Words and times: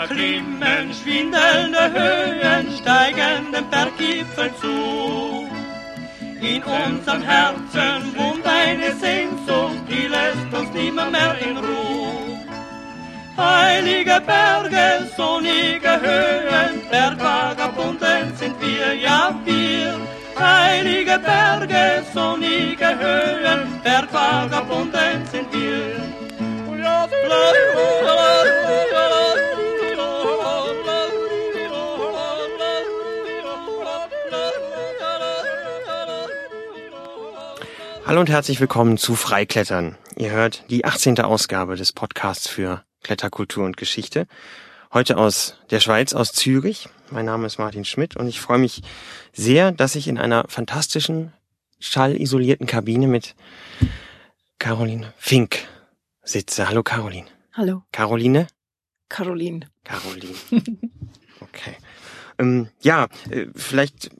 erklimmen 0.00 0.92
schwindelnde 0.92 1.84
Höhen, 1.96 2.66
steigen 2.78 3.52
dem 3.52 3.68
Berggipfel 3.70 4.50
zu. 4.60 5.46
In 6.40 6.62
unserem 6.62 7.22
Herzen 7.22 8.00
wohnt 8.16 8.46
eine 8.46 8.92
Sehnsucht, 8.94 9.82
die 9.88 10.06
lässt 10.06 10.50
uns 10.52 10.70
nimmer 10.74 11.10
mehr 11.10 11.34
in 11.46 11.56
Ruhe. 11.56 11.96
Heilige 13.36 14.20
Berge, 14.26 14.86
sonnige 15.16 15.92
Höhen, 16.06 16.74
Bergvagabunden 16.90 18.36
sind 18.36 18.56
wir, 18.60 18.94
ja 18.94 19.34
wir. 19.44 19.94
Heilige 20.38 21.18
Berge, 21.18 22.02
sonnige 22.14 22.88
Höhen, 22.98 23.80
Bergvagabunden 23.82 25.26
sind 25.32 25.52
wir. 25.52 26.16
Hallo 38.06 38.20
und 38.20 38.30
herzlich 38.30 38.60
willkommen 38.60 38.98
zu 38.98 39.16
Freiklettern. 39.16 39.96
Ihr 40.16 40.30
hört 40.30 40.70
die 40.70 40.84
18. 40.84 41.18
Ausgabe 41.22 41.74
des 41.74 41.92
Podcasts 41.92 42.46
für 42.46 42.84
Kletterkultur 43.02 43.64
und 43.64 43.76
Geschichte. 43.76 44.28
Heute 44.94 45.16
aus 45.16 45.58
der 45.70 45.80
Schweiz, 45.80 46.12
aus 46.14 46.30
Zürich. 46.30 46.88
Mein 47.10 47.24
Name 47.24 47.48
ist 47.48 47.58
Martin 47.58 47.84
Schmidt 47.84 48.14
und 48.14 48.28
ich 48.28 48.40
freue 48.40 48.58
mich 48.58 48.82
sehr, 49.32 49.72
dass 49.72 49.96
ich 49.96 50.06
in 50.06 50.18
einer 50.18 50.44
fantastischen, 50.46 51.32
schallisolierten 51.80 52.68
Kabine 52.68 53.08
mit 53.08 53.34
Caroline 54.60 55.12
Fink 55.16 55.66
sitze. 56.22 56.68
Hallo 56.68 56.84
Caroline. 56.84 57.26
Hallo. 57.54 57.82
Caroline? 57.90 58.46
Caroline. 59.08 59.66
Caroline. 59.82 60.36
Okay. 61.40 61.76
Ähm, 62.38 62.68
ja, 62.80 63.08
äh, 63.30 63.46
vielleicht 63.54 64.10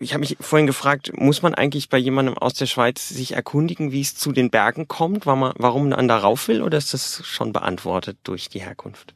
ich 0.00 0.12
habe 0.12 0.20
mich 0.20 0.36
vorhin 0.40 0.66
gefragt, 0.66 1.12
muss 1.16 1.42
man 1.42 1.54
eigentlich 1.54 1.88
bei 1.88 1.98
jemandem 1.98 2.36
aus 2.38 2.54
der 2.54 2.66
Schweiz 2.66 3.08
sich 3.08 3.32
erkundigen, 3.32 3.92
wie 3.92 4.00
es 4.00 4.14
zu 4.14 4.32
den 4.32 4.50
Bergen 4.50 4.88
kommt, 4.88 5.26
warum 5.26 5.40
man, 5.40 5.52
warum 5.56 5.88
man 5.88 6.08
da 6.08 6.18
rauf 6.18 6.48
will, 6.48 6.62
oder 6.62 6.78
ist 6.78 6.94
das 6.94 7.24
schon 7.26 7.52
beantwortet 7.52 8.18
durch 8.22 8.48
die 8.48 8.60
Herkunft? 8.60 9.14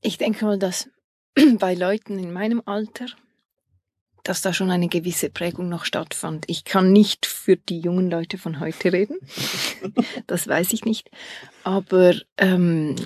Ich 0.00 0.18
denke 0.18 0.44
mal, 0.44 0.58
dass 0.58 0.88
bei 1.58 1.74
Leuten 1.74 2.18
in 2.18 2.32
meinem 2.32 2.62
Alter, 2.64 3.06
dass 4.22 4.42
da 4.42 4.52
schon 4.52 4.70
eine 4.70 4.88
gewisse 4.88 5.30
Prägung 5.30 5.68
noch 5.68 5.84
stattfand. 5.84 6.44
Ich 6.48 6.64
kann 6.64 6.92
nicht 6.92 7.26
für 7.26 7.56
die 7.56 7.80
jungen 7.80 8.10
Leute 8.10 8.38
von 8.38 8.60
heute 8.60 8.92
reden, 8.92 9.18
das 10.26 10.46
weiß 10.46 10.72
ich 10.72 10.84
nicht, 10.84 11.10
aber 11.64 12.14
ähm, 12.36 12.96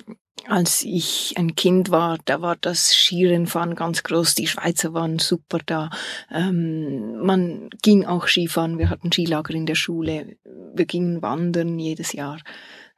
als 0.47 0.83
ich 0.83 1.35
ein 1.37 1.55
Kind 1.55 1.91
war, 1.91 2.19
da 2.25 2.43
war 2.43 2.57
das 2.57 2.95
Skirennfahren 2.95 3.75
ganz 3.75 4.03
groß. 4.03 4.35
Die 4.35 4.47
Schweizer 4.47 4.93
waren 4.93 5.19
super 5.19 5.59
da. 5.65 5.91
Ähm, 6.31 7.19
man 7.25 7.71
ging 7.83 8.05
auch 8.05 8.27
Skifahren. 8.27 8.79
Wir 8.79 8.91
hatten 8.91 9.11
Skilager 9.11 9.55
in 9.55 9.67
der 9.67 9.75
Schule. 9.75 10.37
Wir 10.75 10.87
gingen 10.87 11.23
wandern 11.23 11.79
jedes 11.79 12.13
Jahr. 12.13 12.39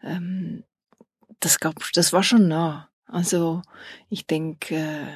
Ähm, 0.03 0.65
das 1.41 1.61
gab, 1.61 1.75
das 1.95 2.12
war 2.12 2.23
schon 2.23 2.48
nah. 2.48 2.89
Also 3.06 3.62
ich 4.09 4.27
denke, 4.27 4.75
äh, 4.75 5.06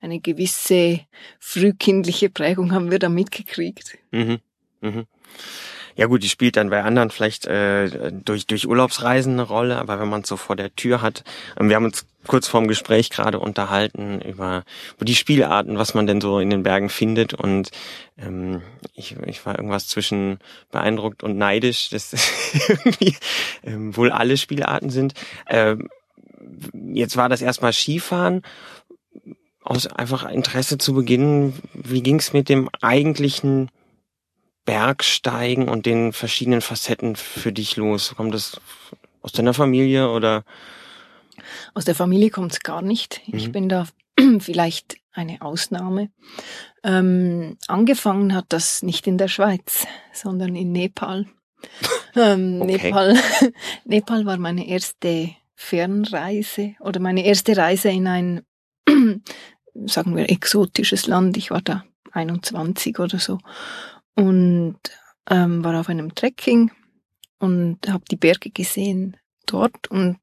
eine 0.00 0.20
gewisse 0.20 1.00
frühkindliche 1.38 2.30
Prägung 2.30 2.72
haben 2.72 2.90
wir 2.90 2.98
da 2.98 3.08
mitgekriegt. 3.08 3.98
Mhm. 4.10 4.40
Mhm. 4.80 5.06
Ja 5.96 6.06
gut, 6.06 6.22
die 6.22 6.28
spielt 6.28 6.56
dann 6.56 6.70
bei 6.70 6.82
anderen 6.82 7.10
vielleicht 7.10 7.46
äh, 7.46 8.10
durch, 8.12 8.46
durch 8.46 8.66
Urlaubsreisen 8.66 9.34
eine 9.34 9.42
Rolle, 9.42 9.78
aber 9.78 10.00
wenn 10.00 10.08
man 10.08 10.22
es 10.22 10.28
so 10.28 10.36
vor 10.36 10.56
der 10.56 10.74
Tür 10.74 11.02
hat, 11.02 11.22
ähm, 11.58 11.68
wir 11.68 11.76
haben 11.76 11.84
uns 11.84 12.06
kurz 12.26 12.48
vorm 12.48 12.68
Gespräch 12.68 13.10
gerade 13.10 13.38
unterhalten 13.38 14.20
über, 14.20 14.64
über 14.96 15.04
die 15.04 15.14
Spielarten, 15.14 15.78
was 15.78 15.94
man 15.94 16.06
denn 16.06 16.20
so 16.20 16.40
in 16.40 16.50
den 16.50 16.62
Bergen 16.62 16.88
findet 16.88 17.34
und 17.34 17.70
ähm, 18.18 18.62
ich, 18.94 19.16
ich 19.26 19.44
war 19.46 19.56
irgendwas 19.56 19.86
zwischen 19.86 20.38
beeindruckt 20.72 21.22
und 21.22 21.36
neidisch, 21.36 21.90
dass 21.90 22.12
irgendwie 22.68 23.16
ähm, 23.62 23.96
wohl 23.96 24.10
alle 24.10 24.36
Spielarten 24.36 24.90
sind. 24.90 25.14
Ähm, 25.48 25.88
jetzt 26.92 27.16
war 27.16 27.28
das 27.28 27.42
erstmal 27.42 27.72
Skifahren 27.72 28.42
aus 29.62 29.86
einfach 29.86 30.28
Interesse 30.28 30.78
zu 30.78 30.92
beginnen. 30.92 31.54
Wie 31.72 32.02
ging 32.02 32.18
es 32.18 32.32
mit 32.32 32.48
dem 32.48 32.68
eigentlichen 32.82 33.70
Bergsteigen 34.64 35.68
und 35.68 35.86
den 35.86 36.12
verschiedenen 36.12 36.60
Facetten 36.60 37.16
für 37.16 37.52
dich 37.52 37.76
los? 37.76 38.14
Kommt 38.16 38.34
das 38.34 38.60
aus 39.22 39.32
deiner 39.32 39.54
Familie 39.54 40.10
oder? 40.10 40.44
Aus 41.74 41.84
der 41.84 41.94
Familie 41.94 42.30
kommt 42.30 42.52
es 42.52 42.60
gar 42.60 42.82
nicht. 42.82 43.20
Mhm. 43.26 43.38
Ich 43.38 43.52
bin 43.52 43.68
da 43.68 43.86
vielleicht 44.40 44.96
eine 45.12 45.42
Ausnahme. 45.42 46.10
Ähm, 46.82 47.56
angefangen 47.66 48.34
hat 48.34 48.46
das 48.48 48.82
nicht 48.82 49.06
in 49.06 49.18
der 49.18 49.28
Schweiz, 49.28 49.86
sondern 50.12 50.54
in 50.56 50.72
Nepal. 50.72 51.26
Ähm, 52.16 52.62
okay. 52.62 52.76
Nepal, 52.76 53.16
Nepal 53.86 54.24
war 54.24 54.36
meine 54.36 54.68
erste 54.68 55.30
Fernreise 55.56 56.76
oder 56.78 57.00
meine 57.00 57.24
erste 57.24 57.56
Reise 57.56 57.88
in 57.88 58.06
ein, 58.06 58.42
sagen 59.86 60.14
wir, 60.14 60.30
exotisches 60.30 61.08
Land. 61.08 61.36
Ich 61.36 61.50
war 61.50 61.60
da 61.60 61.84
21 62.12 63.00
oder 63.00 63.18
so 63.18 63.40
und 64.14 64.78
ähm, 65.28 65.64
war 65.64 65.78
auf 65.78 65.88
einem 65.88 66.14
Trekking 66.14 66.70
und 67.38 67.88
habe 67.88 68.04
die 68.10 68.16
Berge 68.16 68.50
gesehen 68.50 69.16
dort 69.46 69.88
und 69.90 70.18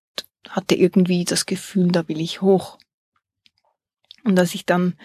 hatte 0.50 0.76
irgendwie 0.76 1.24
das 1.26 1.46
Gefühl, 1.46 1.92
da 1.92 2.08
will 2.08 2.20
ich 2.20 2.42
hoch. 2.42 2.78
Und 4.24 4.38
als 4.40 4.56
ich 4.56 4.66
dann 4.66 4.96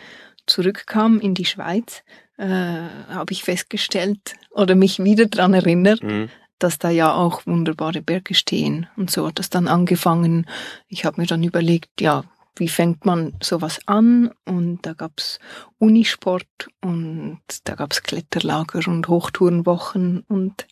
zurückkam 0.47 1.20
in 1.20 1.34
die 1.34 1.44
Schweiz, 1.44 2.02
äh, 2.38 2.47
habe 2.47 3.32
ich 3.32 3.44
festgestellt 3.44 4.36
oder 4.50 4.74
mich 4.74 5.03
wieder 5.03 5.26
dran 5.26 5.54
erinnert, 5.54 6.03
mhm. 6.03 6.28
dass 6.58 6.78
da 6.78 6.91
ja 6.91 7.14
auch 7.14 7.47
wunderbare 7.47 8.03
Berge 8.03 8.34
stehen. 8.34 8.86
Und 8.97 9.10
so 9.10 9.26
hat 9.26 9.38
das 9.38 9.50
dann 9.50 9.68
angefangen. 9.68 10.47
Ich 10.88 11.04
habe 11.04 11.20
mir 11.20 11.26
dann 11.26 11.42
überlegt, 11.42 12.00
ja, 12.00 12.24
wie 12.56 12.68
fängt 12.68 13.04
man 13.04 13.34
sowas 13.42 13.80
an? 13.86 14.30
Und 14.44 14.80
da 14.82 14.94
gab's 14.94 15.38
Unisport 15.78 16.46
und 16.82 17.40
da 17.64 17.74
gab's 17.74 18.02
Kletterlager 18.02 18.80
und 18.88 19.08
Hochtourenwochen 19.08 20.24
und 20.28 20.66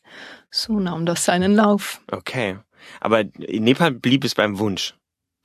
so 0.50 0.80
nahm 0.80 1.06
das 1.06 1.24
seinen 1.24 1.54
Lauf. 1.54 2.00
Okay. 2.10 2.58
Aber 3.00 3.20
in 3.20 3.64
Nepal 3.64 3.92
blieb 3.92 4.24
es 4.24 4.34
beim 4.34 4.58
Wunsch? 4.58 4.94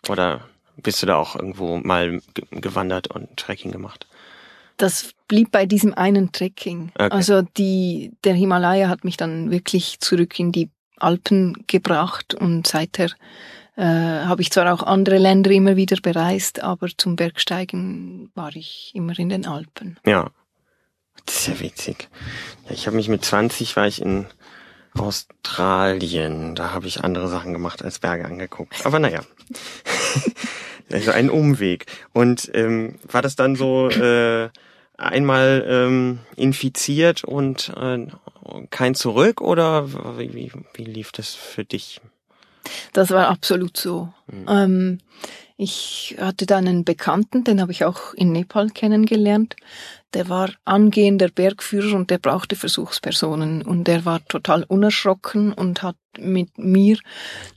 Oder 0.08 0.48
bist 0.78 1.02
du 1.02 1.08
da 1.08 1.18
auch 1.18 1.36
irgendwo 1.36 1.78
mal 1.78 2.22
gewandert 2.52 3.08
und 3.08 3.38
Trekking 3.38 3.72
gemacht? 3.72 4.08
Das 4.78 5.14
blieb 5.28 5.52
bei 5.52 5.66
diesem 5.66 5.94
einen 5.94 6.32
Trekking. 6.32 6.92
Okay. 6.96 7.10
Also 7.12 7.42
die, 7.42 8.14
der 8.24 8.34
Himalaya 8.34 8.88
hat 8.88 9.04
mich 9.04 9.18
dann 9.18 9.52
wirklich 9.52 10.00
zurück 10.00 10.40
in 10.40 10.52
die 10.52 10.70
Alpen 10.98 11.66
gebracht 11.68 12.34
und 12.34 12.68
seither 12.68 13.10
äh, 13.80 14.26
habe 14.26 14.42
ich 14.42 14.52
zwar 14.52 14.74
auch 14.74 14.84
andere 14.84 15.18
Länder 15.18 15.52
immer 15.52 15.78
wieder 15.78 15.98
bereist, 16.02 16.62
aber 16.62 16.90
zum 16.98 17.16
Bergsteigen 17.16 18.30
war 18.36 18.54
ich 18.54 18.92
immer 18.94 19.18
in 19.18 19.30
den 19.30 19.46
Alpen. 19.46 19.98
Ja, 20.06 20.32
das 21.26 21.36
ist 21.36 21.48
ja 21.48 21.60
witzig. 21.62 22.10
Ich 22.70 22.88
habe 22.88 22.98
mich 22.98 23.08
mit 23.08 23.24
20 23.24 23.78
war 23.78 23.88
ich 23.88 24.02
in 24.02 24.26
Australien. 24.98 26.56
Da 26.56 26.74
habe 26.74 26.88
ich 26.88 27.06
andere 27.06 27.30
Sachen 27.30 27.54
gemacht 27.54 27.82
als 27.82 28.00
Berge 28.00 28.26
angeguckt. 28.26 28.86
Aber 28.86 29.00
naja. 29.00 29.22
also 30.92 31.12
ein 31.12 31.30
Umweg. 31.30 31.86
Und 32.12 32.52
ähm, 32.54 33.00
war 33.10 33.22
das 33.22 33.38
dann 33.38 33.56
so 33.56 33.90
äh, 33.90 34.50
einmal 34.98 35.66
ähm, 35.66 36.20
infiziert 36.36 37.24
und 37.24 37.72
äh, 37.78 38.08
kein 38.72 38.96
Zurück 38.96 39.40
oder 39.40 40.18
wie, 40.20 40.52
wie 40.74 40.84
lief 40.84 41.14
das 41.14 41.34
für 41.34 41.64
dich? 41.64 42.02
Das 42.94 43.10
war 43.12 43.28
absolut 43.28 43.78
so. 43.78 44.14
Mhm. 44.28 44.46
Ähm, 44.48 44.98
ich 45.58 46.16
hatte 46.20 46.46
da 46.46 46.58
einen 46.58 46.86
Bekannten, 46.86 47.44
den 47.44 47.60
habe 47.60 47.74
ich 47.74 47.84
auch 47.84 48.14
in 48.14 48.32
Nepal 48.32 48.70
kennengelernt. 48.70 49.58
Der 50.14 50.30
war 50.30 50.50
angehender 50.64 51.28
Bergführer 51.28 51.96
und 51.96 52.10
der 52.10 52.18
brauchte 52.18 52.56
Versuchspersonen. 52.56 53.62
Und 53.62 53.84
der 53.84 54.06
war 54.06 54.26
total 54.26 54.64
unerschrocken 54.64 55.52
und 55.52 55.84
hat 55.84 55.98
mit 56.18 56.58
mir 56.58 56.98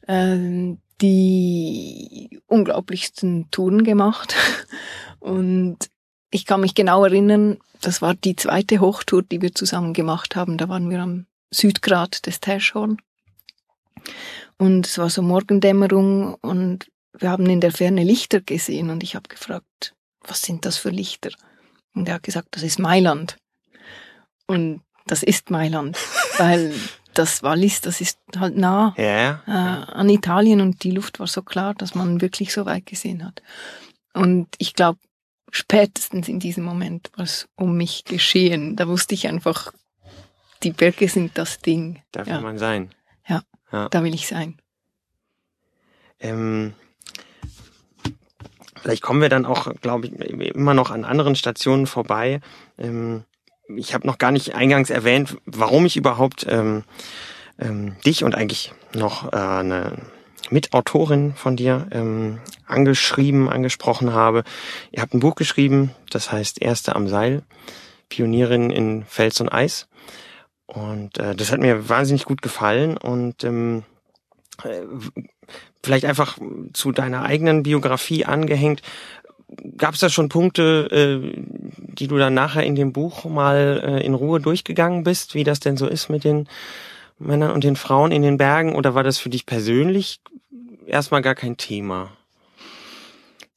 äh, 0.08 0.74
die 1.00 2.40
unglaublichsten 2.46 3.50
Touren 3.50 3.84
gemacht. 3.84 4.34
Und 5.20 5.78
ich 6.30 6.46
kann 6.46 6.60
mich 6.60 6.74
genau 6.74 7.04
erinnern, 7.04 7.58
das 7.80 8.02
war 8.02 8.14
die 8.14 8.34
zweite 8.34 8.80
Hochtour, 8.80 9.22
die 9.22 9.42
wir 9.42 9.54
zusammen 9.54 9.92
gemacht 9.92 10.34
haben. 10.34 10.58
Da 10.58 10.68
waren 10.68 10.90
wir 10.90 11.00
am 11.00 11.26
Südgrat 11.50 12.26
des 12.26 12.40
Täschhorn. 12.40 12.96
Und 14.62 14.86
es 14.86 14.96
war 14.96 15.10
so 15.10 15.22
Morgendämmerung 15.22 16.34
und 16.34 16.86
wir 17.18 17.30
haben 17.30 17.46
in 17.46 17.60
der 17.60 17.72
Ferne 17.72 18.04
Lichter 18.04 18.40
gesehen 18.40 18.90
und 18.90 19.02
ich 19.02 19.16
habe 19.16 19.28
gefragt, 19.28 19.96
was 20.20 20.42
sind 20.42 20.64
das 20.64 20.76
für 20.76 20.90
Lichter? 20.90 21.30
Und 21.96 22.06
er 22.06 22.14
hat 22.14 22.22
gesagt, 22.22 22.46
das 22.52 22.62
ist 22.62 22.78
Mailand. 22.78 23.38
Und 24.46 24.82
das 25.04 25.24
ist 25.24 25.50
Mailand, 25.50 25.98
weil 26.38 26.72
das 27.12 27.42
Wallis, 27.42 27.80
das 27.80 28.00
ist 28.00 28.20
halt 28.36 28.56
nah 28.56 28.94
Ja, 28.96 29.42
äh, 29.48 29.50
an 29.50 30.08
Italien 30.08 30.60
und 30.60 30.84
die 30.84 30.92
Luft 30.92 31.18
war 31.18 31.26
so 31.26 31.42
klar, 31.42 31.74
dass 31.74 31.96
man 31.96 32.20
wirklich 32.20 32.52
so 32.52 32.64
weit 32.64 32.86
gesehen 32.86 33.24
hat. 33.24 33.42
Und 34.14 34.46
ich 34.58 34.74
glaube, 34.74 35.00
spätestens 35.50 36.28
in 36.28 36.38
diesem 36.38 36.62
Moment 36.62 37.10
war 37.16 37.24
es 37.24 37.48
um 37.56 37.76
mich 37.76 38.04
geschehen. 38.04 38.76
Da 38.76 38.86
wusste 38.86 39.16
ich 39.16 39.26
einfach, 39.26 39.72
die 40.62 40.70
Berge 40.70 41.08
sind 41.08 41.36
das 41.36 41.58
Ding. 41.58 42.00
darf 42.12 42.28
ja, 42.28 42.40
man 42.40 42.58
sein. 42.58 42.92
Da 43.90 44.04
will 44.04 44.14
ich 44.14 44.26
sein. 44.26 44.56
Ähm, 46.20 46.74
vielleicht 48.80 49.02
kommen 49.02 49.20
wir 49.20 49.28
dann 49.28 49.46
auch, 49.46 49.72
glaube 49.80 50.06
ich, 50.06 50.12
immer 50.12 50.74
noch 50.74 50.90
an 50.90 51.04
anderen 51.04 51.34
Stationen 51.34 51.86
vorbei. 51.86 52.40
Ähm, 52.78 53.24
ich 53.76 53.94
habe 53.94 54.06
noch 54.06 54.18
gar 54.18 54.30
nicht 54.30 54.54
eingangs 54.54 54.90
erwähnt, 54.90 55.36
warum 55.46 55.86
ich 55.86 55.96
überhaupt 55.96 56.46
ähm, 56.48 56.84
ähm, 57.58 57.96
dich 58.04 58.24
und 58.24 58.34
eigentlich 58.34 58.72
noch 58.94 59.32
äh, 59.32 59.36
eine 59.36 59.96
Mitautorin 60.50 61.34
von 61.34 61.56
dir 61.56 61.86
ähm, 61.90 62.40
angeschrieben, 62.66 63.48
angesprochen 63.48 64.12
habe. 64.12 64.44
Ihr 64.90 65.02
habt 65.02 65.14
ein 65.14 65.20
Buch 65.20 65.34
geschrieben, 65.34 65.94
das 66.10 66.30
heißt 66.30 66.60
Erste 66.60 66.94
am 66.94 67.08
Seil, 67.08 67.42
Pionierin 68.08 68.70
in 68.70 69.04
Fels 69.04 69.40
und 69.40 69.48
Eis. 69.48 69.88
Und 70.72 71.18
äh, 71.18 71.34
das 71.34 71.52
hat 71.52 71.60
mir 71.60 71.90
wahnsinnig 71.90 72.24
gut 72.24 72.40
gefallen 72.40 72.96
und 72.96 73.44
ähm, 73.44 73.82
äh, 74.64 74.80
vielleicht 75.82 76.06
einfach 76.06 76.38
zu 76.72 76.92
deiner 76.92 77.24
eigenen 77.24 77.62
Biografie 77.62 78.24
angehängt. 78.24 78.80
Gab 79.76 79.92
es 79.92 80.00
da 80.00 80.08
schon 80.08 80.30
Punkte, 80.30 80.88
äh, 80.90 81.42
die 81.76 82.08
du 82.08 82.16
dann 82.16 82.32
nachher 82.32 82.62
in 82.64 82.74
dem 82.74 82.94
Buch 82.94 83.26
mal 83.26 83.82
äh, 83.84 84.06
in 84.06 84.14
Ruhe 84.14 84.40
durchgegangen 84.40 85.04
bist, 85.04 85.34
wie 85.34 85.44
das 85.44 85.60
denn 85.60 85.76
so 85.76 85.86
ist 85.86 86.08
mit 86.08 86.24
den 86.24 86.48
Männern 87.18 87.50
und 87.50 87.64
den 87.64 87.76
Frauen 87.76 88.10
in 88.10 88.22
den 88.22 88.38
Bergen? 88.38 88.74
Oder 88.74 88.94
war 88.94 89.02
das 89.02 89.18
für 89.18 89.28
dich 89.28 89.44
persönlich 89.44 90.20
erstmal 90.86 91.20
gar 91.20 91.34
kein 91.34 91.58
Thema? 91.58 92.12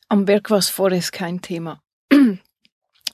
Am 0.09 0.25
Berg 0.25 0.49
war 0.49 0.57
es 0.57 0.67
vorerst 0.67 1.13
kein 1.13 1.41
Thema. 1.41 1.79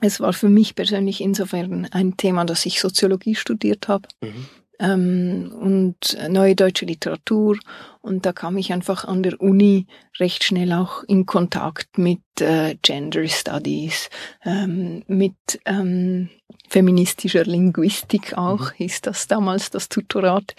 Es 0.02 0.20
war 0.20 0.34
für 0.34 0.50
mich 0.50 0.76
persönlich 0.76 1.22
insofern 1.22 1.88
ein 1.92 2.18
Thema, 2.18 2.44
dass 2.46 2.66
ich 2.66 2.82
Soziologie 2.82 3.36
studiert 3.36 3.88
habe 3.88 4.10
Mhm. 4.22 4.48
ähm, 4.80 5.52
und 5.60 6.18
neue 6.30 6.56
deutsche 6.56 6.86
Literatur. 6.86 7.58
Und 8.02 8.26
da 8.26 8.34
kam 8.34 8.58
ich 8.58 8.74
einfach 8.74 9.06
an 9.06 9.22
der 9.22 9.40
Uni 9.40 9.86
recht 10.20 10.44
schnell 10.44 10.74
auch 10.74 11.04
in 11.04 11.28
Kontakt 11.28 12.00
mit 12.00 12.20
äh, 12.40 12.76
Gender 12.82 13.28
Studies, 13.28 14.10
ähm, 14.44 15.04
mit 15.08 15.36
ähm, 15.66 16.30
feministischer 16.68 17.44
Linguistik 17.46 18.36
auch, 18.38 18.72
hieß 18.72 19.02
das 19.02 19.28
damals 19.28 19.70
das 19.70 19.88
Tutorat. 19.88 20.56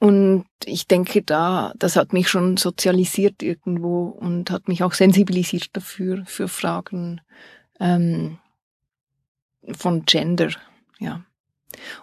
Und 0.00 0.46
ich 0.64 0.88
denke, 0.88 1.22
da, 1.22 1.74
das 1.78 1.94
hat 1.94 2.12
mich 2.12 2.28
schon 2.28 2.56
sozialisiert 2.56 3.42
irgendwo 3.42 4.06
und 4.06 4.50
hat 4.50 4.66
mich 4.66 4.82
auch 4.82 4.94
sensibilisiert 4.94 5.68
dafür, 5.74 6.24
für 6.26 6.48
Fragen 6.48 7.20
ähm, 7.78 8.38
von 9.72 10.04
Gender, 10.04 10.50
ja. 10.98 11.24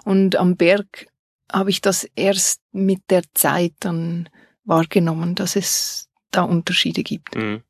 Und 0.04 0.36
am 0.36 0.56
Berg 0.56 1.08
habe 1.52 1.70
ich 1.70 1.82
das 1.82 2.04
erst 2.16 2.62
mit 2.72 3.02
der 3.10 3.24
Zeit 3.34 3.74
dann 3.80 4.30
wahrgenommen, 4.64 5.36
dass 5.36 5.56
es 5.56 6.10
da 6.32 6.42
Unterschiede 6.44 7.04
gibt. 7.04 7.36
Mhm. 7.36 7.62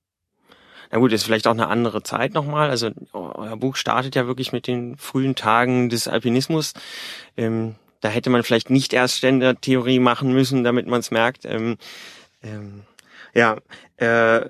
Na 0.92 1.00
gut, 1.00 1.12
ist 1.12 1.24
vielleicht 1.24 1.48
auch 1.48 1.52
eine 1.52 1.68
andere 1.68 2.02
Zeit 2.02 2.34
nochmal. 2.34 2.70
Also 2.70 2.92
euer 3.14 3.58
Buch 3.58 3.76
startet 3.76 4.16
ja 4.16 4.26
wirklich 4.26 4.52
mit 4.54 4.68
den 4.68 4.98
frühen 4.98 5.36
Tagen 5.36 5.90
des 5.90 6.08
Alpinismus. 6.08 6.74
Ähm, 7.36 7.76
da 8.00 8.10
hätte 8.10 8.30
man 8.30 8.44
vielleicht 8.44 8.70
nicht 8.70 8.94
erst 8.94 9.18
Ständertheorie 9.18 10.00
machen 10.00 10.32
müssen, 10.32 10.64
damit 10.64 10.88
man 10.88 11.02
es 11.02 11.12
merkt. 11.12 11.46
Ähm, 11.46 11.78
ähm, 12.42 12.84
ja, 13.34 13.58
äh, 13.98 14.50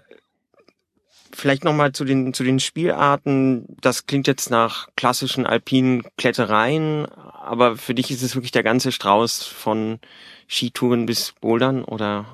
vielleicht 1.38 1.64
nochmal 1.64 1.92
zu 1.92 2.04
den, 2.04 2.34
zu 2.34 2.44
den 2.44 2.60
Spielarten. 2.60 3.78
Das 3.80 4.08
klingt 4.08 4.28
jetzt 4.28 4.50
nach 4.50 4.88
klassischen 4.96 5.46
alpinen 5.46 6.04
Klettereien, 6.18 7.06
aber 7.06 7.78
für 7.78 7.94
dich 7.94 8.12
ist 8.12 8.24
es 8.24 8.36
wirklich 8.36 8.52
der 8.52 8.64
ganze 8.64 8.92
Strauß 8.92 9.44
von 9.44 10.00
Skitouren 10.48 11.06
bis 11.06 11.34
Bouldern 11.40 11.84
oder? 11.84 12.26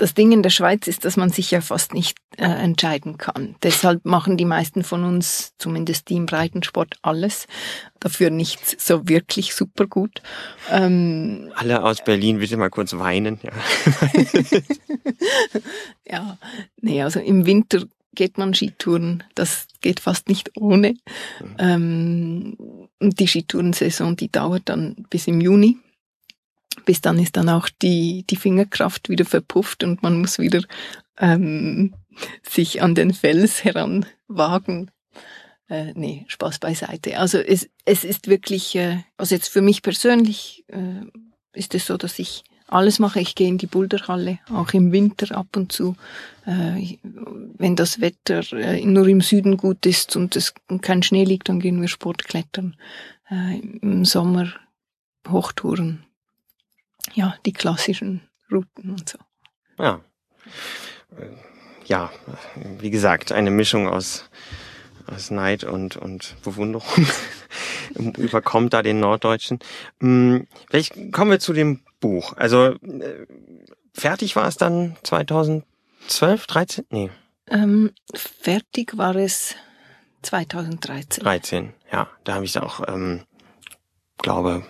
Das 0.00 0.14
Ding 0.14 0.32
in 0.32 0.42
der 0.42 0.48
Schweiz 0.48 0.86
ist, 0.86 1.04
dass 1.04 1.18
man 1.18 1.28
sich 1.28 1.50
ja 1.50 1.60
fast 1.60 1.92
nicht 1.92 2.16
äh, 2.38 2.44
entscheiden 2.44 3.18
kann. 3.18 3.56
Deshalb 3.62 4.06
machen 4.06 4.38
die 4.38 4.46
meisten 4.46 4.82
von 4.82 5.04
uns, 5.04 5.52
zumindest 5.58 6.08
die 6.08 6.16
im 6.16 6.24
Breitensport, 6.24 6.94
alles. 7.02 7.46
Dafür 7.98 8.30
nicht 8.30 8.80
so 8.80 9.06
wirklich 9.10 9.54
super 9.54 9.86
gut. 9.86 10.22
Ähm, 10.70 11.52
Alle 11.54 11.84
aus 11.84 12.02
Berlin 12.02 12.38
bitte 12.38 12.56
mal 12.56 12.70
kurz 12.70 12.94
weinen. 12.94 13.40
Ja. 13.42 13.52
ja, 16.10 16.38
nee, 16.80 17.02
also 17.02 17.20
im 17.20 17.44
Winter 17.44 17.84
geht 18.14 18.38
man 18.38 18.54
Skitouren. 18.54 19.22
Das 19.34 19.66
geht 19.82 20.00
fast 20.00 20.30
nicht 20.30 20.52
ohne. 20.56 20.94
Ähm, 21.58 22.56
und 22.98 23.20
die 23.20 23.28
Skitourensaison, 23.28 24.16
die 24.16 24.32
dauert 24.32 24.62
dann 24.70 25.06
bis 25.10 25.26
im 25.26 25.42
Juni. 25.42 25.76
Bis 26.84 27.00
dann 27.00 27.18
ist 27.18 27.36
dann 27.36 27.48
auch 27.48 27.68
die, 27.82 28.24
die 28.28 28.36
Fingerkraft 28.36 29.08
wieder 29.08 29.24
verpufft 29.24 29.84
und 29.84 30.02
man 30.02 30.20
muss 30.20 30.38
wieder 30.38 30.62
ähm, 31.18 31.94
sich 32.42 32.82
an 32.82 32.94
den 32.94 33.12
Fels 33.12 33.64
heranwagen. 33.64 34.90
Äh, 35.68 35.92
nee, 35.94 36.24
Spaß 36.28 36.58
beiseite. 36.58 37.18
Also 37.18 37.38
es, 37.38 37.68
es 37.84 38.04
ist 38.04 38.28
wirklich, 38.28 38.74
äh, 38.74 38.98
also 39.16 39.34
jetzt 39.34 39.48
für 39.48 39.62
mich 39.62 39.82
persönlich 39.82 40.64
äh, 40.68 41.06
ist 41.52 41.74
es 41.74 41.86
so, 41.86 41.96
dass 41.96 42.18
ich 42.18 42.44
alles 42.66 42.98
mache. 42.98 43.20
Ich 43.20 43.34
gehe 43.34 43.48
in 43.48 43.58
die 43.58 43.66
Boulderhalle, 43.66 44.38
auch 44.50 44.72
im 44.72 44.92
Winter 44.92 45.36
ab 45.36 45.56
und 45.56 45.72
zu. 45.72 45.96
Äh, 46.46 46.98
wenn 47.02 47.76
das 47.76 48.00
Wetter 48.00 48.52
äh, 48.52 48.84
nur 48.84 49.06
im 49.08 49.20
Süden 49.20 49.56
gut 49.56 49.86
ist 49.86 50.16
und 50.16 50.36
es 50.36 50.54
kein 50.80 51.02
Schnee 51.02 51.24
liegt, 51.24 51.48
dann 51.48 51.60
gehen 51.60 51.80
wir 51.80 51.88
Sportklettern. 51.88 52.76
Äh, 53.30 53.58
Im 53.58 54.04
Sommer 54.04 54.52
Hochtouren. 55.28 56.04
Ja, 57.14 57.34
die 57.46 57.52
klassischen 57.52 58.28
Routen 58.50 58.90
und 58.90 59.08
so. 59.08 59.18
Ja. 59.78 60.00
Ja, 61.86 62.10
wie 62.78 62.90
gesagt, 62.90 63.32
eine 63.32 63.50
Mischung 63.50 63.88
aus, 63.88 64.30
aus 65.06 65.30
Neid 65.30 65.64
und, 65.64 65.96
und 65.96 66.36
Bewunderung 66.44 67.06
überkommt 67.94 68.72
da 68.72 68.82
den 68.82 69.00
Norddeutschen. 69.00 69.58
Vielleicht 69.98 71.12
kommen 71.12 71.30
wir 71.30 71.40
zu 71.40 71.52
dem 71.52 71.80
Buch. 71.98 72.34
Also 72.36 72.66
äh, 72.66 73.26
fertig 73.92 74.36
war 74.36 74.46
es 74.46 74.56
dann 74.56 74.96
2012, 75.02 75.66
13? 76.46 76.84
Nee, 76.90 77.10
Ähm, 77.48 77.90
fertig 78.14 78.96
war 78.96 79.16
es 79.16 79.56
2013. 80.22 81.24
13. 81.24 81.72
Ja, 81.90 82.08
da 82.24 82.34
habe 82.34 82.44
ich 82.44 82.56
auch, 82.58 82.86
ähm, 82.86 83.24
glaube, 84.18 84.64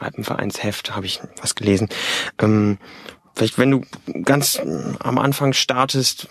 Alpenvereinsheft 0.00 0.94
habe 0.94 1.06
ich 1.06 1.20
was 1.40 1.54
gelesen. 1.54 1.88
Ähm, 2.40 2.78
vielleicht, 3.34 3.58
wenn 3.58 3.70
du 3.70 3.82
ganz 4.24 4.56
äh, 4.56 4.94
am 5.00 5.18
Anfang 5.18 5.52
startest, 5.52 6.28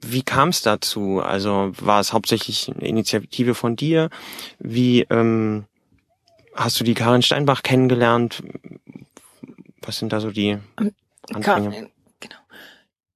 wie 0.00 0.22
kam 0.22 0.50
es 0.50 0.62
dazu? 0.62 1.20
Also 1.20 1.72
war 1.80 2.00
es 2.00 2.12
hauptsächlich 2.12 2.68
eine 2.68 2.86
Initiative 2.86 3.54
von 3.54 3.76
dir? 3.76 4.10
Wie 4.58 5.02
ähm, 5.10 5.64
hast 6.54 6.78
du 6.80 6.84
die 6.84 6.94
Karin 6.94 7.22
Steinbach 7.22 7.62
kennengelernt? 7.62 8.42
Was 9.82 9.98
sind 9.98 10.12
da 10.12 10.20
so 10.20 10.30
die 10.30 10.58
Ka 10.76 11.54
Anfänge? 11.54 11.90
genau. 12.20 12.36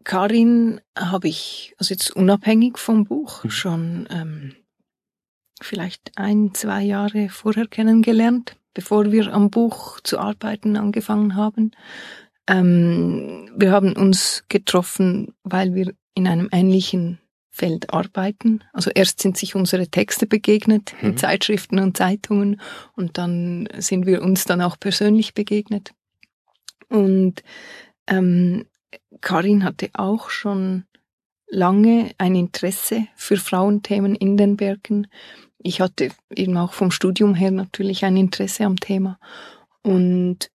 Karin 0.04 0.80
habe 0.96 1.28
ich, 1.28 1.74
also 1.78 1.92
jetzt 1.92 2.10
unabhängig 2.16 2.78
vom 2.78 3.04
Buch, 3.04 3.44
Mhm. 3.44 3.50
schon 3.50 4.08
ähm, 4.10 4.56
vielleicht 5.60 6.12
ein, 6.16 6.54
zwei 6.54 6.82
Jahre 6.82 7.28
vorher 7.28 7.66
kennengelernt, 7.66 8.56
bevor 8.74 9.12
wir 9.12 9.32
am 9.32 9.50
Buch 9.50 10.00
zu 10.00 10.18
arbeiten 10.18 10.76
angefangen 10.76 11.34
haben. 11.34 11.72
Ähm, 12.46 13.50
wir 13.56 13.72
haben 13.72 13.94
uns 13.96 14.44
getroffen, 14.48 15.34
weil 15.42 15.74
wir 15.74 15.92
in 16.14 16.26
einem 16.26 16.48
ähnlichen 16.52 17.18
Feld 17.50 17.92
arbeiten. 17.92 18.62
Also 18.72 18.90
erst 18.94 19.20
sind 19.20 19.36
sich 19.36 19.54
unsere 19.54 19.88
Texte 19.88 20.26
begegnet 20.26 20.94
in 21.02 21.10
Mhm. 21.10 21.16
Zeitschriften 21.16 21.78
und 21.78 21.96
Zeitungen 21.96 22.60
und 22.96 23.18
dann 23.18 23.68
sind 23.78 24.06
wir 24.06 24.22
uns 24.22 24.44
dann 24.44 24.62
auch 24.62 24.78
persönlich 24.78 25.34
begegnet. 25.34 25.92
Und 26.88 27.42
ähm, 28.06 28.66
Karin 29.20 29.64
hatte 29.64 29.90
auch 29.92 30.30
schon 30.30 30.84
lange 31.48 32.10
ein 32.18 32.34
Interesse 32.34 33.06
für 33.16 33.36
Frauenthemen 33.36 34.14
in 34.14 34.36
den 34.36 34.56
Bergen. 34.56 35.08
Ich 35.62 35.80
hatte 35.80 36.10
eben 36.34 36.56
auch 36.56 36.72
vom 36.72 36.90
Studium 36.90 37.34
her 37.34 37.50
natürlich 37.50 38.04
ein 38.04 38.16
Interesse 38.16 38.64
am 38.64 38.76
Thema. 38.76 39.18
Und 39.82 40.50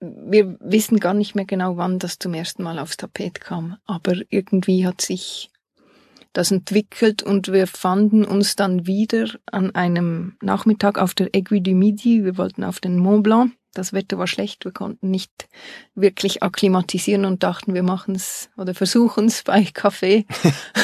wir 0.00 0.56
wissen 0.60 1.00
gar 1.00 1.14
nicht 1.14 1.34
mehr 1.34 1.44
genau, 1.44 1.76
wann 1.76 1.98
das 1.98 2.18
zum 2.18 2.34
ersten 2.34 2.62
Mal 2.62 2.78
aufs 2.78 2.96
Tapet 2.96 3.40
kam. 3.40 3.76
Aber 3.84 4.14
irgendwie 4.30 4.86
hat 4.86 5.00
sich 5.00 5.50
das 6.32 6.52
entwickelt 6.52 7.22
und 7.24 7.50
wir 7.52 7.66
fanden 7.66 8.24
uns 8.24 8.54
dann 8.54 8.86
wieder 8.86 9.28
an 9.46 9.74
einem 9.74 10.36
Nachmittag 10.40 10.98
auf 10.98 11.14
der 11.14 11.30
Aiguille 11.34 11.62
du 11.62 11.74
Midi. 11.74 12.24
Wir 12.24 12.38
wollten 12.38 12.62
auf 12.62 12.78
den 12.78 12.98
Mont 12.98 13.24
Blanc. 13.24 13.52
Das 13.74 13.92
Wetter 13.92 14.18
war 14.18 14.26
schlecht, 14.26 14.64
wir 14.64 14.72
konnten 14.72 15.10
nicht 15.10 15.48
wirklich 15.94 16.42
akklimatisieren 16.42 17.24
und 17.24 17.42
dachten, 17.42 17.74
wir 17.74 17.82
machen 17.82 18.14
es 18.14 18.50
oder 18.56 18.74
versuchen 18.74 19.26
es 19.26 19.42
bei 19.44 19.64
Kaffee 19.64 20.26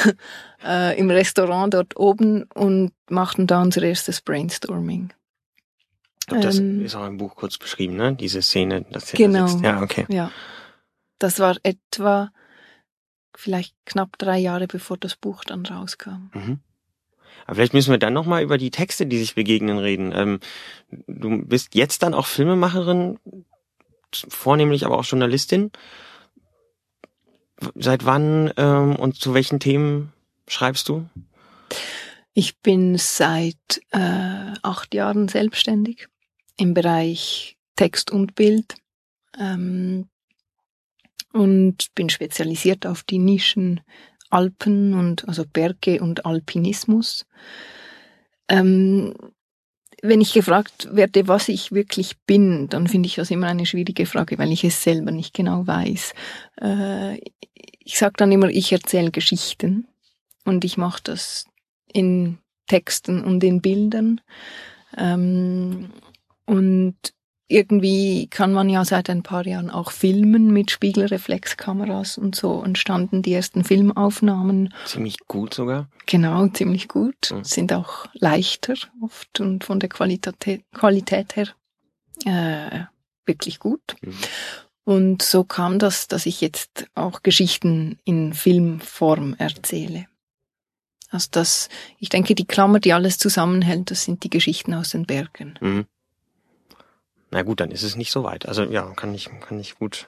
äh, 0.63 0.97
im 0.97 1.09
Restaurant 1.09 1.73
dort 1.73 1.97
oben 1.97 2.43
und 2.53 2.93
machten 3.09 3.47
da 3.47 3.61
unser 3.61 3.83
erstes 3.83 4.21
Brainstorming. 4.21 5.13
Ich 6.31 6.41
das 6.41 6.59
ähm, 6.59 6.83
ist 6.83 6.95
auch 6.95 7.05
im 7.05 7.17
Buch 7.17 7.35
kurz 7.35 7.57
beschrieben, 7.57 7.95
ne? 7.97 8.15
Diese 8.15 8.41
Szene, 8.41 8.81
dass 8.89 9.13
er 9.13 9.17
genau, 9.17 9.41
da 9.41 9.47
sitzt. 9.47 9.63
Ja, 9.63 9.81
okay. 9.81 10.05
Ja. 10.09 10.31
Das 11.19 11.39
war 11.39 11.55
etwa 11.63 12.31
vielleicht 13.35 13.75
knapp 13.85 14.17
drei 14.17 14.39
Jahre 14.39 14.67
bevor 14.67 14.97
das 14.97 15.15
Buch 15.15 15.43
dann 15.43 15.65
rauskam. 15.65 16.31
Mhm. 16.33 16.59
Aber 17.45 17.55
vielleicht 17.55 17.73
müssen 17.73 17.91
wir 17.91 17.97
dann 17.97 18.13
nochmal 18.13 18.43
über 18.43 18.57
die 18.57 18.71
Texte, 18.71 19.05
die 19.05 19.17
sich 19.17 19.35
begegnen, 19.35 19.77
reden. 19.77 20.11
Ähm, 20.13 20.39
du 21.07 21.45
bist 21.45 21.75
jetzt 21.75 22.03
dann 22.03 22.13
auch 22.13 22.25
Filmemacherin, 22.25 23.19
vornehmlich 24.11 24.85
aber 24.85 24.97
auch 24.97 25.05
Journalistin. 25.05 25.71
Seit 27.75 28.05
wann 28.05 28.51
ähm, 28.57 28.95
und 28.95 29.15
zu 29.15 29.33
welchen 29.33 29.59
Themen 29.59 30.11
schreibst 30.47 30.89
du? 30.89 31.07
Ich 32.33 32.57
bin 32.57 32.97
seit 32.97 33.81
äh, 33.91 34.53
acht 34.61 34.93
Jahren 34.93 35.27
selbstständig 35.27 36.07
im 36.57 36.73
Bereich 36.73 37.57
Text 37.75 38.11
und 38.11 38.35
Bild. 38.35 38.75
Ähm, 39.39 40.09
und 41.35 41.93
bin 41.95 42.09
spezialisiert 42.09 42.85
auf 42.85 43.03
die 43.03 43.19
Nischen 43.19 43.81
Alpen 44.35 44.93
und 44.93 45.27
also 45.27 45.45
Berge 45.45 46.01
und 46.01 46.25
Alpinismus. 46.25 47.25
Ähm, 48.49 49.13
wenn 50.01 50.21
ich 50.21 50.33
gefragt 50.33 50.89
werde, 50.91 51.27
was 51.27 51.47
ich 51.47 51.71
wirklich 51.71 52.17
bin, 52.27 52.67
dann 52.69 52.87
finde 52.87 53.07
ich 53.07 53.15
das 53.15 53.31
immer 53.31 53.47
eine 53.47 53.65
schwierige 53.65 54.05
Frage, 54.05 54.37
weil 54.37 54.51
ich 54.51 54.63
es 54.63 54.83
selber 54.83 55.11
nicht 55.11 55.33
genau 55.33 55.65
weiß. 55.65 56.13
Äh, 56.61 57.19
ich 57.79 57.97
sage 57.97 58.15
dann 58.17 58.31
immer, 58.31 58.49
ich 58.49 58.71
erzähle 58.73 59.11
Geschichten 59.11 59.87
und 60.43 60.65
ich 60.65 60.77
mache 60.77 61.01
das 61.03 61.45
in 61.91 62.37
Texten 62.67 63.23
und 63.23 63.43
in 63.43 63.61
Bildern. 63.61 64.19
Ähm, 64.97 65.91
und 66.45 66.97
irgendwie 67.47 68.27
kann 68.27 68.53
man 68.53 68.69
ja 68.69 68.83
seit 68.85 69.09
ein 69.09 69.23
paar 69.23 69.45
Jahren 69.45 69.69
auch 69.69 69.91
filmen 69.91 70.51
mit 70.51 70.71
Spiegelreflexkameras 70.71 72.17
und 72.17 72.35
so 72.35 72.63
entstanden 72.63 73.21
die 73.21 73.33
ersten 73.33 73.63
Filmaufnahmen. 73.63 74.73
Ziemlich 74.85 75.17
gut 75.27 75.53
sogar. 75.53 75.87
Genau, 76.07 76.47
ziemlich 76.47 76.87
gut. 76.87 77.31
Mhm. 77.31 77.43
Sind 77.43 77.73
auch 77.73 78.07
leichter 78.13 78.73
oft 79.01 79.39
und 79.39 79.63
von 79.63 79.79
der 79.79 79.89
Qualität, 79.89 80.63
Qualität 80.73 81.35
her 81.35 81.49
äh, 82.25 82.85
wirklich 83.25 83.59
gut. 83.59 83.95
Mhm. 84.01 84.17
Und 84.83 85.21
so 85.21 85.43
kam 85.43 85.79
das, 85.79 86.07
dass 86.07 86.25
ich 86.25 86.41
jetzt 86.41 86.87
auch 86.93 87.23
Geschichten 87.23 87.99
in 88.05 88.33
Filmform 88.33 89.35
erzähle. 89.37 90.07
Also 91.09 91.27
das, 91.31 91.69
ich 91.99 92.09
denke, 92.09 92.35
die 92.35 92.45
Klammer, 92.45 92.79
die 92.79 92.93
alles 92.93 93.17
zusammenhält, 93.17 93.89
das 93.89 94.03
sind 94.03 94.23
die 94.23 94.29
Geschichten 94.29 94.73
aus 94.73 94.89
den 94.89 95.05
Bergen. 95.05 95.57
Mhm. 95.59 95.85
Na 97.31 97.41
gut, 97.41 97.59
dann 97.59 97.71
ist 97.71 97.83
es 97.83 97.95
nicht 97.95 98.11
so 98.11 98.23
weit. 98.23 98.47
Also 98.47 98.63
ja, 98.63 98.83
kann 98.95 99.13
ich, 99.13 99.29
kann 99.41 99.59
ich 99.59 99.75
gut, 99.75 100.07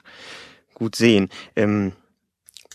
gut 0.74 0.96
sehen. 0.96 1.28
Ähm, 1.56 1.92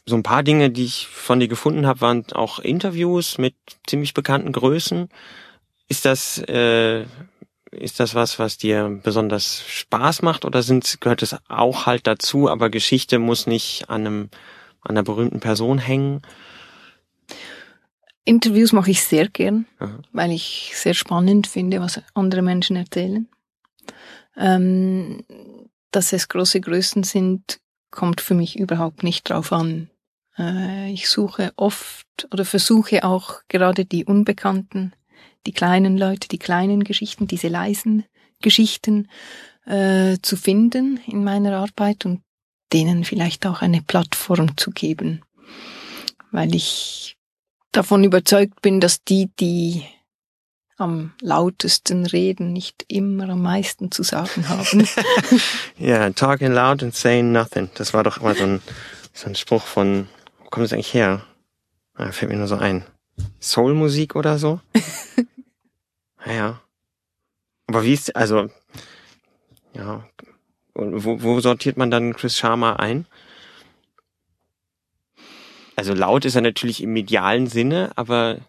so 0.05 0.15
ein 0.15 0.23
paar 0.23 0.43
Dinge, 0.43 0.69
die 0.69 0.85
ich 0.85 1.07
von 1.07 1.39
dir 1.39 1.47
gefunden 1.47 1.87
habe, 1.87 2.01
waren 2.01 2.25
auch 2.33 2.59
Interviews 2.59 3.37
mit 3.37 3.55
ziemlich 3.87 4.13
bekannten 4.13 4.51
Größen. 4.51 5.09
Ist 5.87 6.05
das, 6.05 6.39
äh, 6.39 7.05
ist 7.71 7.99
das 7.99 8.13
was, 8.13 8.37
was 8.39 8.57
dir 8.57 8.99
besonders 9.01 9.63
Spaß 9.67 10.21
macht 10.21 10.45
oder 10.45 10.61
sind, 10.61 10.99
gehört 10.99 11.21
es 11.21 11.35
auch 11.47 11.85
halt 11.85 12.05
dazu, 12.05 12.49
aber 12.49 12.69
Geschichte 12.69 13.19
muss 13.19 13.47
nicht 13.47 13.89
an 13.89 14.05
einem, 14.05 14.29
an 14.81 14.91
einer 14.91 15.03
berühmten 15.03 15.39
Person 15.39 15.77
hängen? 15.77 16.21
Interviews 18.25 18.71
mache 18.71 18.91
ich 18.91 19.03
sehr 19.03 19.27
gern, 19.27 19.65
Aha. 19.79 19.99
weil 20.13 20.31
ich 20.31 20.71
sehr 20.75 20.93
spannend 20.93 21.47
finde, 21.47 21.81
was 21.81 22.01
andere 22.13 22.41
Menschen 22.41 22.75
erzählen. 22.75 23.27
Ähm, 24.35 25.23
dass 25.91 26.13
es 26.13 26.27
große 26.27 26.59
Größen 26.59 27.03
sind, 27.03 27.59
kommt 27.91 28.21
für 28.21 28.33
mich 28.33 28.57
überhaupt 28.57 29.03
nicht 29.03 29.29
drauf 29.29 29.53
an. 29.53 29.89
Äh, 30.37 30.91
ich 30.91 31.09
suche 31.09 31.53
oft 31.55 32.27
oder 32.31 32.45
versuche 32.45 33.03
auch 33.03 33.41
gerade 33.47 33.85
die 33.85 34.05
Unbekannten, 34.05 34.93
die 35.45 35.53
kleinen 35.53 35.97
Leute, 35.97 36.27
die 36.27 36.39
kleinen 36.39 36.83
Geschichten, 36.83 37.27
diese 37.27 37.47
leisen 37.47 38.05
Geschichten 38.41 39.07
äh, 39.65 40.17
zu 40.21 40.35
finden 40.35 40.99
in 41.07 41.23
meiner 41.23 41.57
Arbeit 41.57 42.05
und 42.05 42.21
denen 42.73 43.03
vielleicht 43.03 43.45
auch 43.45 43.61
eine 43.61 43.81
Plattform 43.81 44.57
zu 44.57 44.71
geben. 44.71 45.21
Weil 46.31 46.55
ich 46.55 47.15
davon 47.71 48.03
überzeugt 48.03 48.61
bin, 48.61 48.79
dass 48.79 49.03
die, 49.03 49.29
die 49.39 49.83
am 50.77 51.13
lautesten 51.21 52.05
reden, 52.05 52.53
nicht 52.53 52.85
immer 52.87 53.29
am 53.29 53.41
meisten 53.41 53.91
zu 53.91 54.03
sagen 54.03 54.49
haben. 54.49 54.87
Ja, 55.77 55.87
yeah, 55.87 56.09
talking 56.11 56.51
loud 56.51 56.83
and 56.83 56.95
saying 56.95 57.31
nothing. 57.31 57.69
Das 57.75 57.93
war 57.93 58.03
doch 58.03 58.17
immer 58.19 58.35
so 58.35 58.43
ein, 58.43 58.61
so 59.13 59.27
ein 59.27 59.35
Spruch 59.35 59.63
von, 59.63 60.07
wo 60.39 60.49
kommt 60.49 60.65
das 60.65 60.73
eigentlich 60.73 60.93
her? 60.93 61.25
Ah, 61.95 62.11
fällt 62.11 62.31
mir 62.31 62.37
nur 62.37 62.47
so 62.47 62.57
ein. 62.57 62.85
Soulmusik 63.39 64.15
oder 64.15 64.37
so? 64.37 64.59
naja. 66.25 66.61
Aber 67.67 67.83
wie 67.83 67.93
ist, 67.93 68.15
also, 68.15 68.49
ja, 69.73 70.05
wo, 70.73 71.21
wo 71.21 71.39
sortiert 71.39 71.77
man 71.77 71.91
dann 71.91 72.13
Chris 72.13 72.37
Sharma 72.37 72.73
ein? 72.73 73.05
Also 75.75 75.93
laut 75.93 76.25
ist 76.25 76.35
er 76.35 76.41
natürlich 76.41 76.81
im 76.81 76.93
medialen 76.93 77.47
Sinne, 77.47 77.91
aber 77.95 78.39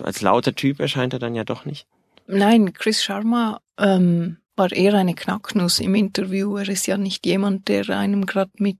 als 0.00 0.20
lauter 0.20 0.54
Typ 0.54 0.80
erscheint 0.80 1.12
er 1.12 1.18
dann 1.18 1.34
ja 1.34 1.44
doch 1.44 1.64
nicht. 1.64 1.86
Nein, 2.26 2.72
Chris 2.72 3.02
Sharma 3.02 3.60
ähm, 3.78 4.38
war 4.56 4.72
eher 4.72 4.94
eine 4.94 5.14
Knacknuss 5.14 5.80
im 5.80 5.94
Interview. 5.94 6.56
Er 6.56 6.68
ist 6.68 6.86
ja 6.86 6.96
nicht 6.96 7.26
jemand, 7.26 7.68
der 7.68 7.88
einem 7.90 8.26
gerade 8.26 8.52
mit 8.58 8.78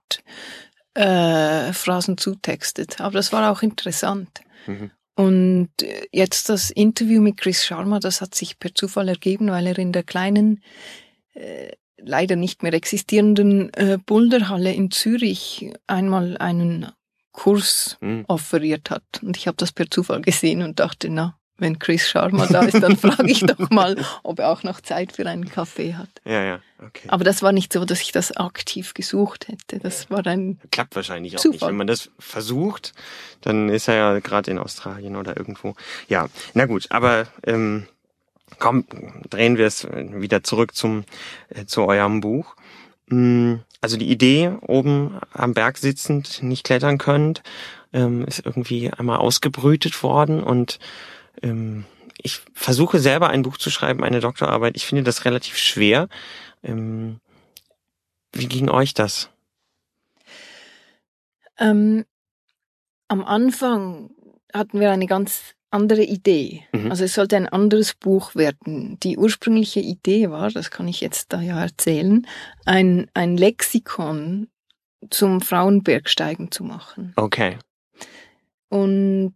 äh, 0.95 1.73
Phrasen 1.73 2.17
zutextet. 2.17 3.01
Aber 3.01 3.13
das 3.13 3.33
war 3.33 3.51
auch 3.51 3.63
interessant. 3.63 4.41
Mhm. 4.67 4.91
Und 5.17 5.71
jetzt 6.13 6.49
das 6.49 6.71
Interview 6.71 7.21
mit 7.21 7.37
Chris 7.37 7.65
Sharma, 7.65 8.01
das 8.01 8.21
hat 8.21 8.35
sich 8.35 8.59
per 8.59 8.75
Zufall 8.75 9.09
ergeben, 9.09 9.49
weil 9.49 9.67
er 9.67 9.79
in 9.79 9.93
der 9.93 10.03
kleinen, 10.03 10.63
äh, 11.35 11.73
leider 11.99 12.37
nicht 12.37 12.63
mehr 12.63 12.75
existierenden 12.75 13.73
äh, 13.75 13.99
Boulderhalle 14.05 14.73
in 14.73 14.91
Zürich 14.91 15.73
einmal 15.87 16.37
einen 16.39 16.89
Kurs 17.35 17.99
mhm. 18.01 18.25
offeriert 18.29 18.91
hat. 18.91 19.03
Und 19.23 19.37
ich 19.37 19.47
habe 19.47 19.57
das 19.59 19.73
per 19.73 19.91
Zufall 19.91 20.23
gesehen 20.23 20.63
und 20.63 20.81
dachte, 20.81 21.11
na, 21.11 21.37
wenn 21.59 21.79
Chris 21.79 22.09
Sharma 22.09 22.47
da 22.47 22.63
ist, 22.63 22.83
dann 22.83 22.97
frage 22.97 23.31
ich 23.31 23.41
doch 23.41 23.71
mal, 23.71 23.97
ob 24.23 24.39
er 24.39 24.49
auch 24.49 24.63
noch 24.63 24.81
Zeit 24.81 25.13
für 25.13 25.27
einen 25.27 25.49
Kaffee 25.49 25.95
hat. 25.95 26.09
Ja, 26.25 26.43
ja, 26.43 26.61
okay. 26.85 27.09
Aber 27.09 27.23
das 27.25 27.43
war 27.43 27.53
nicht 27.53 27.73
so, 27.73 27.85
dass 27.85 28.01
ich 28.01 28.13
das 28.13 28.37
aktiv 28.37 28.95
gesucht 28.95 29.49
hätte. 29.49 29.79
Das 29.79 30.11
war 30.11 30.27
ein 30.27 30.59
klappt 30.71 30.97
wahrscheinlich 30.97 31.37
auch 31.37 31.41
Zufall. 31.41 31.53
nicht. 31.53 31.69
Wenn 31.69 31.77
man 31.77 31.87
das 31.87 32.11
versucht, 32.19 32.93
dann 33.41 33.69
ist 33.69 33.89
er 33.89 33.95
ja 33.95 34.19
gerade 34.21 34.51
in 34.51 34.59
Australien 34.59 35.17
oder 35.17 35.37
irgendwo. 35.37 35.75
Ja, 36.09 36.29
na 36.55 36.67
gut, 36.67 36.87
aber 36.91 37.27
ähm, 37.45 37.87
komm, 38.59 38.85
drehen 39.29 39.57
wir 39.57 39.67
es 39.67 39.87
wieder 39.93 40.43
zurück 40.43 40.75
zum 40.75 41.05
äh, 41.51 41.67
zu 41.67 41.85
eurem 41.85 42.21
Buch. 42.21 42.57
Mm, 43.07 43.57
also 43.85 43.99
die 43.99 44.11
Idee, 44.11 44.51
oben 44.63 45.21
am 45.35 45.53
Berg 45.53 45.77
sitzend, 45.77 46.43
nicht 46.43 46.65
klettern 46.65 46.97
könnt, 46.97 47.43
ähm, 47.93 48.25
ist 48.25 48.47
irgendwie 48.47 48.91
einmal 48.91 49.19
ausgebrütet 49.19 50.03
worden 50.03 50.43
und 50.43 50.79
ähm, 51.43 51.85
ich 52.17 52.41
versuche 52.55 52.99
selber 52.99 53.29
ein 53.29 53.43
Buch 53.43 53.59
zu 53.59 53.69
schreiben, 53.69 54.03
eine 54.03 54.21
Doktorarbeit. 54.21 54.75
Ich 54.79 54.87
finde 54.87 55.03
das 55.03 55.27
relativ 55.27 55.59
schwer. 55.59 56.09
Ähm, 56.63 57.21
wie 58.33 58.47
ging 58.47 58.71
euch 58.71 58.95
das? 58.95 59.29
Ähm, 61.59 62.07
am 63.09 63.23
Anfang 63.23 64.09
hatten 64.55 64.81
wir 64.81 64.93
eine 64.93 65.07
ganz 65.07 65.55
andere 65.75 66.05
Idee. 66.05 66.63
Mhm. 66.73 66.91
Also 66.91 67.05
es 67.05 67.15
sollte 67.15 67.37
ein 67.37 67.49
anderes 67.49 67.95
Buch 67.95 68.35
werden. 68.35 68.99
Die 69.03 69.19
ursprüngliche 69.19 69.81
Idee 69.81 70.31
war, 70.31 70.51
das 70.51 70.71
kann 70.71 70.89
ich 70.89 71.01
jetzt 71.01 71.33
da 71.33 71.41
ja 71.41 71.61
erzählen, 71.61 72.27
ein, 72.65 73.11
ein 73.13 73.37
Lexikon 73.37 74.49
zum 75.11 75.41
Frauenbergsteigen 75.41 76.51
zu 76.51 76.65
machen. 76.65 77.13
Okay. 77.17 77.59
Und 78.69 79.35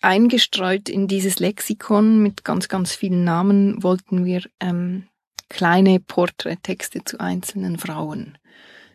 eingestreut 0.00 0.88
in 0.88 1.08
dieses 1.08 1.38
Lexikon 1.38 2.22
mit 2.22 2.44
ganz, 2.44 2.68
ganz 2.68 2.94
vielen 2.94 3.24
Namen 3.24 3.82
wollten 3.82 4.24
wir 4.24 4.42
ähm, 4.60 5.08
kleine 5.48 6.00
Porträttexte 6.00 7.04
zu 7.04 7.20
einzelnen 7.20 7.78
Frauen 7.78 8.38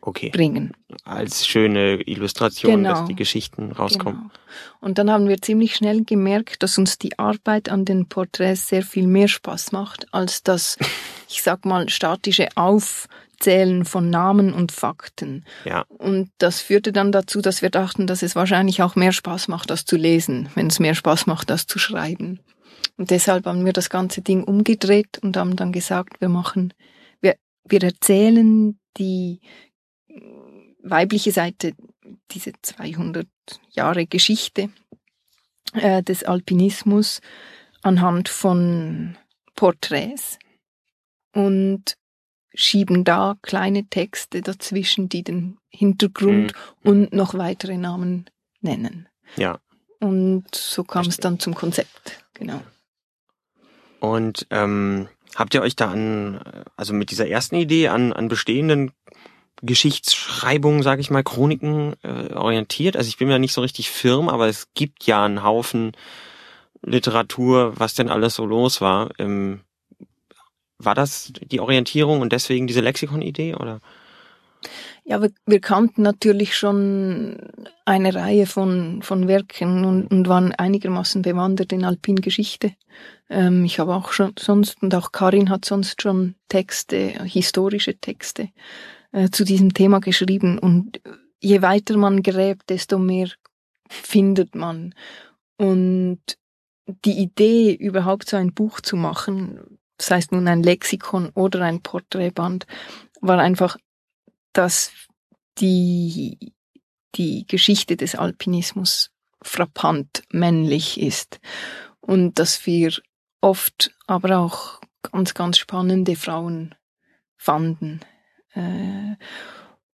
okay. 0.02 0.30
bringen. 0.30 0.74
Als 1.04 1.48
schöne 1.48 2.02
Illustration, 2.08 2.84
Genau. 2.84 2.90
dass 2.92 3.06
die 3.06 3.16
Geschichten 3.16 3.72
rauskommen. 3.72 4.20
Genau. 4.20 4.32
Und 4.80 4.98
dann 4.98 5.12
haben 5.12 5.28
wir 5.28 5.42
ziemlich 5.42 5.76
schnell 5.76 6.04
gemerkt, 6.04 6.64
dass 6.64 6.78
uns 6.78 6.98
die 6.98 7.18
Arbeit 7.20 7.70
an 7.70 7.86
den 7.86 8.08
Porträts 8.08 8.68
sehr 8.68 8.84
viel 8.84 9.08
mehr 9.08 9.28
Spaß 9.28 9.72
macht, 9.72 10.08
als 10.14 10.44
das, 10.44 10.78
ich 11.30 11.42
sag 11.44 11.66
mal, 11.66 11.90
statische 11.90 12.48
Aufzählen 12.56 13.86
von 13.86 14.10
Namen 14.10 14.54
und 14.54 14.72
Fakten. 14.72 15.46
Ja, 15.66 15.86
Und 15.88 16.32
das 16.38 16.62
führte 16.62 16.92
dann 16.92 17.12
dazu, 17.12 17.42
dass 17.42 17.62
wir 17.62 17.70
dachten, 17.70 18.08
dass 18.08 18.24
es 18.24 18.36
wahrscheinlich 18.36 18.82
auch 18.82 18.96
mehr 18.96 19.12
Spaß 19.12 19.48
macht, 19.48 19.70
das 19.70 19.86
zu 19.86 19.96
lesen, 19.96 20.50
wenn 20.56 20.68
es 20.68 20.80
mehr 20.80 20.96
Spaß 20.96 21.26
macht, 21.28 21.50
das 21.50 21.68
zu 21.68 21.80
schreiben. 21.80 22.40
Und 22.98 23.12
deshalb 23.12 23.46
haben 23.46 23.66
wir 23.66 23.74
das 23.74 23.90
ganze 23.90 24.22
Ding 24.22 24.44
umgedreht 24.44 25.20
und 25.22 25.38
haben 25.38 25.56
dann 25.56 25.72
gesagt, 25.72 26.20
wir 26.20 26.28
machen, 26.28 26.74
wir, 27.22 27.36
wir 27.64 27.82
erzählen 27.82 28.78
die 28.98 29.40
weibliche 30.84 31.32
Seite, 31.32 31.74
diese 32.32 32.54
200 32.62 33.28
Jahre 33.72 34.06
Geschichte 34.08 34.70
äh, 35.74 36.02
des 36.04 36.24
Alpinismus 36.24 37.22
anhand 37.82 38.30
von 38.30 39.18
Porträts 39.56 40.40
und 41.34 41.96
schieben 42.54 43.04
da 43.04 43.36
kleine 43.42 43.88
Texte 43.88 44.42
dazwischen, 44.42 45.08
die 45.10 45.24
den 45.24 45.58
Hintergrund 45.70 46.54
Mhm. 46.84 46.90
und 46.90 47.14
noch 47.14 47.34
weitere 47.36 47.78
Namen 47.78 48.30
nennen. 48.62 49.08
ja. 49.36 49.60
Und 50.02 50.56
so 50.56 50.86
kam 50.86 51.06
es 51.08 51.18
dann 51.18 51.40
zum 51.40 51.54
Konzept. 51.56 52.24
Genau. 52.34 52.62
Und 54.00 54.48
ähm, 54.50 55.10
habt 55.36 55.54
ihr 55.54 55.62
euch 55.62 55.76
da 55.76 55.92
an, 55.92 56.40
also 56.78 56.94
mit 56.94 57.12
dieser 57.12 57.28
ersten 57.28 57.56
Idee 57.56 57.90
an, 57.90 58.14
an 58.14 58.30
bestehenden 58.30 58.94
Geschichtsschreibungen, 59.62 60.84
sage 60.84 61.02
ich 61.02 61.10
mal, 61.10 61.24
Chroniken 61.24 61.96
äh, 62.04 62.34
orientiert? 62.34 62.96
Also 62.96 63.10
ich 63.10 63.18
bin 63.18 63.28
mir 63.28 63.40
nicht 63.40 63.54
so 63.54 63.62
richtig 63.62 63.90
firm, 63.90 64.30
aber 64.30 64.48
es 64.48 64.68
gibt 64.74 65.06
ja 65.06 65.26
einen 65.26 65.44
Haufen 65.44 65.92
Literatur, 66.82 67.74
was 67.78 67.94
denn 67.94 68.10
alles 68.10 68.36
so 68.36 68.46
los 68.46 68.82
war. 68.82 69.10
Ähm, 69.20 69.62
war 70.78 70.96
das 70.96 71.34
die 71.34 71.60
Orientierung 71.60 72.22
und 72.22 72.32
deswegen 72.32 72.68
diese 72.68 72.82
Lexikon-Idee 72.82 73.56
oder? 73.56 73.82
Ja, 75.04 75.22
wir, 75.22 75.32
wir 75.46 75.60
kannten 75.60 76.04
natürlich 76.04 76.56
schon 76.56 77.38
eine 77.86 78.14
Reihe 78.14 78.46
von, 78.46 79.02
von 79.02 79.28
Werken 79.28 79.84
und, 79.84 80.08
und 80.08 80.28
waren 80.28 80.54
einigermaßen 80.54 81.22
bewandert 81.22 81.74
in 81.74 81.84
Alpingeschichte. 81.84 82.74
Ähm, 83.30 83.66
ich 83.66 83.80
habe 83.80 83.96
auch 83.96 84.12
schon 84.14 84.34
sonst, 84.38 84.82
und 84.82 84.94
auch 84.96 85.12
Karin 85.12 85.50
hat 85.50 85.66
sonst 85.66 86.02
schon 86.02 86.36
Texte, 86.48 87.14
historische 87.26 87.98
Texte 87.98 88.50
äh, 89.12 89.30
zu 89.30 89.44
diesem 89.44 89.74
Thema 89.74 90.00
geschrieben. 90.00 90.60
Und 90.60 91.02
je 91.40 91.62
weiter 91.62 91.98
man 91.98 92.24
gräbt, 92.24 92.70
desto 92.70 92.98
mehr 92.98 93.30
findet 93.90 94.56
man. 94.56 94.94
Und 95.58 96.20
die 97.06 97.20
Idee, 97.20 97.74
überhaupt 97.74 98.30
so 98.30 98.38
ein 98.38 98.54
Buch 98.54 98.82
zu 98.82 98.96
machen, 98.96 99.80
das 99.98 100.12
heißt 100.12 100.32
nun 100.32 100.48
ein 100.48 100.64
Lexikon 100.64 101.30
oder 101.36 101.62
ein 101.62 101.82
Porträtband, 101.82 102.66
war 103.22 103.40
einfach 103.40 103.78
dass 104.54 104.92
die, 105.60 106.54
die 107.16 107.46
Geschichte 107.48 107.98
des 107.98 108.16
Alpinismus 108.16 109.12
frappant 109.42 110.24
männlich 110.32 111.00
ist 111.00 111.40
und 112.02 112.40
dass 112.40 112.66
wir 112.66 112.94
oft 113.42 113.92
aber 114.08 114.40
auch 114.40 114.82
ganz, 115.02 115.34
ganz 115.34 115.58
spannende 115.58 116.16
Frauen 116.16 116.76
fanden. 117.38 118.02
Äh, 118.54 119.16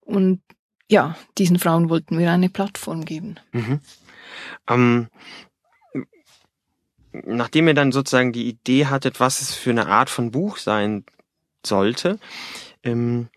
und 0.00 0.42
ja, 0.88 1.16
diesen 1.38 1.58
Frauen 1.58 1.88
wollten 1.88 2.18
wir 2.18 2.30
eine 2.30 2.48
Plattform 2.48 3.04
geben. 3.04 3.36
Mhm. 3.52 3.80
Ähm, 4.68 5.08
nachdem 7.12 7.68
ihr 7.68 7.74
dann 7.74 7.92
sozusagen 7.92 8.32
die 8.32 8.48
Idee 8.48 8.86
hattet, 8.86 9.20
was 9.20 9.40
es 9.40 9.54
für 9.54 9.70
eine 9.70 9.86
Art 9.86 10.10
von 10.10 10.30
Buch 10.30 10.58
sein 10.58 11.04
sollte, 11.64 12.18
ähm, 12.82 13.28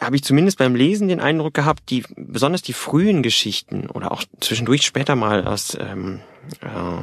habe 0.00 0.16
ich 0.16 0.24
zumindest 0.24 0.58
beim 0.58 0.74
Lesen 0.74 1.08
den 1.08 1.20
Eindruck 1.20 1.54
gehabt, 1.54 1.90
die 1.90 2.04
besonders 2.16 2.62
die 2.62 2.72
frühen 2.72 3.22
Geschichten 3.22 3.88
oder 3.88 4.12
auch 4.12 4.24
zwischendurch 4.40 4.82
später 4.82 5.16
mal 5.16 5.46
aus 5.46 5.76
ähm, 5.80 6.20
äh, 6.60 7.02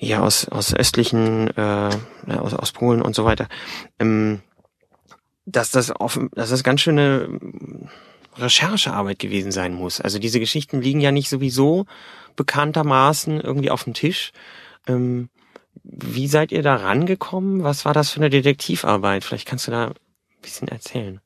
ja 0.00 0.22
aus 0.22 0.48
aus 0.48 0.74
östlichen 0.74 1.48
äh, 1.56 1.90
aus, 2.26 2.54
aus 2.54 2.72
Polen 2.72 3.02
und 3.02 3.14
so 3.14 3.24
weiter, 3.24 3.48
ähm, 3.98 4.40
dass 5.44 5.70
das 5.70 5.94
offen, 5.94 6.30
dass 6.32 6.50
das 6.50 6.64
ganz 6.64 6.80
schöne 6.80 7.28
ähm, 7.28 7.88
Recherchearbeit 8.36 9.18
gewesen 9.18 9.52
sein 9.52 9.74
muss. 9.74 10.00
Also 10.00 10.18
diese 10.18 10.40
Geschichten 10.40 10.80
liegen 10.80 11.00
ja 11.00 11.12
nicht 11.12 11.28
sowieso 11.28 11.86
bekanntermaßen 12.36 13.40
irgendwie 13.40 13.70
auf 13.70 13.84
dem 13.84 13.94
Tisch. 13.94 14.32
Ähm, 14.86 15.28
wie 15.82 16.28
seid 16.28 16.52
ihr 16.52 16.62
da 16.62 16.76
rangekommen? 16.76 17.64
Was 17.64 17.84
war 17.84 17.92
das 17.92 18.10
für 18.10 18.20
eine 18.20 18.30
Detektivarbeit? 18.30 19.24
Vielleicht 19.24 19.46
kannst 19.46 19.66
du 19.66 19.70
da 19.70 19.88
ein 19.88 19.94
bisschen 20.42 20.68
erzählen. 20.68 21.20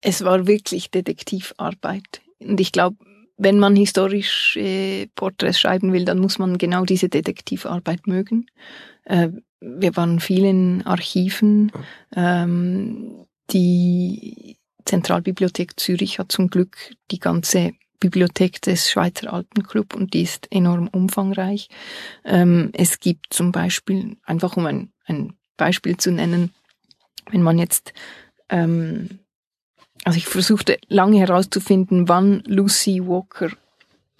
Es 0.00 0.24
war 0.24 0.46
wirklich 0.46 0.90
Detektivarbeit. 0.90 2.22
Und 2.40 2.60
ich 2.60 2.72
glaube, 2.72 2.96
wenn 3.36 3.58
man 3.58 3.76
historische 3.76 5.08
Porträts 5.14 5.58
schreiben 5.58 5.92
will, 5.92 6.04
dann 6.04 6.18
muss 6.18 6.38
man 6.38 6.58
genau 6.58 6.84
diese 6.84 7.08
Detektivarbeit 7.08 8.06
mögen. 8.06 8.46
Äh, 9.04 9.28
wir 9.60 9.96
waren 9.96 10.20
viel 10.20 10.44
in 10.44 10.82
Archiven. 10.86 11.72
Ähm, 12.14 13.26
die 13.50 14.58
Zentralbibliothek 14.84 15.78
Zürich 15.78 16.18
hat 16.18 16.32
zum 16.32 16.48
Glück 16.48 16.76
die 17.10 17.18
ganze 17.18 17.72
Bibliothek 18.00 18.60
des 18.62 18.90
Schweizer 18.90 19.32
Alpenclub 19.32 19.94
und 19.94 20.12
die 20.12 20.22
ist 20.22 20.48
enorm 20.50 20.88
umfangreich. 20.88 21.68
Ähm, 22.24 22.70
es 22.72 22.98
gibt 22.98 23.26
zum 23.32 23.52
Beispiel, 23.52 24.16
einfach 24.24 24.56
um 24.56 24.66
ein, 24.66 24.92
ein 25.04 25.34
Beispiel 25.56 25.96
zu 25.96 26.10
nennen, 26.10 26.52
wenn 27.30 27.42
man 27.42 27.58
jetzt, 27.58 27.92
ähm, 28.48 29.20
also 30.04 30.16
ich 30.16 30.26
versuchte 30.26 30.78
lange 30.88 31.18
herauszufinden, 31.18 32.08
wann 32.08 32.42
Lucy 32.46 33.00
Walker, 33.04 33.50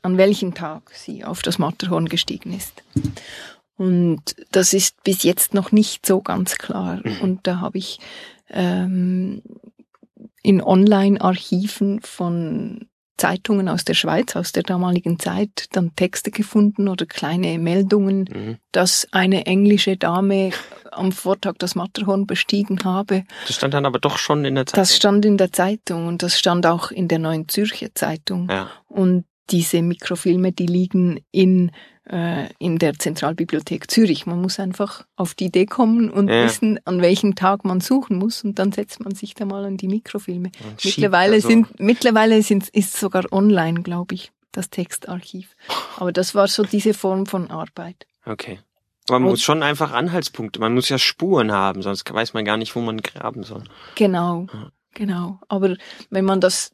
an 0.03 0.17
welchem 0.17 0.55
Tag 0.55 0.91
sie 0.95 1.25
auf 1.25 1.43
das 1.43 1.59
Matterhorn 1.59 2.09
gestiegen 2.09 2.53
ist. 2.55 2.83
Und 3.77 4.37
das 4.53 4.75
ist 4.75 5.03
bis 5.03 5.23
jetzt 5.23 5.55
noch 5.55 5.73
nicht 5.73 6.07
so 6.07 6.21
ganz 6.21 6.57
klar. 6.57 7.01
Und 7.21 7.47
da 7.47 7.61
habe 7.61 7.79
ich 7.79 7.99
ähm, 8.51 9.43
in 10.43 10.63
Online-Archiven 10.63 12.01
von 12.01 12.87
Zeitungen 13.19 13.69
aus 13.69 13.85
der 13.85 13.95
Schweiz, 13.95 14.35
aus 14.37 14.53
der 14.53 14.63
damaligen 14.63 15.19
Zeit, 15.19 15.67
dann 15.73 15.95
Texte 15.95 16.31
gefunden 16.31 16.89
oder 16.89 17.07
kleine 17.07 17.59
Meldungen, 17.59 18.29
Mhm. 18.33 18.57
dass 18.73 19.07
eine 19.13 19.47
englische 19.47 19.97
Dame 19.97 20.51
am 20.91 21.13
Vortag 21.13 21.55
das 21.59 21.75
Matterhorn 21.75 22.27
bestiegen 22.27 22.85
habe. 22.85 23.25
Das 23.47 23.57
stand 23.57 23.75
dann 23.75 23.87
aber 23.87 23.99
doch 23.99 24.19
schon 24.19 24.45
in 24.45 24.55
der 24.57 24.67
Zeit. 24.67 24.79
Das 24.79 24.97
stand 24.97 25.25
in 25.25 25.37
der 25.39 25.53
Zeitung 25.53 26.07
und 26.07 26.23
das 26.23 26.39
stand 26.39 26.67
auch 26.67 26.91
in 26.91 27.09
der 27.09 27.19
Neuen 27.19 27.49
Zürcher 27.49 27.89
Zeitung. 27.95 28.49
ja. 28.51 28.69
Und 28.89 29.25
diese 29.53 29.83
Mikrofilme, 29.83 30.51
die 30.53 30.67
liegen 30.67 31.21
in, 31.31 31.71
äh, 32.11 32.49
in 32.59 32.79
der 32.79 32.95
Zentralbibliothek 32.99 33.91
Zürich. 33.91 34.27
Man 34.27 34.41
muss 34.41 34.59
einfach 34.59 35.07
auf 35.15 35.35
die 35.35 35.45
Idee 35.47 35.67
kommen 35.67 36.11
und 36.11 36.29
Ja. 36.29 36.45
wissen, 36.45 36.81
an 36.87 37.01
welchem 37.03 37.35
Tag 37.37 37.65
man 37.65 37.81
suchen 37.81 38.19
muss 38.19 38.43
und 38.43 38.59
dann 38.59 38.73
setzt 38.73 39.01
man 39.05 39.15
sich 39.15 39.35
da 39.35 39.45
mal 39.45 39.65
an 39.65 39.77
die 39.77 39.89
Mikrofilme. 39.89 40.51
Und 40.65 40.85
Mittlerweile 40.85 41.37
da 41.37 41.41
so- 41.43 41.49
sind, 41.49 41.79
mittlerweile 41.79 42.43
sind, 42.43 42.69
ist 42.71 42.97
sogar 42.99 43.31
online, 43.33 43.83
glaube 43.83 44.15
ich, 44.15 44.33
das 44.51 44.71
Textarchiv. 44.71 45.55
Aber 45.99 46.11
das 46.13 46.35
war 46.35 46.49
so 46.49 46.65
diese 46.65 46.95
Form 46.95 47.27
von 47.27 47.51
Arbeit. 47.51 48.07
Okay. 48.27 48.59
Aber 49.09 49.19
man 49.19 49.27
Und- 49.27 49.33
muss 49.35 49.43
schon 49.43 49.63
einfach 49.63 49.93
Anhaltspunkte, 49.93 50.61
man 50.61 50.75
muss 50.75 50.89
ja 50.89 50.99
Spuren 50.99 51.53
haben, 51.53 51.83
sonst 51.83 52.11
weiß 52.13 52.35
man 52.35 52.45
gar 52.45 52.57
nicht, 52.57 52.75
wo 52.75 52.81
man 52.81 52.99
graben 52.99 53.43
soll. 53.43 53.65
Genau, 53.97 54.47
Ja. 54.53 54.71
genau. 54.95 55.41
Aber 55.49 55.77
wenn 56.11 56.25
man 56.25 56.41
das 56.41 56.73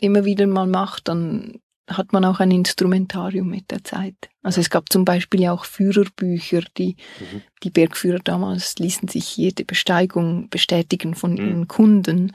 immer 0.00 0.24
wieder 0.24 0.46
mal 0.46 0.66
macht, 0.66 1.08
dann 1.08 1.60
hat 1.88 2.12
man 2.12 2.24
auch 2.24 2.40
ein 2.40 2.50
Instrumentarium 2.50 3.48
mit 3.48 3.70
der 3.70 3.84
Zeit. 3.84 4.14
Also 4.42 4.60
es 4.60 4.70
gab 4.70 4.90
zum 4.90 5.04
Beispiel 5.04 5.40
ja 5.42 5.52
auch 5.52 5.64
Führerbücher, 5.66 6.62
die, 6.78 6.96
Mhm. 7.20 7.42
die 7.62 7.70
Bergführer 7.70 8.20
damals 8.24 8.76
ließen 8.78 9.08
sich 9.08 9.36
jede 9.36 9.64
Besteigung 9.64 10.48
bestätigen 10.48 11.14
von 11.14 11.32
Mhm. 11.32 11.38
ihren 11.38 11.68
Kunden, 11.68 12.34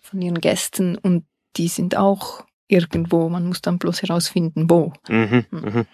von 0.00 0.20
ihren 0.20 0.40
Gästen 0.40 0.96
und 0.98 1.24
die 1.56 1.68
sind 1.68 1.96
auch 1.96 2.44
irgendwo. 2.68 3.28
Man 3.28 3.46
muss 3.46 3.62
dann 3.62 3.78
bloß 3.78 4.02
herausfinden, 4.02 4.68
wo. 4.68 4.92
Mhm. 5.08 5.46
Hm. 5.50 5.60
Mhm. 5.60 5.86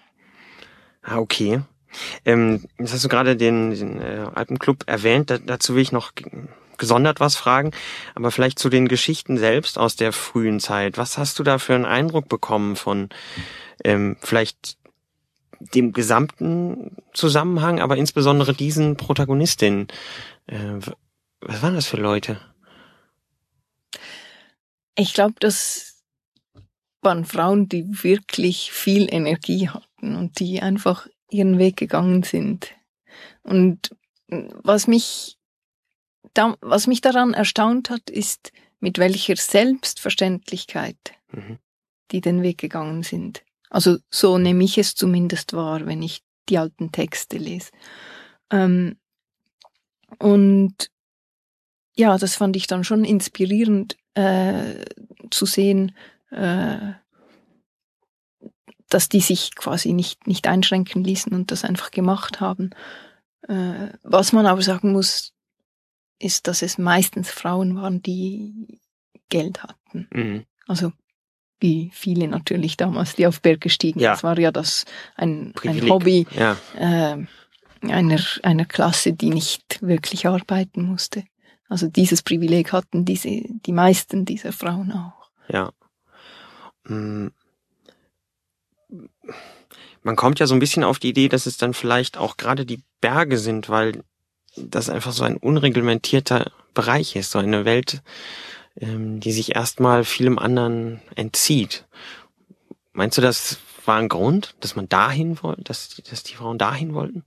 Ah, 1.03 1.19
okay. 1.19 1.61
Ähm, 2.25 2.65
jetzt 2.79 2.93
hast 2.93 3.05
du 3.05 3.09
gerade 3.09 3.37
den, 3.37 3.71
den 3.71 4.01
äh, 4.03 4.27
Alpenclub 4.35 4.83
erwähnt, 4.87 5.31
da, 5.31 5.39
dazu 5.39 5.75
will 5.77 5.83
ich 5.83 5.93
noch 5.93 6.13
gesondert 6.79 7.21
was 7.21 7.37
fragen, 7.37 7.73
aber 8.15 8.31
vielleicht 8.31 8.59
zu 8.59 8.69
den 8.69 8.89
Geschichten 8.89 9.39
selbst 9.39 9.79
aus 9.79 9.97
der 9.97 10.13
frühen 10.13 10.61
Zeit. 10.61 10.99
Was 10.99 11.19
hast 11.19 11.39
du 11.39 11.43
da 11.43 11.59
für 11.59 11.75
einen 11.75 11.85
Eindruck 11.85 12.29
bekommen 12.29 12.77
von 12.77 13.09
ähm, 13.85 14.17
vielleicht 14.21 14.77
dem 15.75 15.93
gesamten 15.93 16.97
Zusammenhang, 17.13 17.81
aber 17.81 17.97
insbesondere 17.97 18.55
diesen 18.55 18.97
Protagonistinnen? 18.97 19.89
Äh, 20.47 20.81
was 21.41 21.63
waren 21.63 21.75
das 21.75 21.87
für 21.87 21.99
Leute? 21.99 22.41
Ich 24.97 25.13
glaube, 25.13 25.35
das 25.41 26.03
waren 27.03 27.25
Frauen, 27.25 27.69
die 27.69 28.03
wirklich 28.03 28.73
viel 28.73 29.13
Energie 29.13 29.69
hatten 29.69 30.17
und 30.17 30.41
die 30.41 30.61
einfach 30.63 31.07
ihren 31.31 31.59
Weg 31.59 31.77
gegangen 31.77 32.23
sind. 32.23 32.73
Und 33.43 33.91
was 34.29 34.87
mich, 34.87 35.36
da, 36.39 36.57
was 36.61 36.87
mich 36.87 37.01
daran 37.01 37.35
erstaunt 37.35 37.91
hat, 37.91 38.11
ist, 38.11 38.53
mit 38.81 38.99
welcher 38.99 39.37
Selbstverständlichkeit 39.37 40.97
mhm. 41.33 41.59
die 42.13 42.21
den 42.21 42.43
Weg 42.43 42.59
gegangen 42.59 43.03
sind. 43.03 43.43
Also 43.71 43.99
so 44.11 44.39
nehme 44.39 44.65
ich 44.65 44.79
es 44.79 44.95
zumindest 44.95 45.53
wahr, 45.53 45.87
wenn 45.87 46.03
ich 46.03 46.23
die 46.49 46.59
alten 46.59 46.93
Texte 46.93 47.39
lese. 47.39 47.71
Ähm, 48.51 48.97
und 50.19 50.91
ja, 51.97 52.17
das 52.19 52.37
fand 52.37 52.57
ich 52.57 52.67
dann 52.67 52.85
schon 52.85 53.05
inspirierend 53.05 53.97
äh, 54.15 54.85
zu 55.31 55.47
sehen, 55.47 55.97
äh, 56.31 56.93
dass 58.89 59.09
die 59.09 59.21
sich 59.21 59.55
quasi 59.57 59.93
nicht, 59.93 60.27
nicht 60.27 60.47
einschränken 60.47 61.03
ließen 61.03 61.33
und 61.33 61.51
das 61.51 61.65
einfach 61.65 61.91
gemacht 61.91 62.41
haben. 62.41 62.71
Äh, 63.49 63.89
was 64.03 64.33
man 64.33 64.47
aber 64.47 64.63
sagen 64.63 64.93
muss, 64.93 65.33
ist, 66.19 66.47
dass 66.47 66.63
es 66.63 66.79
meistens 66.79 67.31
Frauen 67.31 67.77
waren, 67.77 68.03
die 68.03 68.79
Geld 69.29 69.63
hatten. 69.63 70.09
Mhm. 70.13 70.45
Also 70.67 70.93
wie 71.61 71.91
viele 71.95 72.29
natürlich 72.29 72.77
damals, 72.77 73.15
die 73.15 73.27
auf 73.27 73.41
Berg 73.41 73.61
gestiegen. 73.61 74.01
Ja. 74.01 74.13
Das 74.13 74.23
war 74.23 74.39
ja 74.39 74.53
das 74.53 74.85
ein, 75.15 75.55
ein 75.65 75.89
Hobby 75.89 76.27
ja. 76.37 76.57
äh, 76.75 77.27
einer, 77.89 78.21
einer 78.43 78.65
Klasse, 78.65 79.13
die 79.13 79.31
nicht 79.31 79.79
wirklich 79.81 80.27
arbeiten 80.27 80.83
musste. 80.83 81.25
Also 81.69 81.89
dieses 81.89 82.23
Privileg 82.23 82.73
hatten 82.73 83.05
diese, 83.05 83.43
die 83.49 83.73
meisten 83.73 84.25
dieser 84.25 84.53
Frauen 84.53 84.93
auch. 84.93 85.31
Ja. 85.49 85.73
Mm. 86.85 87.29
Man 90.03 90.15
kommt 90.15 90.39
ja 90.39 90.47
so 90.47 90.55
ein 90.55 90.61
bisschen 90.61 90.85
auf 90.85 91.01
die 91.01 91.09
Idee, 91.09 91.29
dass 91.29 91.47
es 91.47 91.57
dann 91.57 91.75
vielleicht 91.75 92.17
auch 92.17 92.37
gerade 92.37 92.65
die 92.65 92.83
Berge 93.01 93.39
sind, 93.39 93.69
weil 93.69 94.05
das 94.57 94.89
einfach 94.89 95.13
so 95.13 95.25
ein 95.25 95.37
unreglementierter 95.37 96.53
Bereich 96.75 97.17
ist, 97.17 97.31
so 97.31 97.39
eine 97.39 97.65
Welt, 97.65 98.03
ähm, 98.79 99.21
die 99.21 99.33
sich 99.33 99.55
erstmal 99.55 100.05
vielem 100.05 100.39
anderen 100.39 101.01
entzieht. 101.15 101.87
Meinst 102.93 103.19
du, 103.19 103.23
das 103.23 103.59
war 103.85 103.99
ein 103.99 104.09
Grund, 104.09 104.55
dass 104.61 104.77
man 104.77 104.89
dahin 104.89 105.43
wollte, 105.43 105.63
dass, 105.63 105.97
dass 106.09 106.23
die 106.23 106.35
Frauen 106.35 106.59
dahin 106.59 106.95
wollten? 106.95 107.25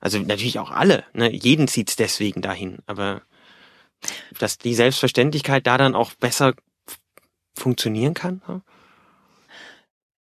Also 0.00 0.18
natürlich 0.18 0.58
auch 0.58 0.70
alle, 0.70 1.04
ne? 1.12 1.32
jeden 1.32 1.66
zieht's 1.66 1.96
deswegen 1.96 2.40
dahin, 2.42 2.78
aber 2.86 3.22
dass 4.38 4.58
die 4.58 4.74
Selbstverständlichkeit 4.74 5.66
da 5.66 5.76
dann 5.76 5.96
auch 5.96 6.12
besser 6.14 6.54
funktionieren 7.56 8.14
kann? 8.14 8.42
Ne? 8.46 8.62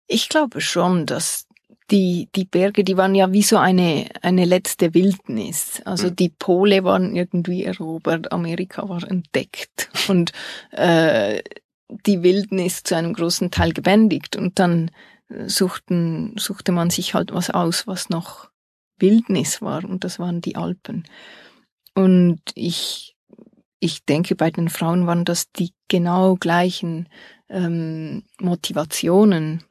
Ich 0.07 0.29
glaube 0.29 0.61
schon, 0.61 1.07
dass 1.07 1.44
die, 1.91 2.29
die 2.35 2.47
Berge, 2.47 2.83
die 2.85 2.97
waren 2.97 3.15
ja 3.15 3.33
wie 3.33 3.43
so 3.43 3.59
eine, 3.59 4.07
eine 4.23 4.45
letzte 4.45 4.95
Wildnis. 4.95 5.83
Also 5.85 6.09
mhm. 6.09 6.17
die 6.17 6.31
Pole 6.31 6.85
waren 6.85 7.15
irgendwie 7.15 7.65
erobert, 7.65 8.33
Amerika 8.33 8.89
war 8.89 9.03
entdeckt 9.03 9.91
und 10.09 10.33
äh, 10.71 11.43
die 12.07 12.23
Wildnis 12.23 12.83
zu 12.83 12.97
einem 12.97 13.13
großen 13.13 13.51
Teil 13.51 13.73
gebändigt. 13.73 14.37
Und 14.37 14.59
dann 14.59 14.91
suchten, 15.47 16.35
suchte 16.39 16.73
man 16.73 16.91
sich 16.91 17.15
halt 17.15 17.33
was 17.33 17.51
aus, 17.51 17.87
was 17.87 18.09
noch 18.09 18.51
Wildnis 18.99 19.61
war. 19.63 19.85
Und 19.85 20.05
das 20.05 20.19
waren 20.19 20.41
die 20.41 20.57
Alpen. 20.57 21.05
Und 21.95 22.41
ich, 22.55 23.17
ich 23.79 24.05
denke, 24.05 24.37
bei 24.37 24.51
den 24.51 24.69
Frauen 24.69 25.07
waren 25.07 25.25
das 25.25 25.51
die 25.53 25.73
genau 25.89 26.37
gleichen 26.37 27.09
ähm, 27.49 28.25
Motivationen 28.41 29.63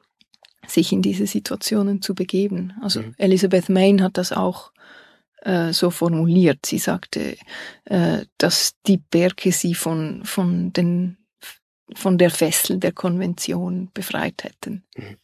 sich 0.66 0.92
in 0.92 1.02
diese 1.02 1.26
Situationen 1.26 2.02
zu 2.02 2.14
begeben. 2.14 2.72
Also 2.82 3.02
mhm. 3.02 3.14
Elizabeth 3.18 3.68
Main 3.68 4.02
hat 4.02 4.18
das 4.18 4.32
auch 4.32 4.72
äh, 5.42 5.72
so 5.72 5.90
formuliert. 5.90 6.66
Sie 6.66 6.78
sagte, 6.78 7.36
äh, 7.84 8.24
dass 8.38 8.74
die 8.86 8.98
Berge 8.98 9.52
sie 9.52 9.74
von, 9.74 10.24
von, 10.24 10.72
den, 10.72 11.18
von 11.94 12.18
der 12.18 12.30
Fessel 12.30 12.78
der 12.78 12.92
Konvention 12.92 13.90
befreit 13.92 14.44
hätten. 14.44 14.84
Mhm. 14.96 15.16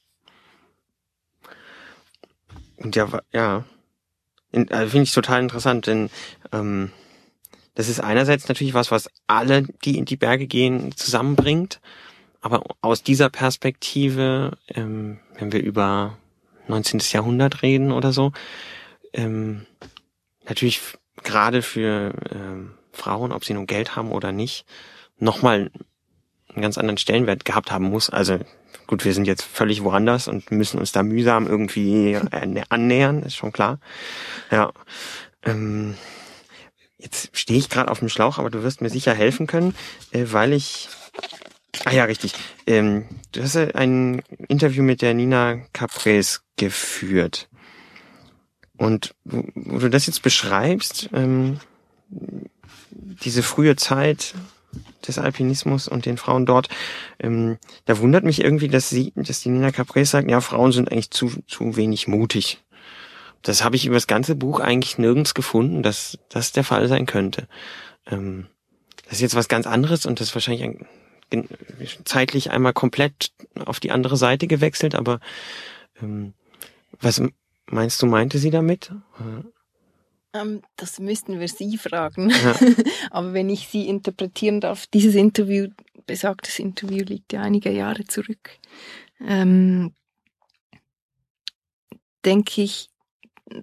Und 2.77 2.97
ja, 2.97 3.21
ja, 3.33 3.65
also 4.53 4.91
finde 4.91 5.03
ich 5.03 5.13
total 5.13 5.43
interessant, 5.43 5.87
denn 5.87 6.09
ähm, 6.53 6.91
das 7.75 7.89
ist 7.89 8.01
einerseits 8.01 8.49
natürlich 8.49 8.75
was, 8.75 8.91
was 8.91 9.09
alle, 9.27 9.63
die 9.85 9.97
in 9.97 10.05
die 10.05 10.17
Berge 10.17 10.47
gehen, 10.47 10.93
zusammenbringt. 10.97 11.81
Aber 12.41 12.63
aus 12.81 13.03
dieser 13.03 13.29
Perspektive, 13.29 14.57
ähm, 14.69 15.21
wenn 15.39 15.53
wir 15.53 15.63
über 15.63 16.17
19. 16.69 17.01
Jahrhundert 17.13 17.63
reden 17.63 17.93
oder 17.93 18.13
so, 18.13 18.33
ähm, 19.13 19.67
natürlich 20.49 20.81
gerade 21.23 21.63
für 21.63 22.15
ähm, 22.33 22.73
Frauen, 22.93 23.33
ob 23.33 23.45
sie 23.45 23.55
nun 23.55 23.67
Geld 23.67 23.97
haben 23.97 24.13
oder 24.13 24.33
nicht, 24.33 24.65
nochmal 25.19 25.71
einen 26.49 26.63
ganz 26.63 26.79
anderen 26.79 26.99
Stellenwert 26.99 27.45
gehabt 27.45 27.71
haben 27.71 27.85
muss. 27.85 28.11
Also 28.11 28.39
gut, 28.87 29.05
wir 29.05 29.15
sind 29.15 29.27
jetzt 29.27 29.43
völlig 29.43 29.85
woanders 29.85 30.27
und 30.27 30.51
müssen 30.51 30.81
uns 30.81 30.93
da 30.93 31.03
mühsam 31.03 31.47
irgendwie 31.47 32.19
annähern, 32.69 33.23
ist 33.23 33.37
schon 33.37 33.53
klar. 33.53 33.79
Ja. 34.51 34.73
Ähm, 35.45 35.95
jetzt 36.99 37.37
stehe 37.37 37.59
ich 37.59 37.69
gerade 37.71 37.91
auf 37.91 38.01
dem 38.01 38.09
Schlauch, 38.09 38.39
aber 38.39 38.51
du 38.51 38.63
wirst 38.63 38.81
mir 38.81 38.91
sicher 38.91 39.15
helfen 39.15 39.47
können, 39.47 39.75
äh, 40.11 40.25
weil 40.31 40.53
ich 40.53 40.89
Ah 41.85 41.93
ja, 41.93 42.05
richtig. 42.05 42.35
Ähm, 42.67 43.07
du 43.33 43.43
hast 43.43 43.57
ein 43.57 44.23
Interview 44.49 44.83
mit 44.83 45.03
der 45.03 45.15
Nina 45.15 45.59
Capres 45.73 46.43
geführt. 46.57 47.49
Und 48.77 49.15
wo, 49.25 49.79
du 49.79 49.91
das 49.91 50.07
jetzt 50.07 50.23
beschreibst, 50.23 51.11
ähm, 51.13 51.61
diese 52.91 53.43
frühe 53.43 53.77
Zeit 53.77 54.35
des 55.07 55.19
Alpinismus 55.19 55.89
und 55.89 56.07
den 56.07 56.17
Frauen 56.17 56.47
dort, 56.47 56.69
ähm, 57.19 57.59
da 57.85 57.99
wundert 57.99 58.25
mich 58.25 58.43
irgendwie, 58.43 58.69
dass 58.69 58.89
sie, 58.89 59.13
dass 59.17 59.41
die 59.41 59.49
Nina 59.49 59.71
Capres 59.71 60.11
sagt, 60.11 60.31
ja, 60.31 60.41
Frauen 60.41 60.73
sind 60.73 60.91
eigentlich 60.91 61.11
zu, 61.11 61.33
zu 61.47 61.77
wenig 61.77 62.09
mutig. 62.09 62.63
Das 63.43 63.65
habe 63.65 63.77
ich 63.77 63.87
über 63.87 63.97
das 63.97 64.07
ganze 64.07 64.35
Buch 64.35 64.61
eigentlich 64.61 64.99
nirgends 64.99 65.35
gefunden, 65.35 65.83
dass 65.83 66.19
das 66.29 66.53
der 66.53 66.65
Fall 66.65 66.89
sein 66.89 67.07
könnte. 67.07 67.49
Ähm, 68.07 68.47
das 69.05 69.15
ist 69.15 69.23
jetzt 69.23 69.35
was 69.35 69.49
ganz 69.49 69.67
anderes 69.67 70.07
und 70.07 70.21
das 70.21 70.29
ist 70.29 70.35
wahrscheinlich 70.35 70.65
ein 70.65 70.87
zeitlich 72.05 72.51
einmal 72.51 72.73
komplett 72.73 73.33
auf 73.65 73.81
die 73.81 73.91
andere 73.91 74.17
Seite 74.17 74.47
gewechselt, 74.47 74.95
aber 74.95 75.21
ähm, 76.03 76.35
was 77.01 77.23
meinst 77.67 78.03
du, 78.03 78.07
meinte 78.07 78.39
sie 78.39 78.51
damit? 78.51 78.93
Ähm, 80.33 80.63
das 80.77 80.99
müssten 80.99 81.41
wir 81.41 81.49
Sie 81.49 81.79
fragen. 81.79 82.31
Ja. 82.31 82.55
aber 83.11 83.33
wenn 83.33 83.49
ich 83.49 83.69
Sie 83.69 83.89
interpretieren 83.89 84.61
darf, 84.61 84.87
dieses 84.87 85.15
Interview, 85.15 85.69
besagtes 86.07 86.59
Interview 86.59 87.05
liegt 87.05 87.33
ja 87.33 87.43
einige 87.43 87.71
Jahre 87.71 88.05
zurück, 88.05 88.59
ähm, 89.21 89.95
denke 92.25 92.63
ich, 92.63 92.91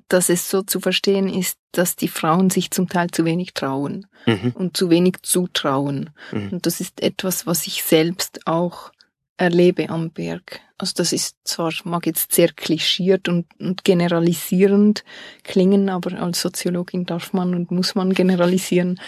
dass 0.08 0.30
es 0.30 0.50
so 0.50 0.62
zu 0.62 0.80
verstehen 0.80 1.30
ist, 1.30 1.58
dass 1.72 1.96
die 1.96 2.08
Frauen 2.08 2.50
sich 2.50 2.72
zum 2.72 2.90
Teil 2.90 3.10
zu 3.10 3.26
wenig 3.26 3.54
trauen 3.54 4.08
mhm. 4.26 4.52
und 4.56 4.78
zu 4.78 4.90
wenig 4.90 5.18
zutrauen. 5.22 6.10
Mhm. 6.32 6.50
Und 6.54 6.66
das 6.66 6.80
ist 6.80 7.02
etwas, 7.02 7.48
was 7.48 7.68
ich 7.68 7.84
selbst 7.84 8.46
auch 8.46 8.92
erlebe 9.38 9.90
am 9.90 10.10
Berg. 10.10 10.62
Also 10.78 10.94
das 10.96 11.14
ist 11.14 11.38
zwar, 11.44 11.72
mag 11.84 12.06
jetzt 12.06 12.34
sehr 12.34 12.50
klischiert 12.50 13.30
und, 13.30 13.46
und 13.60 13.84
generalisierend 13.84 15.04
klingen, 15.44 15.90
aber 15.90 16.20
als 16.20 16.42
Soziologin 16.42 17.06
darf 17.06 17.34
man 17.34 17.54
und 17.56 17.72
muss 17.72 17.96
man 17.96 18.14
generalisieren. 18.14 19.00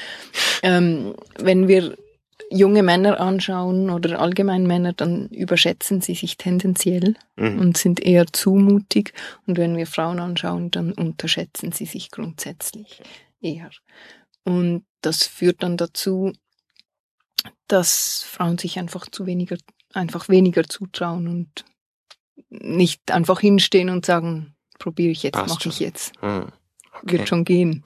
Ähm, 0.63 1.15
wenn 1.37 1.67
wir 1.67 1.95
junge 2.51 2.83
Männer 2.83 3.19
anschauen 3.19 3.89
oder 3.89 4.19
allgemein 4.19 4.65
Männer, 4.65 4.93
dann 4.93 5.29
überschätzen 5.29 6.01
sie 6.01 6.15
sich 6.15 6.37
tendenziell 6.37 7.15
mhm. 7.35 7.59
und 7.59 7.77
sind 7.77 7.99
eher 7.99 8.25
zumutig. 8.27 9.13
Und 9.45 9.57
wenn 9.57 9.77
wir 9.77 9.87
Frauen 9.87 10.19
anschauen, 10.19 10.71
dann 10.71 10.91
unterschätzen 10.93 11.71
sie 11.71 11.85
sich 11.85 12.11
grundsätzlich 12.11 13.01
eher. 13.41 13.69
Und 14.43 14.83
das 15.01 15.25
führt 15.25 15.63
dann 15.63 15.77
dazu, 15.77 16.33
dass 17.67 18.23
Frauen 18.23 18.57
sich 18.57 18.79
einfach 18.79 19.07
zu 19.09 19.25
weniger, 19.25 19.57
einfach 19.93 20.27
weniger 20.29 20.63
zutrauen 20.63 21.27
und 21.27 21.65
nicht 22.49 23.11
einfach 23.11 23.39
hinstehen 23.39 23.89
und 23.89 24.05
sagen, 24.05 24.55
probiere 24.79 25.11
ich 25.11 25.23
jetzt, 25.23 25.35
mache 25.35 25.69
ich 25.69 25.79
jetzt. 25.79 26.21
Mhm. 26.21 26.47
Okay. 26.93 27.17
Wird 27.17 27.29
schon 27.29 27.45
gehen. 27.45 27.83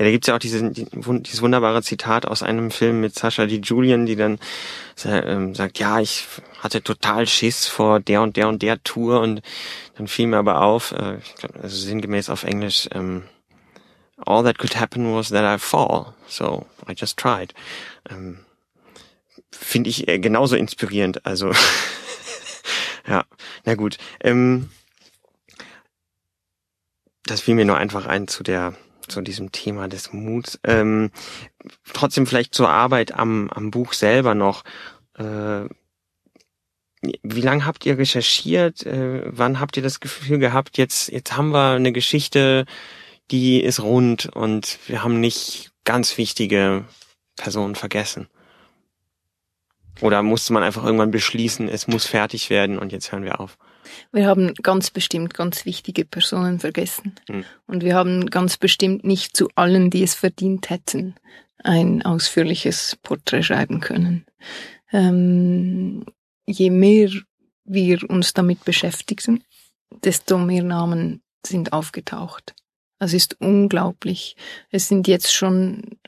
Ja, 0.00 0.06
da 0.06 0.12
gibt's 0.12 0.28
ja 0.28 0.34
auch 0.34 0.38
diese, 0.38 0.70
dieses 0.70 1.42
wunderbare 1.42 1.82
Zitat 1.82 2.24
aus 2.24 2.42
einem 2.42 2.70
Film 2.70 3.02
mit 3.02 3.14
Sascha 3.14 3.44
die 3.44 3.60
Julian, 3.60 4.06
die 4.06 4.16
dann 4.16 4.38
äh, 5.04 5.54
sagt, 5.54 5.78
ja, 5.78 6.00
ich 6.00 6.24
hatte 6.58 6.82
total 6.82 7.26
Schiss 7.26 7.66
vor 7.66 8.00
der 8.00 8.22
und 8.22 8.38
der 8.38 8.48
und 8.48 8.62
der 8.62 8.82
Tour 8.82 9.20
und 9.20 9.42
dann 9.98 10.08
fiel 10.08 10.28
mir 10.28 10.38
aber 10.38 10.62
auf, 10.62 10.92
äh, 10.92 11.18
ich 11.18 11.34
glaub, 11.34 11.54
also 11.62 11.76
sinngemäß 11.76 12.30
auf 12.30 12.44
Englisch, 12.44 12.88
ähm, 12.92 13.24
all 14.16 14.42
that 14.42 14.56
could 14.56 14.80
happen 14.80 15.14
was 15.14 15.28
that 15.28 15.44
I 15.44 15.58
fall. 15.58 16.14
So 16.26 16.64
I 16.88 16.94
just 16.96 17.18
tried. 17.18 17.52
Ähm, 18.08 18.38
Finde 19.52 19.90
ich 19.90 20.08
äh, 20.08 20.18
genauso 20.18 20.56
inspirierend. 20.56 21.26
Also 21.26 21.52
ja, 23.06 23.26
na 23.66 23.74
gut. 23.74 23.98
Ähm, 24.22 24.70
das 27.24 27.42
fiel 27.42 27.54
mir 27.54 27.66
nur 27.66 27.76
einfach 27.76 28.06
ein 28.06 28.28
zu 28.28 28.42
der 28.42 28.74
zu 29.10 29.20
diesem 29.20 29.52
Thema 29.52 29.88
des 29.88 30.12
Muts. 30.12 30.58
Ähm, 30.64 31.10
trotzdem 31.92 32.26
vielleicht 32.26 32.54
zur 32.54 32.70
Arbeit 32.70 33.12
am, 33.12 33.50
am 33.50 33.70
Buch 33.70 33.92
selber 33.92 34.34
noch. 34.34 34.64
Äh, 35.18 35.64
wie 37.02 37.40
lange 37.40 37.64
habt 37.64 37.86
ihr 37.86 37.98
recherchiert? 37.98 38.84
Äh, 38.84 39.22
wann 39.26 39.60
habt 39.60 39.76
ihr 39.76 39.82
das 39.82 40.00
Gefühl 40.00 40.38
gehabt, 40.38 40.78
jetzt, 40.78 41.10
jetzt 41.10 41.36
haben 41.36 41.50
wir 41.50 41.72
eine 41.72 41.92
Geschichte, 41.92 42.66
die 43.30 43.62
ist 43.62 43.80
rund 43.80 44.26
und 44.34 44.78
wir 44.86 45.02
haben 45.02 45.20
nicht 45.20 45.70
ganz 45.84 46.18
wichtige 46.18 46.84
Personen 47.36 47.74
vergessen? 47.74 48.28
Oder 50.00 50.22
musste 50.22 50.52
man 50.52 50.62
einfach 50.62 50.84
irgendwann 50.84 51.10
beschließen, 51.10 51.68
es 51.68 51.86
muss 51.86 52.06
fertig 52.06 52.50
werden 52.50 52.78
und 52.78 52.92
jetzt 52.92 53.12
hören 53.12 53.24
wir 53.24 53.40
auf? 53.40 53.58
Wir 54.12 54.26
haben 54.26 54.54
ganz 54.54 54.90
bestimmt 54.90 55.34
ganz 55.34 55.64
wichtige 55.64 56.04
Personen 56.04 56.60
vergessen. 56.60 57.14
Hm. 57.28 57.44
Und 57.66 57.84
wir 57.84 57.94
haben 57.94 58.26
ganz 58.30 58.56
bestimmt 58.56 59.04
nicht 59.04 59.36
zu 59.36 59.48
allen, 59.54 59.90
die 59.90 60.02
es 60.02 60.14
verdient 60.14 60.70
hätten, 60.70 61.14
ein 61.62 62.02
ausführliches 62.02 62.98
Porträt 63.02 63.42
schreiben 63.42 63.80
können. 63.80 64.26
Ähm, 64.92 66.04
je 66.46 66.70
mehr 66.70 67.10
wir 67.64 68.08
uns 68.08 68.32
damit 68.32 68.64
beschäftigten, 68.64 69.44
desto 70.02 70.38
mehr 70.38 70.64
Namen 70.64 71.22
sind 71.46 71.72
aufgetaucht. 71.72 72.54
Das 72.98 73.14
ist 73.14 73.40
unglaublich. 73.40 74.36
Es 74.70 74.88
sind 74.88 75.08
jetzt 75.08 75.32
schon, 75.32 75.98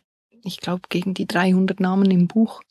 ich 0.44 0.58
glaube, 0.58 0.82
gegen 0.88 1.14
die 1.14 1.26
300 1.26 1.80
Namen 1.80 2.10
im 2.10 2.28
Buch. 2.28 2.62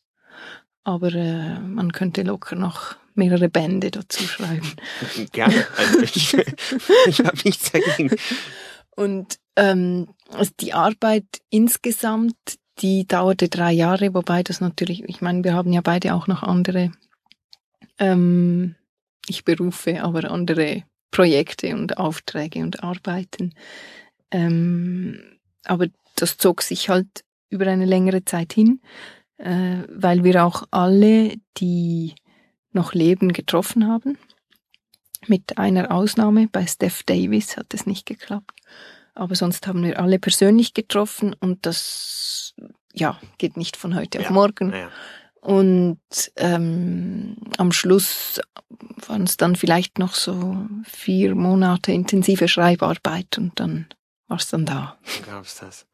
Aber 0.84 1.12
äh, 1.12 1.58
man 1.60 1.92
könnte 1.92 2.22
locker 2.22 2.56
noch 2.56 2.96
mehrere 3.16 3.48
Bände 3.48 3.90
dazu 3.90 4.22
schreiben. 4.24 4.72
Gerne, 5.32 5.66
also 5.76 6.00
ich, 6.00 6.34
ich 7.06 7.20
habe 7.20 7.38
nichts 7.44 7.72
dagegen. 7.72 8.14
Und 8.94 9.38
ähm, 9.56 10.08
also 10.30 10.50
die 10.60 10.72
Arbeit 10.72 11.26
insgesamt, 11.50 12.36
die 12.78 13.06
dauerte 13.06 13.48
drei 13.48 13.72
Jahre, 13.72 14.14
wobei 14.14 14.42
das 14.42 14.60
natürlich, 14.60 15.04
ich 15.04 15.20
meine, 15.20 15.44
wir 15.44 15.54
haben 15.54 15.72
ja 15.72 15.80
beide 15.82 16.14
auch 16.14 16.26
noch 16.26 16.42
andere, 16.42 16.92
ähm, 17.98 18.76
ich 19.28 19.44
berufe, 19.44 20.02
aber 20.02 20.30
andere 20.30 20.84
Projekte 21.10 21.74
und 21.74 21.98
Aufträge 21.98 22.60
und 22.60 22.82
Arbeiten. 22.82 23.54
Ähm, 24.30 25.38
aber 25.64 25.86
das 26.16 26.38
zog 26.38 26.62
sich 26.62 26.88
halt 26.88 27.24
über 27.50 27.66
eine 27.66 27.84
längere 27.84 28.24
Zeit 28.24 28.52
hin, 28.54 28.80
äh, 29.36 29.78
weil 29.88 30.24
wir 30.24 30.44
auch 30.44 30.64
alle, 30.70 31.34
die 31.58 32.14
noch 32.74 32.94
leben, 32.94 33.32
getroffen 33.32 33.86
haben. 33.86 34.18
Mit 35.26 35.58
einer 35.58 35.92
Ausnahme, 35.92 36.48
bei 36.50 36.66
Steph 36.66 37.04
Davis 37.04 37.56
hat 37.56 37.74
es 37.74 37.86
nicht 37.86 38.06
geklappt. 38.06 38.58
Aber 39.14 39.34
sonst 39.34 39.66
haben 39.66 39.84
wir 39.84 40.00
alle 40.00 40.18
persönlich 40.18 40.74
getroffen 40.74 41.34
und 41.38 41.66
das 41.66 42.54
ja, 42.92 43.20
geht 43.38 43.56
nicht 43.56 43.76
von 43.76 43.94
heute 43.94 44.18
ja. 44.18 44.24
auf 44.24 44.30
morgen. 44.30 44.72
Ja. 44.72 44.90
Und 45.40 46.00
ähm, 46.36 47.36
am 47.58 47.72
Schluss 47.72 48.40
waren 49.06 49.24
es 49.24 49.36
dann 49.36 49.56
vielleicht 49.56 49.98
noch 49.98 50.14
so 50.14 50.66
vier 50.84 51.34
Monate 51.34 51.92
intensive 51.92 52.46
Schreibarbeit 52.46 53.38
und 53.38 53.58
dann 53.58 53.86
war 54.28 54.38
es 54.38 54.48
dann 54.48 54.66
da. 54.66 54.98
Gab's 55.26 55.58
das. 55.58 55.86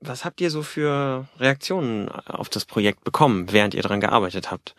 Was 0.00 0.24
habt 0.24 0.40
ihr 0.40 0.50
so 0.50 0.62
für 0.62 1.28
Reaktionen 1.38 2.08
auf 2.08 2.48
das 2.48 2.64
Projekt 2.64 3.02
bekommen, 3.04 3.50
während 3.50 3.74
ihr 3.74 3.82
daran 3.82 4.00
gearbeitet 4.00 4.50
habt? 4.50 4.74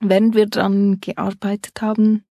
Während 0.00 0.34
wir 0.34 0.46
daran 0.46 1.00
gearbeitet 1.00 1.80
haben, 1.80 2.24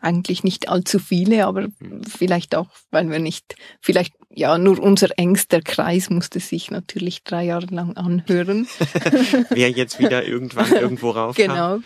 eigentlich 0.00 0.44
nicht 0.44 0.68
allzu 0.68 0.98
viele, 0.98 1.46
aber 1.46 1.62
hm. 1.62 2.02
vielleicht 2.04 2.54
auch, 2.54 2.68
weil 2.90 3.10
wir 3.10 3.18
nicht, 3.18 3.56
vielleicht, 3.80 4.14
ja, 4.30 4.58
nur 4.58 4.78
unser 4.78 5.18
engster 5.18 5.60
Kreis 5.60 6.10
musste 6.10 6.40
sich 6.40 6.70
natürlich 6.70 7.24
drei 7.24 7.44
Jahre 7.44 7.66
lang 7.66 7.96
anhören. 7.96 8.68
Wer 9.50 9.70
jetzt 9.70 9.98
wieder 9.98 10.24
irgendwann 10.24 10.72
irgendwo 10.80 11.10
rauf 11.10 11.36
Genau. 11.36 11.78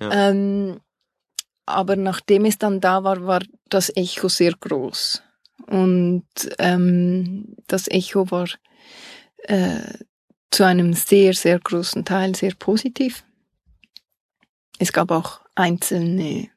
Ja. 0.00 0.30
Ähm, 0.30 0.80
aber 1.66 1.96
nachdem 1.96 2.44
es 2.44 2.58
dann 2.58 2.80
da 2.80 3.02
war, 3.02 3.26
war 3.26 3.42
das 3.68 3.90
Echo 3.96 4.28
sehr 4.28 4.52
groß. 4.52 5.22
Und 5.66 6.24
ähm, 6.58 7.56
das 7.66 7.88
Echo 7.88 8.30
war 8.30 8.48
äh, 9.38 9.98
zu 10.50 10.64
einem 10.64 10.92
sehr, 10.94 11.34
sehr 11.34 11.58
großen 11.58 12.04
Teil 12.04 12.34
sehr 12.34 12.54
positiv. 12.54 13.24
Es 14.78 14.92
gab 14.92 15.10
auch 15.10 15.40
einzelne 15.54 16.48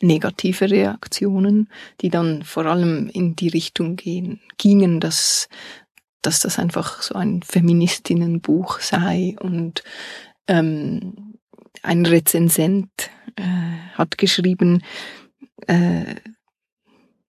negative 0.00 0.70
Reaktionen, 0.70 1.68
die 2.00 2.08
dann 2.08 2.42
vor 2.42 2.66
allem 2.66 3.08
in 3.08 3.36
die 3.36 3.48
Richtung 3.48 3.96
gehen, 3.96 4.40
gingen, 4.56 5.00
dass, 5.00 5.48
dass 6.22 6.40
das 6.40 6.58
einfach 6.58 7.02
so 7.02 7.14
ein 7.14 7.42
Feministinnenbuch 7.42 8.80
sei 8.80 9.36
und 9.40 9.82
ähm, 10.46 11.38
ein 11.82 12.06
Rezensent 12.06 13.10
äh, 13.36 13.42
hat 13.94 14.18
geschrieben, 14.18 14.82
äh, 15.66 16.16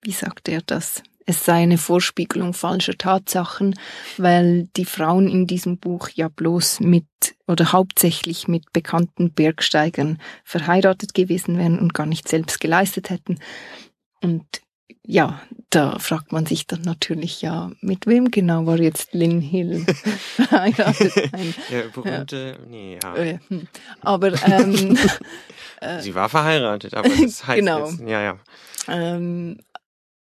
wie 0.02 0.12
sagt 0.12 0.48
er 0.48 0.62
das? 0.62 1.04
Es 1.30 1.46
sei 1.46 1.62
eine 1.62 1.78
Vorspiegelung 1.78 2.56
falscher 2.56 2.98
Tatsachen, 2.98 3.76
weil 4.18 4.68
die 4.76 4.84
Frauen 4.84 5.28
in 5.28 5.46
diesem 5.46 5.78
Buch 5.78 6.10
ja 6.10 6.28
bloß 6.28 6.80
mit 6.80 7.06
oder 7.46 7.72
hauptsächlich 7.72 8.48
mit 8.48 8.74
bekannten 8.74 9.32
Bergsteigern 9.32 10.20
verheiratet 10.44 11.14
gewesen 11.14 11.60
wären 11.60 11.78
und 11.78 11.94
gar 11.94 12.08
nicht 12.08 12.28
selbst 12.28 12.60
geleistet 12.60 13.12
hätten. 13.12 13.38
Und 14.24 14.44
ja, 15.06 15.40
da 15.70 16.00
fragt 16.00 16.32
man 16.32 16.48
sich 16.48 16.66
dann 16.66 16.82
natürlich 16.82 17.44
ja, 17.44 17.70
mit 17.80 18.08
wem 18.08 18.32
genau 18.32 18.66
war 18.66 18.80
jetzt 18.80 19.14
Lynn 19.14 19.40
Hill 19.40 19.86
verheiratet? 20.36 21.14
Ja, 21.70 21.82
berühmte, 21.94 22.58
ja. 22.60 22.66
nee, 22.68 22.98
ja. 23.04 23.16
Äh, 23.16 23.38
hm. 23.50 23.68
Aber 24.02 24.34
ähm, 24.48 24.98
sie 26.00 26.16
war 26.16 26.28
verheiratet, 26.28 26.96
aber 26.96 27.10
das 27.10 27.46
heißt 27.46 27.60
genau. 27.60 27.88
jetzt, 27.88 28.00
ja, 28.00 28.20
ja. 28.20 28.40
Ähm, 28.88 29.60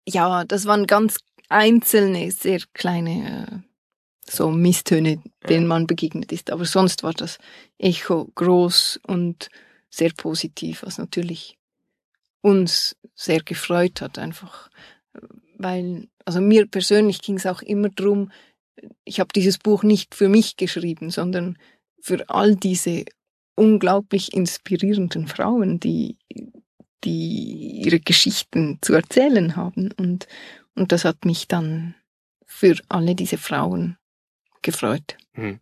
ja, 0.08 0.44
das 0.44 0.66
waren 0.66 0.86
ganz 0.86 1.18
einzelne, 1.48 2.30
sehr 2.30 2.60
kleine 2.72 3.62
äh, 4.26 4.30
so 4.30 4.50
Misstöne, 4.50 5.22
denen 5.48 5.66
man 5.66 5.86
begegnet 5.86 6.32
ist. 6.32 6.50
Aber 6.50 6.64
sonst 6.64 7.02
war 7.02 7.14
das 7.14 7.38
Echo 7.78 8.30
groß 8.34 9.00
und 9.06 9.48
sehr 9.90 10.12
positiv, 10.16 10.82
was 10.82 10.98
natürlich 10.98 11.58
uns 12.42 12.96
sehr 13.14 13.40
gefreut 13.40 14.00
hat, 14.00 14.18
einfach 14.18 14.70
weil, 15.56 16.08
also 16.24 16.40
mir 16.40 16.66
persönlich 16.66 17.20
ging 17.20 17.36
es 17.36 17.46
auch 17.46 17.62
immer 17.62 17.88
drum, 17.88 18.30
ich 19.04 19.18
habe 19.18 19.30
dieses 19.34 19.58
Buch 19.58 19.82
nicht 19.82 20.14
für 20.14 20.28
mich 20.28 20.56
geschrieben, 20.56 21.10
sondern 21.10 21.58
für 22.00 22.28
all 22.28 22.54
diese 22.54 23.04
unglaublich 23.56 24.32
inspirierenden 24.34 25.26
Frauen, 25.26 25.80
die 25.80 26.16
die 27.04 27.82
ihre 27.84 28.00
Geschichten 28.00 28.78
zu 28.80 28.94
erzählen 28.94 29.56
haben. 29.56 29.92
Und, 29.92 30.26
und 30.74 30.92
das 30.92 31.04
hat 31.04 31.24
mich 31.24 31.48
dann 31.48 31.94
für 32.44 32.76
alle 32.88 33.14
diese 33.14 33.38
Frauen 33.38 33.96
gefreut. 34.62 35.16
Hm. 35.34 35.60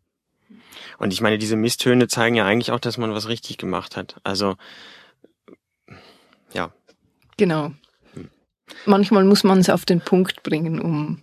Und 0.99 1.12
ich 1.12 1.20
meine, 1.20 1.38
diese 1.38 1.57
Misstöne 1.57 2.09
zeigen 2.09 2.37
ja 2.37 2.46
eigentlich 2.46 2.70
auch, 2.70 2.81
dass 2.81 2.99
man 2.99 3.12
was 3.12 3.29
richtig 3.29 3.59
gemacht 3.59 3.96
hat. 3.96 4.16
Also, 4.25 4.57
ja. 6.53 6.72
Genau. 7.37 7.72
Hm. 8.14 8.31
Manchmal 8.87 9.25
muss 9.25 9.44
man 9.44 9.59
es 9.59 9.68
auf 9.68 9.85
den 9.85 10.01
Punkt 10.01 10.42
bringen, 10.42 10.81
um 10.81 11.22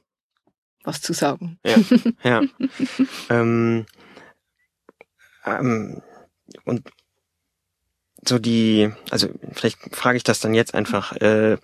was 0.83 1.01
zu 1.01 1.13
sagen. 1.13 1.59
Ja, 1.65 1.77
ja. 2.23 2.41
ähm, 3.29 3.85
ähm, 5.45 6.01
und 6.65 6.89
so 8.27 8.39
die, 8.39 8.91
also 9.09 9.29
vielleicht 9.53 9.95
frage 9.95 10.17
ich 10.17 10.23
das 10.23 10.39
dann 10.39 10.53
jetzt 10.53 10.73
einfach. 10.73 11.13
Äh, 11.17 11.57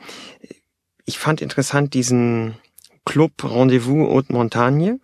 ich 1.05 1.19
fand 1.19 1.41
interessant 1.41 1.93
diesen 1.93 2.55
Club 3.05 3.43
Rendezvous 3.43 4.09
Haute 4.09 4.33
Montagne, 4.33 4.99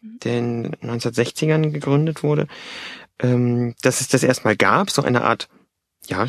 der 0.00 0.38
in 0.38 0.76
1960ern 0.76 1.70
gegründet 1.70 2.22
wurde, 2.22 2.46
ähm, 3.20 3.74
dass 3.82 4.00
es 4.00 4.08
das 4.08 4.22
erstmal 4.22 4.56
gab, 4.56 4.90
so 4.90 5.02
eine 5.02 5.24
Art, 5.24 5.48
ja, 6.06 6.28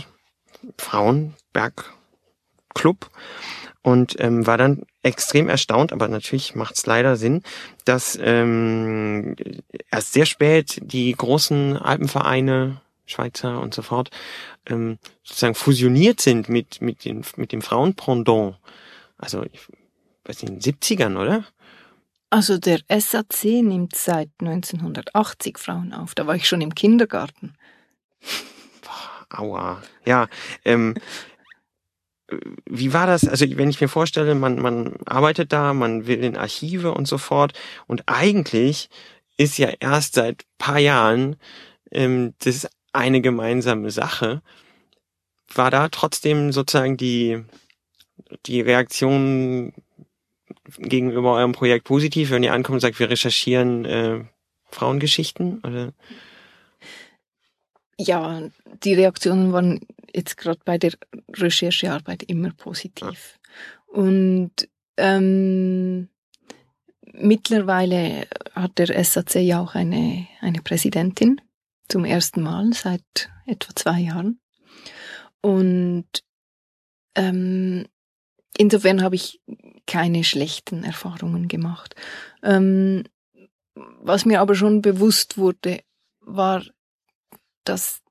Frauenbergclub 0.78 3.10
und 3.82 4.15
ähm, 4.20 4.46
war 4.48 4.58
dann 4.58 4.84
extrem 5.04 5.50
erstaunt, 5.50 5.94
aber 5.94 6.08
natürlich 6.08 6.56
macht 6.56 6.76
es 6.76 6.86
leider 6.86 7.15
Sinn, 7.15 7.44
dass 7.86 8.18
ähm, 8.22 9.36
erst 9.92 10.13
sehr 10.13 10.26
spät 10.26 10.82
die 10.84 11.12
großen 11.12 11.78
Alpenvereine 11.78 12.82
Schweizer 13.10 13.60
und 13.60 13.74
so 13.74 13.82
fort, 13.82 14.10
ähm, 14.67 15.00
sozusagen 15.24 15.56
fusioniert 15.56 16.22
sind 16.22 16.50
mit, 16.50 16.82
mit, 16.82 17.06
den, 17.06 17.24
mit 17.36 17.52
dem 17.52 17.62
Frauenpendant. 17.62 18.58
Also 19.17 19.43
ich 19.52 19.67
was 20.30 20.43
in 20.43 20.60
den 20.60 20.62
70ern, 20.62 21.19
oder? 21.19 21.43
Also 22.30 22.60
der 22.60 22.80
SAC 22.88 23.43
nimmt 23.63 23.95
seit 23.95 24.30
1980 24.39 25.58
Frauen 25.58 25.93
auf. 25.93 26.13
Da 26.13 26.28
war 26.28 26.36
ich 26.36 26.48
schon 26.48 26.62
im 26.62 26.76
Kindergarten. 26.76 27.56
Aua. 29.30 29.82
Ja, 30.06 30.28
ähm, 30.65 30.95
wie 32.65 32.93
war 32.93 33.08
das? 33.08 33.28
Also 33.28 33.45
wenn 33.58 33.69
ich 33.69 33.82
mir 33.82 33.88
vorstelle, 33.88 34.36
man, 34.36 34.60
man 34.60 34.98
arbeitet 35.06 35.52
da, 35.52 35.74
man 35.74 36.06
will 36.06 36.24
in 36.24 36.38
Archive 36.38 36.93
und 36.93 37.08
so 37.08 37.17
fort 37.17 37.54
und 37.88 38.04
eigentlich 38.08 38.89
ist 39.38 39.58
ja 39.58 39.69
erst 39.80 40.15
seit 40.15 40.45
paar 40.60 40.80
Jahren 40.80 41.38
ähm, 41.91 42.34
das 42.39 42.67
eine 42.93 43.21
gemeinsame 43.21 43.91
Sache. 43.91 44.41
War 45.54 45.71
da 45.71 45.89
trotzdem 45.89 46.52
sozusagen 46.52 46.97
die, 46.97 47.43
die 48.45 48.62
Reaktion 48.62 49.73
gegenüber 50.78 51.34
eurem 51.34 51.52
Projekt 51.52 51.86
positiv, 51.86 52.32
wenn 52.32 52.43
ihr 52.43 52.54
ankommt 52.54 52.75
und 52.75 52.82
sagt, 52.82 52.99
wir 52.99 53.10
recherchieren 53.10 53.86
äh, 53.86 54.25
Frauengeschichten? 54.69 55.60
Oder? 55.60 55.93
Ja, 57.97 58.43
die 58.84 58.93
Reaktionen 58.93 59.52
waren 59.52 59.82
jetzt 60.13 60.38
gerade 60.38 60.60
bei 60.63 60.78
der 60.78 60.93
Recherchearbeit 61.34 62.23
immer 62.23 62.52
positiv. 62.52 63.39
Und 63.88 64.52
ähm, 64.97 66.10
mittlerweile 67.13 68.28
hat 68.54 68.78
der 68.78 69.04
SAC 69.04 69.36
ja 69.36 69.60
auch 69.60 69.75
eine, 69.75 70.28
eine 70.41 70.62
Präsidentin 70.62 71.41
zum 71.89 72.06
ersten 72.06 72.41
Mal 72.41 72.71
seit 72.73 73.30
etwa 73.45 73.75
zwei 73.75 73.99
Jahren. 73.99 74.39
Und 75.41 76.08
ähm, 77.15 77.86
insofern 78.58 79.04
habe 79.04 79.15
ich 79.15 79.41
keine 79.88 80.23
schlechten 80.23 80.84
Erfahrungen 80.84 81.47
gemacht. 81.47 81.95
Ähm, 82.43 83.04
was 83.75 84.25
mir 84.25 84.41
aber 84.41 84.56
schon 84.56 84.82
bewusst 84.82 85.38
wurde, 85.38 85.82
war, 86.21 86.63
dass 87.63 88.02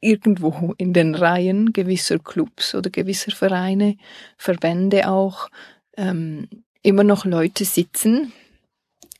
irgendwo 0.00 0.74
in 0.78 0.92
den 0.92 1.14
Reihen 1.14 1.72
gewisser 1.72 2.18
Clubs 2.18 2.74
oder 2.74 2.90
gewisser 2.90 3.32
Vereine, 3.32 3.96
Verbände 4.36 5.08
auch, 5.08 5.48
ähm, 5.96 6.48
immer 6.82 7.02
noch 7.02 7.24
Leute 7.24 7.64
sitzen, 7.64 8.32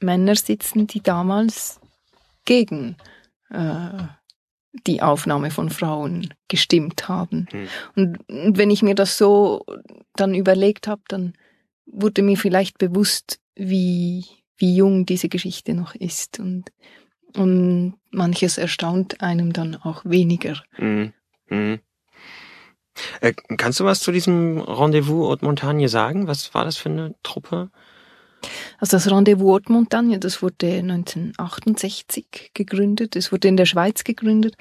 Männer 0.01 0.37
sitzen, 0.37 0.87
die 0.87 1.03
damals 1.03 1.81
gegen 2.45 2.97
äh, 3.51 4.05
die 4.87 5.03
Aufnahme 5.03 5.51
von 5.51 5.71
Frauen 5.71 6.35
gestimmt 6.49 7.09
haben. 7.09 7.47
Hm. 7.51 7.69
Und, 7.95 8.29
und 8.29 8.59
wenn 8.59 8.71
ich 8.71 8.83
mir 8.83 8.95
das 8.95 9.17
so 9.17 9.65
dann 10.15 10.35
überlegt 10.35 10.87
habe, 10.87 11.03
dann 11.09 11.35
wurde 11.87 12.23
mir 12.23 12.37
vielleicht 12.37 12.79
bewusst, 12.79 13.41
wie, 13.55 14.25
wie 14.59 14.77
jung 14.77 15.07
diese 15.07 15.29
Geschichte 15.29 15.73
noch 15.73 15.95
ist. 15.95 16.41
Und 16.41 16.71
und 17.37 17.95
manches 18.11 18.59
erstaunt 18.59 19.21
einem 19.21 19.53
dann 19.53 19.77
auch 19.77 20.05
weniger. 20.05 20.63
Mhm. 20.79 21.13
Mhm. 21.49 21.81
Äh, 23.21 23.35
kannst 23.59 23.79
du 23.79 23.85
was 23.85 24.01
zu 24.01 24.11
diesem 24.11 24.59
Rendezvous 24.59 25.29
Haute 25.29 25.45
Montagne 25.45 25.89
sagen? 25.89 26.27
Was 26.27 26.55
war 26.55 26.65
das 26.65 26.77
für 26.77 26.89
eine 26.89 27.15
Truppe? 27.23 27.71
Also 28.79 28.97
das 28.97 29.11
Rendezvous 29.11 29.53
Haute 29.53 29.73
Montagne, 29.73 30.19
das 30.19 30.43
wurde 30.43 30.79
1968 30.79 32.51
gegründet. 32.55 33.17
Es 33.17 33.33
wurde 33.33 33.49
in 33.49 33.57
der 33.57 33.67
Schweiz 33.67 34.05
gegründet, 34.05 34.57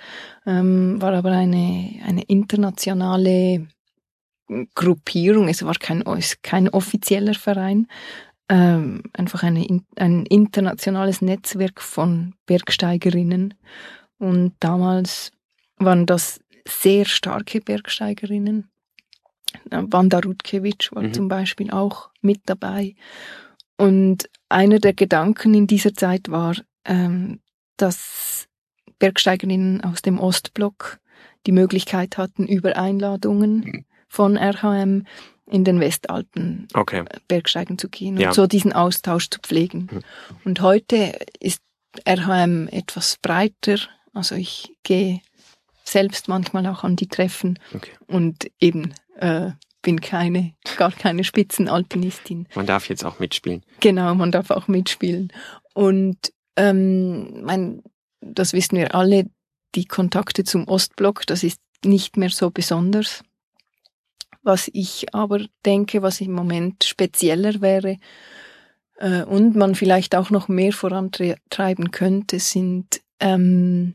ähm, 0.45 1.01
war 1.01 1.13
aber 1.13 1.31
eine, 1.31 2.01
eine 2.05 2.23
internationale 2.23 3.67
Gruppierung. 4.75 5.47
Es 5.47 5.63
war 5.63 5.75
kein, 5.75 6.03
kein 6.43 6.69
offizieller 6.69 7.33
Verein, 7.33 7.87
ähm, 8.49 9.03
einfach 9.13 9.43
eine, 9.43 9.65
ein 9.95 10.25
internationales 10.25 11.21
Netzwerk 11.21 11.81
von 11.81 12.35
Bergsteigerinnen. 12.45 13.55
Und 14.17 14.53
damals 14.59 15.31
waren 15.77 16.05
das 16.05 16.39
sehr 16.67 17.05
starke 17.05 17.59
Bergsteigerinnen. 17.61 18.69
Wanda 19.71 20.19
Rutkiewicz 20.19 20.91
war 20.91 21.03
mhm. 21.03 21.13
zum 21.13 21.27
Beispiel 21.27 21.71
auch 21.71 22.09
mit 22.21 22.41
dabei. 22.45 22.95
Und 23.77 24.29
einer 24.49 24.79
der 24.79 24.93
Gedanken 24.93 25.53
in 25.53 25.67
dieser 25.67 25.93
Zeit 25.93 26.29
war, 26.29 26.55
ähm, 26.85 27.39
dass 27.77 28.47
Bergsteigerinnen 28.99 29.83
aus 29.83 30.01
dem 30.01 30.19
Ostblock 30.19 30.99
die 31.45 31.51
Möglichkeit 31.51 32.17
hatten, 32.17 32.47
über 32.47 32.77
Einladungen 32.77 33.55
mhm. 33.57 33.85
von 34.07 34.37
RHM 34.37 35.05
in 35.47 35.63
den 35.63 35.79
Westalpen 35.79 36.67
okay. 36.73 37.01
Äh, 37.01 37.19
Bergsteigen 37.27 37.77
zu 37.77 37.89
gehen 37.89 38.15
und 38.15 38.21
ja. 38.21 38.33
so 38.33 38.47
diesen 38.47 38.73
Austausch 38.73 39.29
zu 39.29 39.39
pflegen. 39.39 39.89
Mhm. 39.91 40.03
Und 40.43 40.61
heute 40.61 41.17
ist 41.39 41.61
RHM 42.07 42.67
etwas 42.69 43.17
breiter. 43.21 43.77
Also 44.13 44.35
ich 44.35 44.73
gehe 44.83 45.21
selbst 45.83 46.27
manchmal 46.27 46.65
auch 46.67 46.83
an 46.83 46.95
die 46.95 47.07
Treffen 47.07 47.59
okay. 47.73 47.91
und 48.07 48.49
eben 48.59 48.93
äh, 49.17 49.51
bin 49.85 50.01
keine, 50.01 50.53
gar 50.77 50.91
keine 50.91 51.23
Spitzenalpinistin. 51.23 52.47
Man 52.55 52.65
darf 52.65 52.89
jetzt 52.89 53.05
auch 53.05 53.19
mitspielen. 53.19 53.63
Genau, 53.79 54.15
man 54.15 54.31
darf 54.31 54.49
auch 54.49 54.67
mitspielen. 54.67 55.31
Und 55.75 56.33
ähm, 56.57 57.43
mein, 57.43 57.83
das 58.19 58.53
wissen 58.53 58.77
wir 58.77 58.95
alle, 58.95 59.29
die 59.75 59.85
Kontakte 59.85 60.43
zum 60.43 60.67
Ostblock, 60.67 61.27
das 61.27 61.43
ist 61.43 61.59
nicht 61.83 62.17
mehr 62.17 62.31
so 62.31 62.49
besonders. 62.49 63.23
Was 64.41 64.71
ich 64.73 65.13
aber 65.13 65.45
denke, 65.65 66.01
was 66.01 66.19
im 66.19 66.31
Moment 66.31 66.83
spezieller 66.83 67.61
wäre 67.61 67.97
äh, 68.97 69.21
und 69.21 69.55
man 69.55 69.75
vielleicht 69.75 70.15
auch 70.15 70.31
noch 70.31 70.47
mehr 70.47 70.73
vorantreiben 70.73 71.91
könnte, 71.91 72.39
sind 72.39 73.01
ähm, 73.19 73.93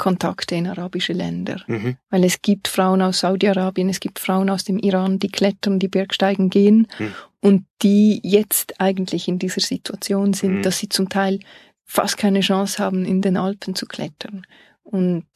Kontakte 0.00 0.56
in 0.56 0.66
arabische 0.66 1.12
Länder. 1.12 1.62
Mhm. 1.68 1.96
Weil 2.08 2.24
es 2.24 2.42
gibt 2.42 2.66
Frauen 2.66 3.02
aus 3.02 3.20
Saudi-Arabien, 3.20 3.88
es 3.88 4.00
gibt 4.00 4.18
Frauen 4.18 4.50
aus 4.50 4.64
dem 4.64 4.78
Iran, 4.78 5.20
die 5.20 5.28
klettern, 5.28 5.78
die 5.78 5.88
Bergsteigen 5.88 6.50
gehen 6.50 6.88
mhm. 6.98 7.14
und 7.40 7.66
die 7.82 8.20
jetzt 8.24 8.80
eigentlich 8.80 9.28
in 9.28 9.38
dieser 9.38 9.60
Situation 9.60 10.32
sind, 10.32 10.56
mhm. 10.56 10.62
dass 10.62 10.78
sie 10.78 10.88
zum 10.88 11.08
Teil 11.08 11.38
fast 11.84 12.16
keine 12.16 12.40
Chance 12.40 12.82
haben, 12.82 13.04
in 13.04 13.20
den 13.20 13.36
Alpen 13.36 13.74
zu 13.74 13.86
klettern. 13.86 14.46
Und 14.82 15.26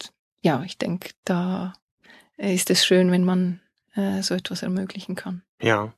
ja, 0.41 0.63
ich 0.65 0.79
denke, 0.79 1.11
da 1.25 1.75
ist 2.37 2.71
es 2.71 2.87
schön, 2.87 3.11
wenn 3.11 3.25
man 3.25 3.61
äh, 3.95 4.23
so 4.23 4.35
etwas 4.35 4.63
ermöglichen 4.63 5.15
kann. 5.15 5.43
Ja. 5.61 5.93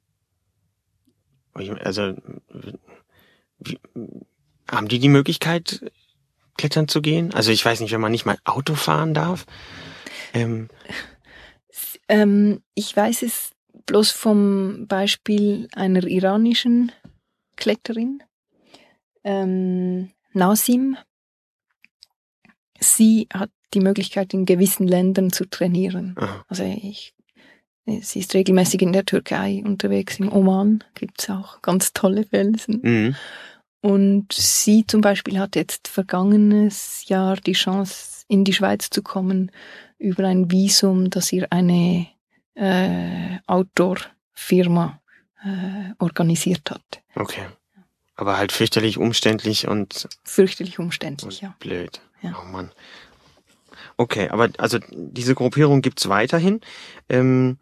Also 1.54 2.14
wie, 3.58 3.78
haben 4.70 4.88
die 4.88 4.98
die 4.98 5.08
Möglichkeit, 5.08 5.90
klettern 6.56 6.88
zu 6.88 7.02
gehen? 7.02 7.34
Also 7.34 7.50
ich 7.50 7.64
weiß 7.64 7.80
nicht, 7.80 7.92
wenn 7.92 8.00
man 8.00 8.12
nicht 8.12 8.26
mal 8.26 8.38
Auto 8.44 8.74
fahren 8.74 9.14
darf. 9.14 9.46
Ähm. 10.32 10.68
Ähm, 12.08 12.62
ich 12.74 12.96
weiß 12.96 13.22
es 13.22 13.52
bloß 13.86 14.10
vom 14.10 14.86
Beispiel 14.86 15.68
einer 15.74 16.04
iranischen 16.04 16.92
Kletterin, 17.56 18.22
ähm, 19.24 20.10
Nasim. 20.32 20.96
Sie 22.78 23.26
hat 23.32 23.50
die 23.74 23.80
Möglichkeit, 23.80 24.34
in 24.34 24.44
gewissen 24.44 24.86
Ländern 24.86 25.32
zu 25.32 25.48
trainieren. 25.48 26.14
Aha. 26.18 26.44
Also 26.48 26.64
ich 26.64 27.16
Sie 27.86 28.18
ist 28.18 28.34
regelmäßig 28.34 28.82
in 28.82 28.92
der 28.92 29.04
Türkei 29.04 29.62
unterwegs, 29.64 30.18
im 30.18 30.32
Oman 30.32 30.82
gibt's 30.94 31.30
auch 31.30 31.62
ganz 31.62 31.92
tolle 31.92 32.24
Felsen. 32.24 32.80
Mhm. 32.82 33.16
Und 33.80 34.32
sie 34.32 34.86
zum 34.86 35.00
Beispiel 35.00 35.38
hat 35.38 35.54
jetzt 35.54 35.88
vergangenes 35.88 37.08
Jahr 37.08 37.36
die 37.36 37.52
Chance, 37.52 38.24
in 38.28 38.44
die 38.44 38.52
Schweiz 38.52 38.90
zu 38.90 39.02
kommen 39.02 39.52
über 39.98 40.26
ein 40.26 40.50
Visum, 40.50 41.10
das 41.10 41.32
ihr 41.32 41.46
eine 41.50 42.08
äh, 42.54 43.38
Outdoor-Firma 43.46 45.00
äh, 45.44 45.92
organisiert 45.98 46.70
hat. 46.70 47.02
Okay. 47.14 47.46
Aber 48.16 48.38
halt 48.38 48.50
fürchterlich 48.50 48.98
umständlich 48.98 49.68
und. 49.68 50.08
Fürchterlich 50.24 50.78
umständlich, 50.78 51.42
und 51.42 51.48
ja. 51.48 51.54
Blöd. 51.58 52.00
Ja. 52.22 52.34
Oh 52.42 52.46
Mann. 52.46 52.72
Okay, 53.98 54.28
aber 54.28 54.50
also 54.58 54.78
diese 54.90 55.34
Gruppierung 55.34 55.82
gibt's 55.82 56.08
weiterhin. 56.08 56.60
Ähm, 57.08 57.58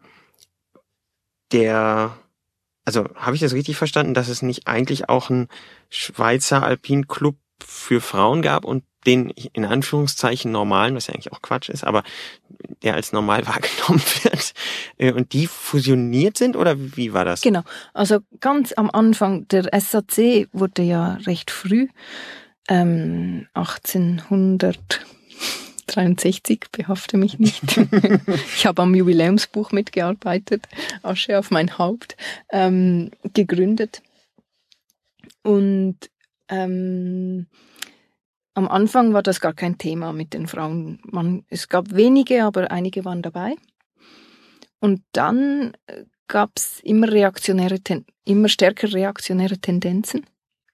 der, 1.51 2.17
also 2.85 3.09
habe 3.15 3.35
ich 3.35 3.41
das 3.41 3.53
richtig 3.53 3.77
verstanden, 3.77 4.13
dass 4.13 4.29
es 4.29 4.41
nicht 4.41 4.67
eigentlich 4.67 5.09
auch 5.09 5.29
einen 5.29 5.47
Schweizer 5.89 6.63
Alpinclub 6.63 7.35
für 7.63 8.01
Frauen 8.01 8.41
gab 8.41 8.65
und 8.65 8.83
den 9.05 9.29
in 9.29 9.65
Anführungszeichen 9.65 10.51
normalen, 10.51 10.95
was 10.95 11.07
ja 11.07 11.13
eigentlich 11.13 11.31
auch 11.31 11.41
Quatsch 11.41 11.69
ist, 11.69 11.83
aber 11.83 12.03
der 12.83 12.95
als 12.95 13.11
normal 13.11 13.45
wahrgenommen 13.47 14.01
wird 14.23 14.53
äh, 14.97 15.11
und 15.11 15.33
die 15.33 15.47
fusioniert 15.47 16.37
sind 16.37 16.55
oder 16.55 16.75
wie 16.77 17.13
war 17.13 17.25
das? 17.25 17.41
Genau, 17.41 17.61
also 17.93 18.19
ganz 18.39 18.73
am 18.73 18.89
Anfang, 18.89 19.47
der 19.47 19.69
SAC 19.79 20.47
wurde 20.53 20.81
ja 20.81 21.15
recht 21.25 21.51
früh, 21.51 21.87
ähm, 22.67 23.47
1800 23.53 25.05
63, 25.87 26.65
behafte 26.71 27.17
mich 27.17 27.39
nicht. 27.39 27.77
ich 28.55 28.65
habe 28.65 28.81
am 28.81 28.95
Jubiläumsbuch 28.95 29.71
mitgearbeitet, 29.71 30.67
Asche 31.03 31.37
auf 31.39 31.51
mein 31.51 31.77
Haupt, 31.77 32.15
ähm, 32.51 33.11
gegründet. 33.33 34.01
Und 35.43 35.97
ähm, 36.49 37.47
am 38.53 38.67
Anfang 38.67 39.13
war 39.13 39.21
das 39.21 39.41
gar 39.41 39.53
kein 39.53 39.77
Thema 39.77 40.13
mit 40.13 40.33
den 40.33 40.47
Frauen. 40.47 40.99
Man, 41.03 41.45
es 41.49 41.67
gab 41.67 41.93
wenige, 41.93 42.43
aber 42.43 42.71
einige 42.71 43.05
waren 43.05 43.21
dabei. 43.21 43.55
Und 44.79 45.01
dann 45.11 45.73
äh, 45.87 46.05
gab 46.27 46.51
es 46.55 46.79
immer 46.81 47.11
reaktionäre, 47.11 47.79
immer 48.23 48.49
stärker 48.49 48.93
reaktionäre 48.93 49.57
Tendenzen. 49.57 50.25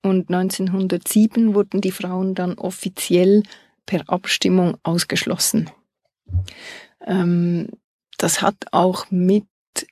Und 0.04 0.30
1907 0.30 1.54
wurden 1.54 1.82
die 1.82 1.92
Frauen 1.92 2.34
dann 2.36 2.54
offiziell 2.58 3.44
per 3.86 4.10
Abstimmung 4.10 4.78
ausgeschlossen. 4.84 5.70
Ähm, 7.06 7.70
das 8.18 8.42
hat 8.42 8.56
auch 8.72 9.10
mit 9.10 9.46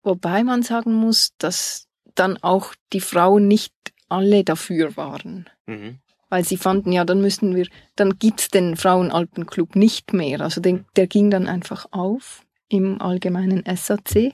Wobei 0.03 0.45
man 0.45 0.63
sagen 0.63 0.93
muss, 0.93 1.33
dass 1.37 1.89
dann 2.15 2.37
auch 2.37 2.73
die 2.93 3.01
Frauen 3.01 3.49
nicht 3.49 3.73
alle 4.07 4.45
dafür 4.45 4.95
waren. 4.95 5.49
Mhm 5.65 5.99
weil 6.27 6.43
sie 6.43 6.57
fanden, 6.57 6.91
ja, 6.91 7.05
dann 7.05 7.21
müssen 7.21 7.55
wir, 7.55 7.67
dann 7.95 8.17
gibt's 8.17 8.49
den 8.49 8.75
Frauenalpenclub 8.75 9.75
nicht 9.75 10.11
mehr. 10.11 10.41
Also 10.41 10.59
den, 10.59 10.83
der 10.95 11.07
ging 11.07 11.29
dann 11.29 11.47
einfach 11.47 11.85
auf 11.91 12.43
im 12.67 12.99
allgemeinen 12.99 13.63
SAC. 13.73 14.33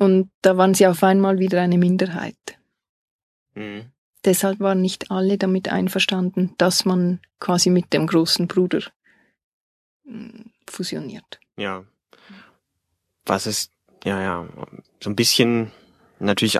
Und 0.00 0.30
da 0.40 0.56
waren 0.56 0.72
sie 0.72 0.86
auf 0.86 1.04
einmal 1.04 1.38
wieder 1.38 1.60
eine 1.60 1.76
Minderheit. 1.76 2.58
Mhm. 3.54 3.92
Deshalb 4.24 4.58
waren 4.58 4.80
nicht 4.80 5.10
alle 5.10 5.36
damit 5.36 5.68
einverstanden, 5.68 6.54
dass 6.56 6.86
man 6.86 7.20
quasi 7.38 7.68
mit 7.68 7.92
dem 7.92 8.06
großen 8.06 8.48
Bruder 8.48 8.80
hm, 10.06 10.52
fusioniert. 10.66 11.38
Ja. 11.58 11.84
Was 13.26 13.46
ist, 13.46 13.72
ja, 14.02 14.22
ja, 14.22 14.48
so 15.02 15.10
ein 15.10 15.16
bisschen 15.16 15.70
natürlich 16.18 16.58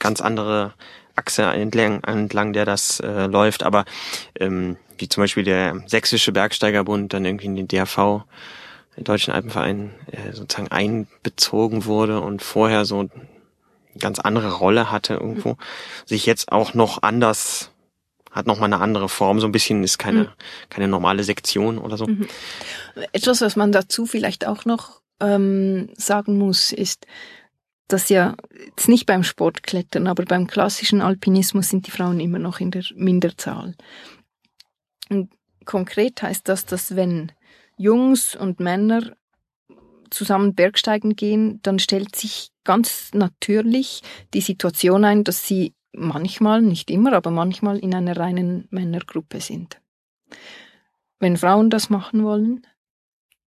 ganz 0.00 0.20
andere 0.20 0.74
Achse 1.14 1.44
entlang, 1.44 2.02
entlang 2.02 2.52
der 2.52 2.64
das 2.64 2.98
äh, 2.98 3.26
läuft, 3.26 3.62
aber 3.62 3.84
ähm, 4.40 4.76
wie 4.98 5.08
zum 5.08 5.22
Beispiel 5.22 5.44
der 5.44 5.84
Sächsische 5.86 6.32
Bergsteigerbund 6.32 7.12
dann 7.12 7.24
irgendwie 7.24 7.46
in 7.46 7.54
den 7.54 7.68
DRV, 7.68 8.24
Deutschen 8.96 9.32
Alpenverein, 9.32 9.92
äh, 10.10 10.32
sozusagen 10.32 10.70
einbezogen 10.70 11.86
wurde 11.86 12.20
und 12.20 12.42
vorher 12.42 12.84
so 12.84 13.00
eine 13.00 13.10
ganz 13.98 14.18
andere 14.18 14.52
Rolle 14.52 14.90
hatte 14.90 15.14
irgendwo, 15.14 15.50
mhm. 15.50 15.58
sich 16.06 16.26
jetzt 16.26 16.52
auch 16.52 16.74
noch 16.74 17.02
anders 17.02 17.70
hat 18.30 18.46
noch 18.46 18.58
mal 18.58 18.64
eine 18.64 18.80
andere 18.80 19.10
Form, 19.10 19.40
so 19.40 19.46
ein 19.46 19.52
bisschen 19.52 19.84
ist 19.84 19.98
keine, 19.98 20.24
mhm. 20.24 20.28
keine 20.70 20.88
normale 20.88 21.22
Sektion 21.22 21.76
oder 21.78 21.98
so. 21.98 22.06
Mhm. 22.06 22.26
Etwas, 23.12 23.42
was 23.42 23.56
man 23.56 23.72
dazu 23.72 24.06
vielleicht 24.06 24.46
auch 24.46 24.64
noch 24.64 25.02
ähm, 25.20 25.90
sagen 25.96 26.38
muss, 26.38 26.72
ist, 26.72 27.06
dass 27.88 28.08
ja 28.08 28.34
jetzt 28.64 28.88
nicht 28.88 29.04
beim 29.04 29.22
Sportklettern, 29.22 30.06
aber 30.06 30.24
beim 30.24 30.46
klassischen 30.46 31.02
Alpinismus 31.02 31.68
sind 31.68 31.86
die 31.86 31.90
Frauen 31.90 32.20
immer 32.20 32.38
noch 32.38 32.58
in 32.58 32.70
der 32.70 32.84
Minderzahl. 32.94 33.74
Und 35.10 35.30
konkret 35.66 36.22
heißt 36.22 36.48
das, 36.48 36.64
dass 36.64 36.96
wenn 36.96 37.32
Jungs 37.76 38.36
und 38.36 38.60
Männer 38.60 39.12
zusammen 40.10 40.54
Bergsteigen 40.54 41.16
gehen, 41.16 41.60
dann 41.62 41.78
stellt 41.78 42.14
sich 42.14 42.50
ganz 42.64 43.10
natürlich 43.14 44.02
die 44.34 44.40
Situation 44.40 45.04
ein, 45.04 45.24
dass 45.24 45.46
sie 45.46 45.74
manchmal, 45.92 46.62
nicht 46.62 46.90
immer, 46.90 47.12
aber 47.12 47.30
manchmal 47.30 47.78
in 47.78 47.94
einer 47.94 48.16
reinen 48.16 48.66
Männergruppe 48.70 49.40
sind. 49.40 49.80
Wenn 51.18 51.36
Frauen 51.36 51.70
das 51.70 51.90
machen 51.90 52.24
wollen, 52.24 52.66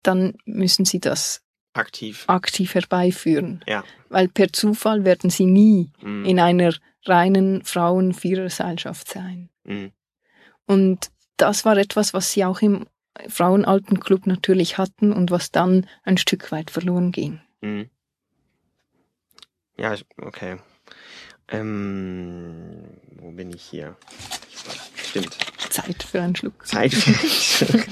dann 0.03 0.35
müssen 0.45 0.85
sie 0.85 1.01
das 1.01 1.43
aktiv, 1.73 2.25
aktiv 2.29 2.75
herbeiführen. 2.75 3.65
Ja. 3.67 3.85
Weil 4.09 4.29
per 4.29 4.53
Zufall 4.53 5.05
werden 5.05 5.31
sie 5.31 5.47
nie 5.47 5.91
mhm. 6.01 6.25
in 6.25 6.39
einer 6.39 6.75
reinen 7.05 7.65
Frauen-Viererseilschaft 7.65 9.09
sein. 9.09 9.51
Mhm. 9.65 9.93
Und 10.67 11.11
das 11.37 11.65
war 11.65 11.77
etwas, 11.77 12.15
was 12.15 12.33
sie 12.33 12.45
auch 12.45 12.61
im 12.63 12.87
Frauenaltenclub 13.29 14.27
natürlich 14.27 14.79
hatten 14.79 15.13
und 15.13 15.31
was 15.31 15.51
dann 15.51 15.87
ein 16.03 16.17
Stück 16.19 16.51
weit 16.53 16.71
verloren 16.71 17.13
ging. 17.13 17.41
Mhm. 17.61 17.89
Ja, 19.77 19.95
okay. 20.21 20.59
Ähm, 21.49 22.85
wo 23.17 23.31
bin 23.33 23.53
ich 23.53 23.63
hier? 23.63 23.97
Stimmt. 24.97 25.37
Zeit 25.71 26.03
für 26.03 26.23
einen 26.23 26.37
Schluck. 26.37 26.67
Zeit 26.67 26.95
für 26.95 27.11
einen 27.11 27.29
Schluck. 27.31 27.87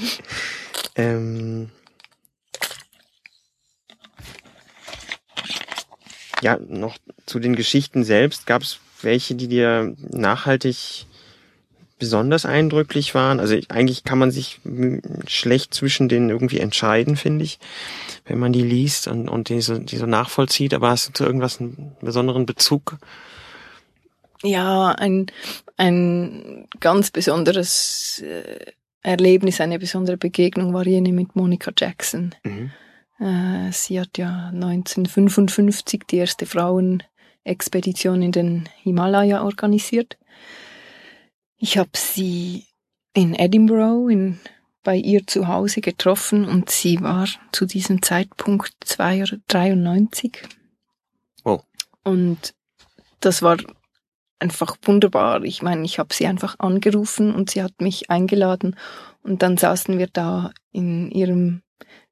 ähm, 0.96 1.70
Ja, 6.42 6.58
noch 6.58 6.98
zu 7.24 7.38
den 7.38 7.54
Geschichten 7.54 8.02
selbst. 8.02 8.46
Gab 8.46 8.62
es 8.62 8.80
welche, 9.00 9.36
die 9.36 9.46
dir 9.46 9.94
nachhaltig 10.10 11.06
besonders 12.02 12.44
eindrücklich 12.44 13.14
waren? 13.14 13.38
Also 13.38 13.56
eigentlich 13.68 14.02
kann 14.02 14.18
man 14.18 14.32
sich 14.32 14.58
schlecht 15.28 15.72
zwischen 15.72 16.08
denen 16.08 16.30
irgendwie 16.30 16.58
entscheiden, 16.58 17.14
finde 17.14 17.44
ich, 17.44 17.60
wenn 18.24 18.40
man 18.40 18.52
die 18.52 18.64
liest 18.64 19.06
und, 19.06 19.28
und 19.28 19.50
die, 19.50 19.60
so, 19.60 19.78
die 19.78 19.98
so 19.98 20.06
nachvollzieht. 20.06 20.74
Aber 20.74 20.88
hast 20.88 21.06
du 21.06 21.12
zu 21.12 21.24
irgendwas 21.24 21.60
einen 21.60 21.92
besonderen 22.00 22.44
Bezug? 22.44 22.98
Ja, 24.42 24.90
ein, 24.90 25.26
ein 25.76 26.66
ganz 26.80 27.12
besonderes 27.12 28.20
äh, 28.26 28.72
Erlebnis, 29.02 29.60
eine 29.60 29.78
besondere 29.78 30.16
Begegnung 30.16 30.74
war 30.74 30.84
jene 30.84 31.12
mit 31.12 31.36
Monica 31.36 31.70
Jackson. 31.78 32.34
Mhm. 32.42 32.72
Äh, 33.20 33.70
sie 33.70 34.00
hat 34.00 34.18
ja 34.18 34.50
1955 34.52 36.02
die 36.10 36.16
erste 36.16 36.46
Frauenexpedition 36.46 38.22
in 38.22 38.32
den 38.32 38.68
Himalaya 38.82 39.44
organisiert. 39.44 40.18
Ich 41.62 41.78
habe 41.78 41.90
sie 41.94 42.66
in 43.14 43.36
Edinburgh 43.36 44.10
in, 44.10 44.40
bei 44.82 44.96
ihr 44.96 45.28
zu 45.28 45.46
Hause 45.46 45.80
getroffen 45.80 46.44
und 46.44 46.70
sie 46.70 47.00
war 47.00 47.28
zu 47.52 47.66
diesem 47.66 48.02
Zeitpunkt 48.02 48.74
93. 48.98 50.42
Oh. 51.44 51.60
Und 52.02 52.52
das 53.20 53.42
war 53.42 53.58
einfach 54.40 54.74
wunderbar. 54.82 55.44
Ich 55.44 55.62
meine, 55.62 55.84
ich 55.84 56.00
habe 56.00 56.12
sie 56.12 56.26
einfach 56.26 56.58
angerufen 56.58 57.32
und 57.32 57.50
sie 57.50 57.62
hat 57.62 57.80
mich 57.80 58.10
eingeladen 58.10 58.74
und 59.22 59.42
dann 59.42 59.56
saßen 59.56 59.98
wir 59.98 60.08
da 60.08 60.50
in 60.72 61.12
ihrem 61.12 61.62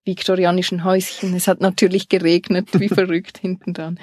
viktorianischen 0.05 0.85
Häuschen. 0.85 1.35
Es 1.35 1.49
hat 1.49 1.61
natürlich 1.61 2.09
geregnet, 2.09 2.69
wie 2.79 2.89
verrückt 3.01 3.39
hinten 3.39 3.75
dran. 3.75 3.99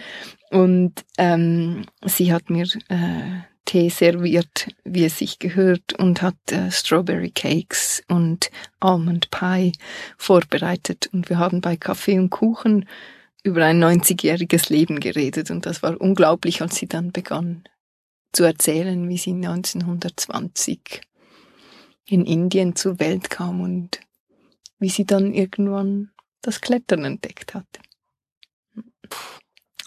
Und 0.51 1.05
ähm, 1.17 1.85
sie 2.03 2.33
hat 2.33 2.49
mir 2.49 2.67
äh, 2.89 3.43
Tee 3.67 3.89
serviert, 3.89 4.69
wie 4.85 5.05
es 5.05 5.19
sich 5.19 5.39
gehört, 5.39 5.93
und 5.99 6.21
hat 6.21 6.35
äh, 6.51 6.71
Strawberry 6.71 7.29
Cakes 7.29 8.01
und 8.07 8.49
Almond 8.79 9.29
Pie 9.29 9.73
vorbereitet. 10.17 11.09
Und 11.11 11.29
wir 11.29 11.37
haben 11.37 11.61
bei 11.61 11.75
Kaffee 11.75 12.17
und 12.17 12.29
Kuchen 12.31 12.87
über 13.43 13.65
ein 13.65 13.83
90-jähriges 13.83 14.71
Leben 14.71 14.99
geredet 14.99 15.51
und 15.51 15.65
das 15.65 15.83
war 15.83 15.99
unglaublich, 16.01 16.61
als 16.61 16.75
sie 16.75 16.87
dann 16.87 17.11
begann 17.11 17.63
zu 18.33 18.43
erzählen, 18.43 19.07
wie 19.07 19.17
sie 19.17 19.31
1920 19.31 21.01
in 22.05 22.25
Indien 22.25 22.75
zur 22.75 22.99
Welt 22.99 23.29
kam 23.29 23.61
und 23.61 23.99
wie 24.79 24.89
sie 24.89 25.05
dann 25.05 25.33
irgendwann 25.33 26.11
das 26.41 26.61
Klettern 26.61 27.03
entdeckt 27.05 27.53
hat. 27.53 27.67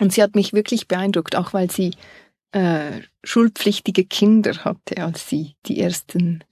Und 0.00 0.12
sie 0.12 0.22
hat 0.22 0.34
mich 0.34 0.52
wirklich 0.52 0.88
beeindruckt, 0.88 1.36
auch 1.36 1.52
weil 1.52 1.70
sie 1.70 1.92
äh, 2.52 3.00
schulpflichtige 3.22 4.04
Kinder 4.04 4.64
hatte, 4.64 5.02
als 5.02 5.28
sie 5.28 5.56
die 5.66 5.80
ersten 5.80 6.44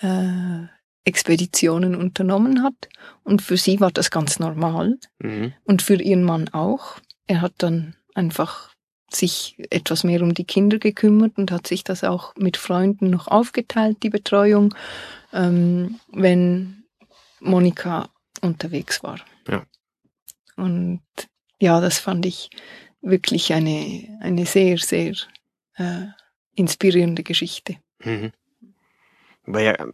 äh, 0.00 0.66
Expeditionen 1.04 1.94
unternommen 1.94 2.62
hat. 2.62 2.88
Und 3.24 3.42
für 3.42 3.56
sie 3.56 3.80
war 3.80 3.90
das 3.90 4.10
ganz 4.10 4.38
normal. 4.38 4.98
Mhm. 5.18 5.52
Und 5.64 5.82
für 5.82 5.94
ihren 5.94 6.24
Mann 6.24 6.48
auch. 6.48 6.98
Er 7.26 7.40
hat 7.40 7.54
dann 7.58 7.94
einfach 8.14 8.74
sich 9.10 9.56
etwas 9.70 10.04
mehr 10.04 10.22
um 10.22 10.34
die 10.34 10.44
Kinder 10.44 10.78
gekümmert 10.78 11.38
und 11.38 11.50
hat 11.50 11.66
sich 11.66 11.82
das 11.82 12.04
auch 12.04 12.34
mit 12.36 12.56
Freunden 12.56 13.10
noch 13.10 13.28
aufgeteilt, 13.28 14.02
die 14.02 14.10
Betreuung, 14.10 14.74
ähm, 15.32 15.98
wenn 16.12 16.84
Monika 17.40 18.10
unterwegs 18.42 19.02
war. 19.02 19.20
Ja. 19.48 19.64
Und 20.56 21.00
ja, 21.60 21.80
das 21.80 21.98
fand 21.98 22.26
ich 22.26 22.50
wirklich 23.00 23.52
eine, 23.52 24.18
eine 24.20 24.46
sehr, 24.46 24.78
sehr 24.78 25.14
äh, 25.76 26.06
inspirierende 26.54 27.22
Geschichte. 27.22 27.76
Mhm. 28.00 28.32
Weil 29.46 29.64
ja 29.64 29.86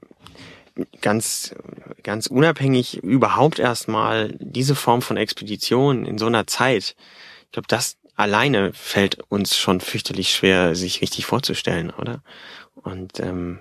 ganz, 1.01 1.55
ganz 2.03 2.27
unabhängig 2.27 2.99
überhaupt 3.03 3.59
erstmal 3.59 4.35
diese 4.41 4.75
Form 4.75 5.03
von 5.03 5.17
Expedition 5.17 6.05
in 6.05 6.19
so 6.19 6.27
einer 6.27 6.47
Zeit, 6.47 6.97
ich 7.45 7.53
glaube, 7.53 7.69
das 7.69 7.99
alleine 8.17 8.73
fällt 8.73 9.21
uns 9.29 9.57
schon 9.57 9.81
fürchterlich 9.81 10.33
schwer, 10.33 10.75
sich 10.75 11.03
richtig 11.03 11.27
vorzustellen, 11.27 11.91
oder? 11.91 12.23
Und 12.75 13.21
ähm, 13.21 13.61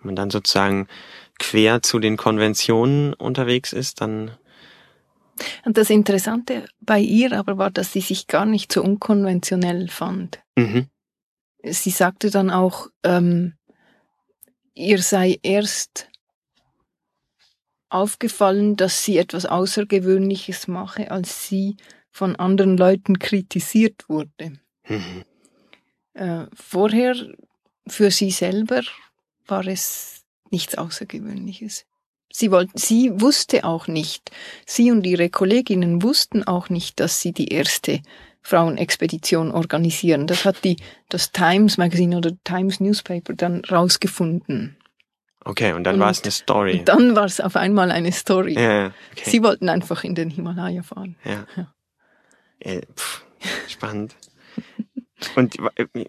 man 0.00 0.16
dann 0.16 0.30
sozusagen 0.30 0.86
quer 1.38 1.82
zu 1.82 1.98
den 1.98 2.16
Konventionen 2.16 3.12
unterwegs 3.14 3.72
ist, 3.72 4.00
dann 4.00 4.36
und 5.64 5.76
das 5.76 5.90
Interessante 5.90 6.66
bei 6.80 7.00
ihr 7.00 7.32
aber 7.32 7.58
war, 7.58 7.70
dass 7.70 7.92
sie 7.92 8.00
sich 8.00 8.26
gar 8.26 8.46
nicht 8.46 8.72
so 8.72 8.82
unkonventionell 8.82 9.88
fand. 9.88 10.40
Mhm. 10.56 10.86
Sie 11.62 11.90
sagte 11.90 12.30
dann 12.30 12.50
auch, 12.50 12.88
ähm, 13.02 13.54
ihr 14.74 14.98
sei 14.98 15.38
erst 15.42 16.08
aufgefallen, 17.88 18.76
dass 18.76 19.04
sie 19.04 19.18
etwas 19.18 19.46
Außergewöhnliches 19.46 20.68
mache, 20.68 21.10
als 21.10 21.48
sie 21.48 21.76
von 22.10 22.36
anderen 22.36 22.76
Leuten 22.76 23.18
kritisiert 23.18 24.08
wurde. 24.08 24.58
Mhm. 24.88 25.24
Äh, 26.14 26.46
vorher 26.54 27.14
für 27.86 28.10
sie 28.10 28.30
selber 28.30 28.82
war 29.46 29.66
es 29.66 30.24
nichts 30.50 30.76
Außergewöhnliches. 30.76 31.86
Sie, 32.36 32.50
wollte, 32.50 32.72
sie 32.74 33.18
wusste 33.18 33.64
auch 33.64 33.86
nicht, 33.86 34.30
sie 34.66 34.90
und 34.90 35.06
ihre 35.06 35.30
Kolleginnen 35.30 36.02
wussten 36.02 36.46
auch 36.46 36.68
nicht, 36.68 37.00
dass 37.00 37.22
sie 37.22 37.32
die 37.32 37.48
erste 37.48 38.02
Frauenexpedition 38.42 39.52
organisieren. 39.52 40.26
Das 40.26 40.44
hat 40.44 40.62
die, 40.62 40.76
das 41.08 41.32
Times 41.32 41.78
Magazine 41.78 42.18
oder 42.18 42.32
Times 42.44 42.78
Newspaper 42.78 43.32
dann 43.32 43.64
rausgefunden. 43.64 44.76
Okay, 45.46 45.72
und 45.72 45.84
dann 45.84 45.98
war 45.98 46.10
es 46.10 46.22
eine 46.24 46.30
Story. 46.30 46.82
Dann 46.84 47.16
war 47.16 47.24
es 47.24 47.40
auf 47.40 47.56
einmal 47.56 47.90
eine 47.90 48.12
Story. 48.12 48.52
Ja, 48.52 48.92
okay. 49.12 49.30
Sie 49.30 49.42
wollten 49.42 49.70
einfach 49.70 50.04
in 50.04 50.14
den 50.14 50.28
Himalaya 50.28 50.82
fahren. 50.82 51.16
Ja. 51.24 51.46
ja. 51.56 51.72
Äh, 52.60 52.82
pff, 52.94 53.24
spannend. 53.66 54.14
Und 55.34 55.56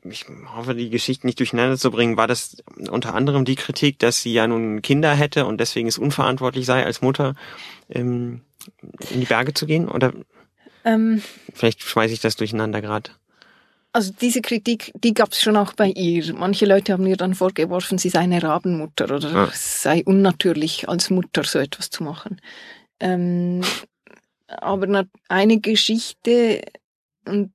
ich 0.04 0.26
hoffe, 0.56 0.76
die 0.76 0.90
Geschichten 0.90 1.28
nicht 1.28 1.40
durcheinander 1.40 1.78
zu 1.78 1.92
bringen, 1.92 2.18
war 2.18 2.28
das 2.28 2.58
unter 2.90 3.16
anderem 3.16 3.46
die 3.46 3.56
Kritik, 3.56 4.00
dass 4.00 4.22
sie 4.22 4.34
ja 4.34 4.48
nun 4.48 4.82
Kinder 4.82 5.14
hätte 5.14 5.46
und 5.46 5.60
deswegen 5.60 5.88
es 5.88 5.98
unverantwortlich 5.98 6.66
sei, 6.66 6.86
als 6.86 7.02
Mutter 7.02 7.36
ähm, 7.90 8.42
in 9.12 9.22
die 9.22 9.26
Berge 9.26 9.54
zu 9.54 9.66
gehen? 9.66 9.88
Oder 9.88 10.14
ähm, 10.84 11.22
vielleicht 11.54 11.82
schmeiße 11.82 12.14
ich 12.14 12.22
das 12.22 12.36
durcheinander 12.36 12.82
gerade. 12.82 13.12
Also 13.94 14.14
diese 14.22 14.42
Kritik, 14.42 14.92
die 15.04 15.14
gab 15.14 15.32
es 15.32 15.42
schon 15.42 15.58
auch 15.58 15.74
bei 15.74 15.88
ihr. 15.88 16.34
Manche 16.34 16.66
Leute 16.66 16.94
haben 16.94 17.08
ihr 17.08 17.18
dann 17.18 17.34
vorgeworfen, 17.34 17.98
sie 17.98 18.10
sei 18.10 18.20
eine 18.20 18.44
Rabenmutter 18.44 19.06
oder 19.06 19.34
ah. 19.34 19.50
es 19.52 19.82
sei 19.82 20.04
unnatürlich, 20.06 20.88
als 20.88 21.10
Mutter 21.10 21.44
so 21.44 21.58
etwas 21.58 21.90
zu 21.90 22.04
machen. 22.04 22.40
Ähm, 23.00 23.64
aber 24.48 25.06
eine 25.28 25.60
Geschichte, 25.60 26.62
und 27.28 27.52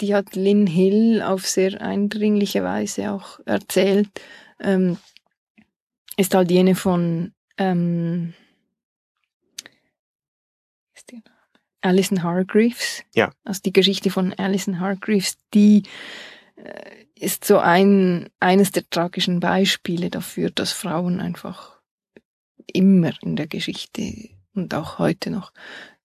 die 0.00 0.14
hat 0.14 0.34
Lynn 0.34 0.66
Hill 0.66 1.22
auf 1.22 1.46
sehr 1.46 1.80
eindringliche 1.80 2.64
Weise 2.64 3.12
auch 3.12 3.38
erzählt, 3.46 4.08
ähm, 4.60 4.96
ist 6.16 6.34
halt 6.34 6.50
jene 6.50 6.74
von 6.74 7.32
ähm, 7.58 8.34
Alison 11.82 12.22
Hargreaves. 12.22 13.02
Ja. 13.14 13.32
Also 13.44 13.60
die 13.64 13.72
Geschichte 13.72 14.10
von 14.10 14.32
Alison 14.34 14.80
Hargreaves, 14.80 15.36
die 15.52 15.82
äh, 16.56 17.04
ist 17.16 17.44
so 17.44 17.58
ein 17.58 18.30
eines 18.40 18.72
der 18.72 18.88
tragischen 18.88 19.40
Beispiele 19.40 20.08
dafür, 20.08 20.50
dass 20.50 20.72
Frauen 20.72 21.20
einfach 21.20 21.80
immer 22.72 23.12
in 23.22 23.36
der 23.36 23.48
Geschichte 23.48 24.30
und 24.54 24.74
auch 24.74 24.98
heute 24.98 25.30
noch 25.30 25.52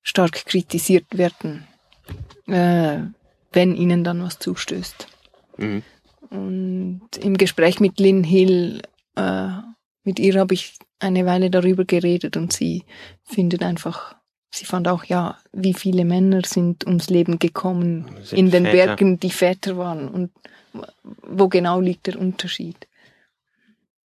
stark 0.01 0.45
kritisiert 0.45 1.17
werden, 1.17 1.67
äh, 2.47 2.99
wenn 3.51 3.75
ihnen 3.75 4.03
dann 4.03 4.23
was 4.23 4.39
zustößt. 4.39 5.07
Mhm. 5.57 5.83
Und 6.29 7.09
im 7.19 7.37
Gespräch 7.37 7.79
mit 7.79 7.99
Lynn 7.99 8.23
Hill, 8.23 8.81
äh, 9.15 9.49
mit 10.03 10.19
ihr 10.19 10.39
habe 10.39 10.53
ich 10.53 10.73
eine 10.99 11.25
Weile 11.25 11.49
darüber 11.49 11.85
geredet 11.85 12.37
und 12.37 12.51
sie 12.51 12.83
findet 13.23 13.63
einfach, 13.63 14.15
sie 14.49 14.65
fand 14.65 14.87
auch, 14.87 15.03
ja, 15.05 15.37
wie 15.53 15.73
viele 15.73 16.05
Männer 16.05 16.41
sind 16.45 16.85
ums 16.85 17.09
Leben 17.09 17.39
gekommen 17.39 18.09
in 18.31 18.51
den 18.51 18.65
Väter. 18.65 18.85
Bergen, 18.87 19.19
die 19.19 19.29
Väter 19.29 19.77
waren 19.77 20.07
und 20.07 20.31
wo 21.21 21.47
genau 21.47 21.79
liegt 21.79 22.07
der 22.07 22.19
Unterschied. 22.19 22.87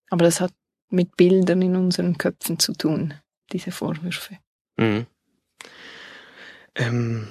Aber 0.10 0.26
das 0.26 0.42
hat 0.42 0.54
mit 0.90 1.16
Bildern 1.16 1.62
in 1.62 1.76
unseren 1.76 2.18
Köpfen 2.18 2.60
zu 2.60 2.74
tun, 2.74 3.14
diese 3.52 3.72
Vorwürfe. 3.72 4.38
Mhm. 4.78 5.06
Ähm, 6.76 7.28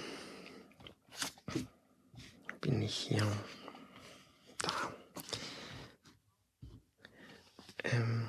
bin 2.61 2.83
ich 2.83 2.95
hier? 2.95 3.27
Da. 4.59 4.71
Ähm, 7.85 8.27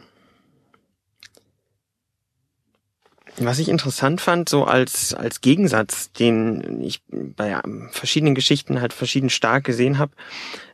was 3.38 3.60
ich 3.60 3.70
interessant 3.70 4.22
fand, 4.22 4.50
so 4.50 4.66
als, 4.66 5.14
als 5.14 5.42
Gegensatz, 5.42 6.12
den 6.12 6.82
ich 6.82 7.02
bei 7.10 7.60
verschiedenen 7.92 8.36
Geschichten 8.36 8.82
halt 8.82 8.94
verschieden 8.94 9.30
stark 9.30 9.64
gesehen 9.64 9.98
habe, 9.98 10.14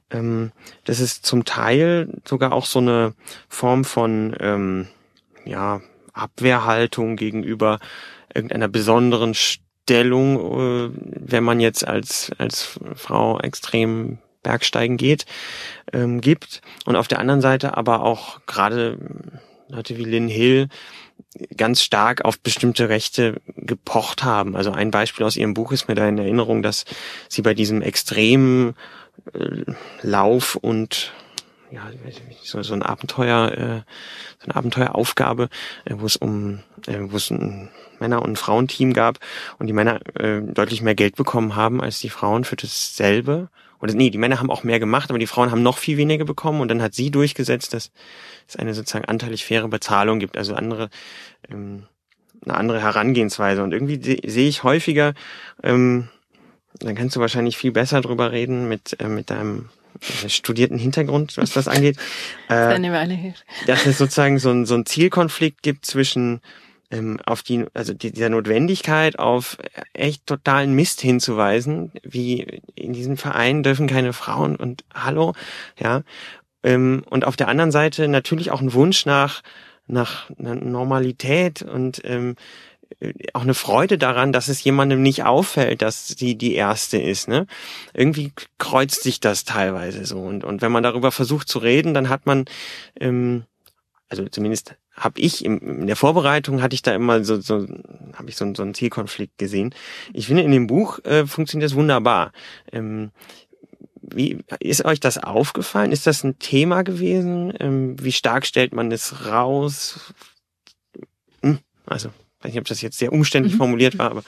ähm, 0.10 0.52
das 0.86 1.00
ist 1.00 1.26
zum 1.26 1.46
Teil 1.46 2.10
sogar 2.26 2.54
auch 2.54 2.66
so 2.66 2.80
eine 2.80 3.14
Form 3.48 3.86
von 3.86 4.36
ähm, 4.40 4.88
ja, 5.46 5.82
Abwehrhaltung 6.14 7.16
gegenüber 7.16 7.80
irgendeiner 8.34 8.68
besonderen 8.68 9.34
Stellung, 9.34 9.67
äh, 9.90 10.90
wenn 10.94 11.44
man 11.44 11.60
jetzt 11.60 11.88
als, 11.88 12.32
als 12.38 12.80
Frau 12.96 13.40
extrem 13.40 14.20
Bergsteigen 14.44 14.98
geht, 14.98 15.26
ähm, 15.94 16.22
gibt. 16.22 16.62
Und 16.86 16.96
auf 16.96 17.08
der 17.08 17.20
anderen 17.20 17.42
Seite 17.42 17.76
aber 17.76 18.04
auch 18.04 18.40
gerade 18.46 18.98
Leute 19.68 19.98
wie 19.98 20.06
Lynn 20.06 20.30
Hill 20.30 20.70
ganz 21.56 21.82
stark 21.82 22.24
auf 22.26 22.40
bestimmte 22.40 22.90
Rechte 22.90 23.42
gepocht 23.56 24.24
haben. 24.24 24.56
Also 24.56 24.72
ein 24.72 24.92
Beispiel 24.92 25.26
aus 25.26 25.36
ihrem 25.36 25.54
Buch 25.54 25.72
ist 25.72 25.88
mir 25.88 25.96
da 25.96 26.08
in 26.08 26.18
Erinnerung, 26.18 26.64
dass 26.64 26.86
sie 27.28 27.42
bei 27.42 27.54
diesem 27.54 27.82
extremen 27.82 28.76
äh, 29.34 29.64
Lauf 30.02 30.56
und 30.56 31.14
ja, 31.72 31.90
so, 32.44 32.62
so 32.64 32.74
ein 32.74 32.84
Abenteuer, 32.84 33.52
äh, 33.52 33.82
so 34.40 34.46
eine 34.46 34.56
Abenteueraufgabe, 34.56 35.50
äh, 35.86 35.96
wo 35.98 36.06
es 36.06 36.16
um, 36.16 36.60
äh, 36.88 37.00
wo 37.00 37.18
es 37.18 37.30
ein 37.30 37.70
Männer- 38.00 38.22
und 38.22 38.38
Frauenteam 38.38 38.94
gab 38.94 39.20
und 39.60 39.68
die 39.68 39.74
Männer 39.74 40.00
äh, 40.16 40.42
deutlich 40.42 40.82
mehr 40.82 40.96
Geld 40.96 41.16
bekommen 41.16 41.56
haben 41.56 41.82
als 41.82 42.00
die 42.00 42.10
Frauen 42.10 42.44
für 42.44 42.56
dasselbe. 42.56 43.50
Oder 43.80 43.94
nee, 43.94 44.10
die 44.10 44.18
Männer 44.18 44.40
haben 44.40 44.50
auch 44.50 44.64
mehr 44.64 44.80
gemacht, 44.80 45.10
aber 45.10 45.20
die 45.20 45.28
Frauen 45.28 45.52
haben 45.52 45.62
noch 45.62 45.78
viel 45.78 45.98
weniger 45.98 46.26
bekommen 46.26 46.62
und 46.62 46.70
dann 46.70 46.82
hat 46.82 46.96
sie 46.96 47.12
durchgesetzt, 47.12 47.74
dass 47.74 47.92
es 48.48 48.56
eine 48.56 48.74
sozusagen 48.74 49.06
anteilig 49.06 49.46
faire 49.46 49.68
Bezahlung 49.68 50.20
gibt, 50.20 50.38
also 50.38 50.56
andere 50.56 50.90
ähm, 51.50 51.84
eine 52.46 52.56
andere 52.56 52.82
Herangehensweise. 52.82 53.64
Und 53.64 53.74
irgendwie 53.74 54.00
sehe 54.28 54.48
ich 54.48 54.64
häufiger, 54.64 55.14
ähm, 55.64 56.10
dann 56.80 56.96
kannst 56.96 57.16
du 57.16 57.20
wahrscheinlich 57.20 57.58
viel 57.58 57.72
besser 57.72 58.02
drüber 58.02 58.32
reden 58.32 58.70
mit, 58.70 59.00
äh, 59.00 59.08
mit 59.08 59.30
deinem 59.30 59.70
studierten 60.28 60.78
Hintergrund, 60.78 61.38
was 61.38 61.52
das 61.52 61.68
angeht. 61.68 61.98
Äh. 62.50 63.34
Dass 63.66 63.86
es 63.86 63.98
sozusagen 63.98 64.40
so 64.40 64.50
ein, 64.50 64.66
so 64.66 64.76
ein 64.76 64.86
Zielkonflikt 64.86 65.62
gibt 65.64 65.86
zwischen 65.86 66.40
ähm, 66.92 67.20
auf 67.26 67.44
die, 67.44 67.66
also 67.74 67.94
die, 67.94 68.12
dieser 68.12 68.30
Notwendigkeit, 68.30 69.20
auf 69.20 69.58
echt 69.94 70.26
totalen 70.26 70.74
Mist 70.74 71.02
hinzuweisen, 71.02 71.92
wie 72.04 72.62
in 72.76 72.94
diesem 72.94 73.18
Verein 73.18 73.64
dürfen 73.64 73.88
keine 73.88 74.14
Frauen 74.14 74.56
und 74.56 74.86
hallo, 74.94 75.34
ja. 75.78 76.04
Ähm, 76.64 77.04
und 77.10 77.26
auf 77.26 77.36
der 77.36 77.50
anderen 77.50 77.72
Seite 77.72 78.08
natürlich 78.08 78.52
auch 78.52 78.62
ein 78.62 78.74
Wunsch 78.74 79.06
nach, 79.06 79.42
nach 79.88 80.30
Normalität 80.38 81.62
und 81.62 82.02
ähm, 82.04 82.36
auch 83.34 83.42
eine 83.42 83.54
Freude 83.54 83.98
daran, 83.98 84.32
dass 84.32 84.48
es 84.48 84.64
jemandem 84.64 85.02
nicht 85.02 85.24
auffällt, 85.24 85.82
dass 85.82 86.08
sie 86.08 86.36
die 86.36 86.56
erste 86.56 86.98
ist. 86.98 87.28
Ne? 87.28 87.46
Irgendwie 87.94 88.32
kreuzt 88.58 89.04
sich 89.04 89.20
das 89.20 89.44
teilweise 89.44 90.06
so. 90.06 90.20
Und, 90.20 90.44
und 90.44 90.62
wenn 90.62 90.72
man 90.72 90.84
darüber 90.84 91.12
versucht 91.12 91.48
zu 91.48 91.60
reden, 91.60 91.94
dann 91.94 92.10
hat 92.10 92.26
man, 92.26 92.46
ähm, 93.00 93.44
also 94.10 94.28
zumindest 94.30 94.76
habe 94.94 95.20
ich 95.20 95.46
im, 95.46 95.82
in 95.82 95.88
der 95.88 95.96
Vorbereitung 95.96 96.62
hatte 96.62 96.74
ich 96.74 96.82
da 96.82 96.96
immer 96.96 97.24
so, 97.24 97.40
so 97.40 97.68
habe 98.14 98.30
ich 98.30 98.36
so, 98.36 98.52
so 98.56 98.64
einen 98.64 98.74
Zielkonflikt 98.74 99.38
gesehen. 99.38 99.76
Ich 100.14 100.28
finde 100.28 100.44
in 100.44 100.52
dem 100.52 100.66
Buch 100.66 101.00
äh, 101.06 101.28
funktioniert 101.28 101.70
das 101.70 101.78
wunderbar. 101.78 102.32
Ähm, 102.72 103.12
wie 104.02 104.40
ist 104.60 104.86
euch 104.86 105.00
das 105.00 105.18
aufgefallen? 105.18 105.92
Ist 105.92 106.08
das 106.08 106.24
ein 106.24 106.40
Thema 106.40 106.84
gewesen? 106.84 107.54
Ähm, 107.60 108.02
wie 108.02 108.14
stark 108.14 108.46
stellt 108.46 108.74
man 108.74 108.92
es 108.92 109.28
raus? 109.28 110.14
Hm, 111.44 111.60
also 111.86 112.10
weiß 112.42 112.52
nicht, 112.52 112.60
ob 112.60 112.68
das 112.68 112.82
jetzt 112.82 112.98
sehr 112.98 113.14
umständlich 113.14 113.54
mhm. 113.54 113.58
formuliert 113.58 113.98
war, 113.98 114.12
aber. 114.12 114.24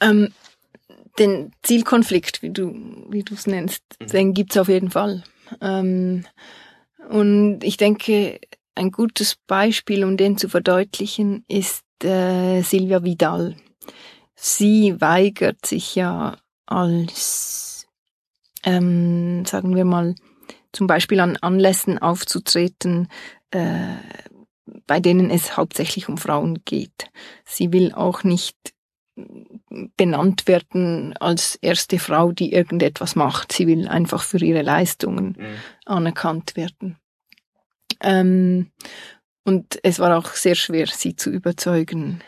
Ähm, 0.00 0.32
den 1.18 1.52
Zielkonflikt, 1.62 2.42
wie 2.42 2.50
du 2.50 3.06
wie 3.10 3.22
du 3.22 3.34
es 3.34 3.46
nennst, 3.46 3.82
mhm. 4.00 4.06
den 4.06 4.34
gibt's 4.34 4.56
auf 4.56 4.68
jeden 4.68 4.90
Fall. 4.90 5.22
Ähm, 5.60 6.26
und 7.08 7.64
ich 7.64 7.76
denke, 7.76 8.40
ein 8.74 8.90
gutes 8.90 9.36
Beispiel, 9.46 10.04
um 10.04 10.16
den 10.16 10.38
zu 10.38 10.48
verdeutlichen, 10.48 11.44
ist 11.48 11.84
äh, 12.02 12.62
Silvia 12.62 13.02
Vidal. 13.04 13.56
Sie 14.34 15.00
weigert 15.00 15.66
sich 15.66 15.94
ja 15.94 16.38
als, 16.66 17.86
ähm, 18.64 19.44
sagen 19.44 19.74
wir 19.74 19.84
mal, 19.84 20.14
zum 20.72 20.86
Beispiel 20.86 21.20
an 21.20 21.36
Anlässen 21.36 21.98
aufzutreten, 21.98 23.08
äh, 23.50 23.96
bei 24.86 25.00
denen 25.00 25.30
es 25.30 25.56
hauptsächlich 25.56 26.08
um 26.08 26.18
Frauen 26.18 26.62
geht. 26.64 27.10
Sie 27.44 27.72
will 27.72 27.92
auch 27.92 28.24
nicht 28.24 28.56
benannt 29.96 30.46
werden 30.46 31.14
als 31.18 31.56
erste 31.56 31.98
Frau, 31.98 32.32
die 32.32 32.52
irgendetwas 32.52 33.16
macht. 33.16 33.52
Sie 33.52 33.66
will 33.66 33.88
einfach 33.88 34.22
für 34.22 34.38
ihre 34.38 34.62
Leistungen 34.62 35.36
mhm. 35.38 35.56
anerkannt 35.84 36.56
werden. 36.56 36.96
Ähm, 38.02 38.70
und 39.44 39.78
es 39.82 39.98
war 39.98 40.16
auch 40.16 40.28
sehr 40.34 40.54
schwer, 40.54 40.86
sie 40.86 41.16
zu 41.16 41.30
überzeugen, 41.30 42.20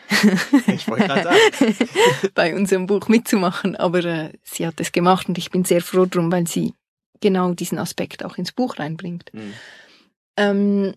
ich 0.67 0.83
sagen. 0.83 1.35
bei 2.33 2.55
unserem 2.55 2.87
Buch 2.87 3.07
mitzumachen. 3.07 3.75
Aber 3.75 4.03
äh, 4.03 4.33
sie 4.43 4.65
hat 4.67 4.79
es 4.79 4.91
gemacht 4.91 5.27
und 5.27 5.37
ich 5.37 5.51
bin 5.51 5.63
sehr 5.63 5.81
froh 5.81 6.05
drum, 6.05 6.31
weil 6.31 6.47
sie 6.47 6.73
genau 7.21 7.53
diesen 7.53 7.77
Aspekt 7.77 8.25
auch 8.25 8.37
ins 8.37 8.51
Buch 8.51 8.79
reinbringt. 8.79 9.31
Mhm. 9.33 9.53
Ähm, 10.37 10.93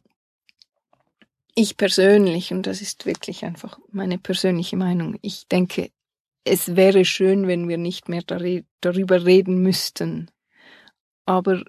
ich 1.57 1.77
persönlich, 1.77 2.53
und 2.53 2.67
das 2.67 2.83
ist 2.83 3.07
wirklich 3.07 3.45
einfach 3.45 3.79
meine 3.91 4.19
persönliche 4.19 4.77
Meinung, 4.77 5.19
ich 5.23 5.49
denke, 5.49 5.91
es 6.45 6.77
wäre 6.77 7.05
schön, 7.05 7.49
wenn 7.49 7.69
wir 7.69 7.79
nicht 7.79 8.09
mehr 8.09 8.23
darüber 8.23 9.25
reden 9.25 9.63
müssten. 9.63 10.31
Aber 11.25 11.65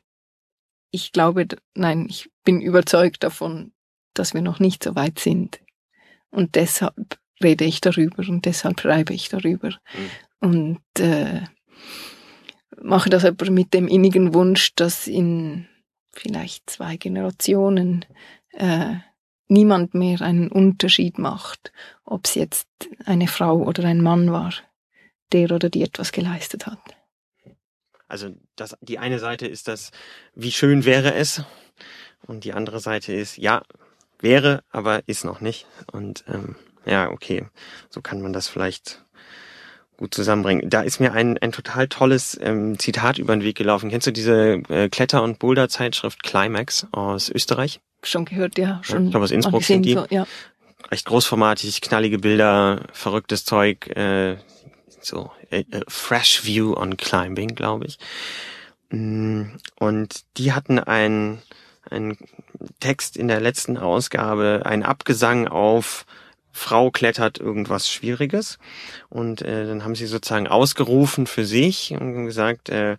ich 0.91 1.13
glaube, 1.13 1.47
nein, 1.73 2.05
ich 2.09 2.29
bin 2.43 2.61
überzeugt 2.61 3.23
davon, 3.23 3.71
dass 4.13 4.33
wir 4.33 4.41
noch 4.41 4.59
nicht 4.59 4.83
so 4.83 4.95
weit 4.95 5.19
sind. 5.19 5.61
Und 6.29 6.55
deshalb 6.55 7.17
rede 7.41 7.65
ich 7.65 7.81
darüber 7.81 8.27
und 8.27 8.45
deshalb 8.45 8.81
schreibe 8.81 9.13
ich 9.13 9.29
darüber. 9.29 9.69
Mhm. 9.69 10.09
Und 10.39 10.99
äh, 10.99 11.41
mache 12.81 13.09
das 13.09 13.25
aber 13.25 13.49
mit 13.49 13.73
dem 13.73 13.87
innigen 13.87 14.33
Wunsch, 14.33 14.75
dass 14.75 15.07
in 15.07 15.67
vielleicht 16.11 16.69
zwei 16.69 16.97
Generationen 16.97 18.05
äh, 18.51 18.95
niemand 19.47 19.93
mehr 19.93 20.21
einen 20.21 20.51
Unterschied 20.51 21.17
macht, 21.17 21.71
ob 22.03 22.25
es 22.25 22.35
jetzt 22.35 22.67
eine 23.05 23.27
Frau 23.27 23.57
oder 23.63 23.85
ein 23.85 24.01
Mann 24.01 24.31
war, 24.31 24.53
der 25.31 25.51
oder 25.51 25.69
die 25.69 25.83
etwas 25.83 26.11
geleistet 26.11 26.65
hat. 26.65 26.79
Also 28.07 28.33
das, 28.55 28.77
die 28.81 28.99
eine 28.99 29.19
Seite 29.19 29.47
ist 29.47 29.67
das, 29.67 29.91
wie 30.33 30.51
schön 30.51 30.85
wäre 30.85 31.13
es, 31.13 31.43
und 32.25 32.43
die 32.43 32.53
andere 32.53 32.79
Seite 32.79 33.13
ist, 33.13 33.37
ja, 33.37 33.63
wäre, 34.19 34.63
aber 34.71 35.07
ist 35.07 35.25
noch 35.25 35.41
nicht. 35.41 35.67
Und 35.91 36.23
ähm, 36.27 36.55
ja, 36.85 37.09
okay, 37.09 37.45
so 37.89 38.01
kann 38.01 38.21
man 38.21 38.33
das 38.33 38.47
vielleicht 38.47 39.05
gut 39.97 40.13
zusammenbringen. 40.13 40.69
Da 40.69 40.81
ist 40.81 40.99
mir 40.99 41.13
ein, 41.13 41.37
ein 41.37 41.51
total 41.51 41.87
tolles 41.87 42.37
ähm, 42.41 42.77
Zitat 42.79 43.17
über 43.17 43.35
den 43.35 43.43
Weg 43.43 43.57
gelaufen. 43.57 43.89
Kennst 43.89 44.07
du 44.07 44.11
diese 44.11 44.61
äh, 44.69 44.89
Kletter- 44.89 45.23
und 45.23 45.39
Boulder-Zeitschrift 45.39 46.23
Climax 46.23 46.87
aus 46.91 47.29
Österreich? 47.29 47.79
Schon 48.03 48.25
gehört, 48.25 48.57
ja. 48.57 48.79
Schon 48.83 49.05
ich 49.05 49.11
glaube, 49.11 49.23
aus 49.23 49.31
Innsbruck 49.31 49.63
sind 49.63 49.83
die. 49.83 49.93
So, 49.93 50.05
ja. 50.09 50.27
Recht 50.91 51.05
großformatig, 51.05 51.81
knallige 51.81 52.19
Bilder, 52.19 52.81
verrücktes 52.93 53.43
Zeug, 53.43 53.87
äh, 53.97 54.37
so 55.01 55.31
äh, 55.49 55.65
äh, 55.71 55.81
Fresh 55.87 56.45
View 56.45 56.73
on 56.75 56.97
Climbing, 56.97 57.55
glaube 57.55 57.85
ich. 57.85 57.97
Mm, 58.89 59.43
und 59.79 60.21
die 60.37 60.53
hatten 60.53 60.79
ein, 60.79 61.41
ein 61.89 62.17
Text 62.79 63.17
in 63.17 63.27
der 63.27 63.41
letzten 63.41 63.77
Ausgabe, 63.77 64.61
ein 64.65 64.83
Abgesang 64.83 65.47
auf 65.47 66.05
Frau 66.57 66.89
klettert 66.89 67.39
irgendwas 67.39 67.89
Schwieriges. 67.89 68.57
Und 69.09 69.41
äh, 69.41 69.67
dann 69.67 69.83
haben 69.83 69.95
sie 69.95 70.07
sozusagen 70.07 70.47
ausgerufen 70.47 71.27
für 71.27 71.45
sich 71.45 71.91
und 71.91 72.25
gesagt, 72.25 72.69
äh, 72.69 72.97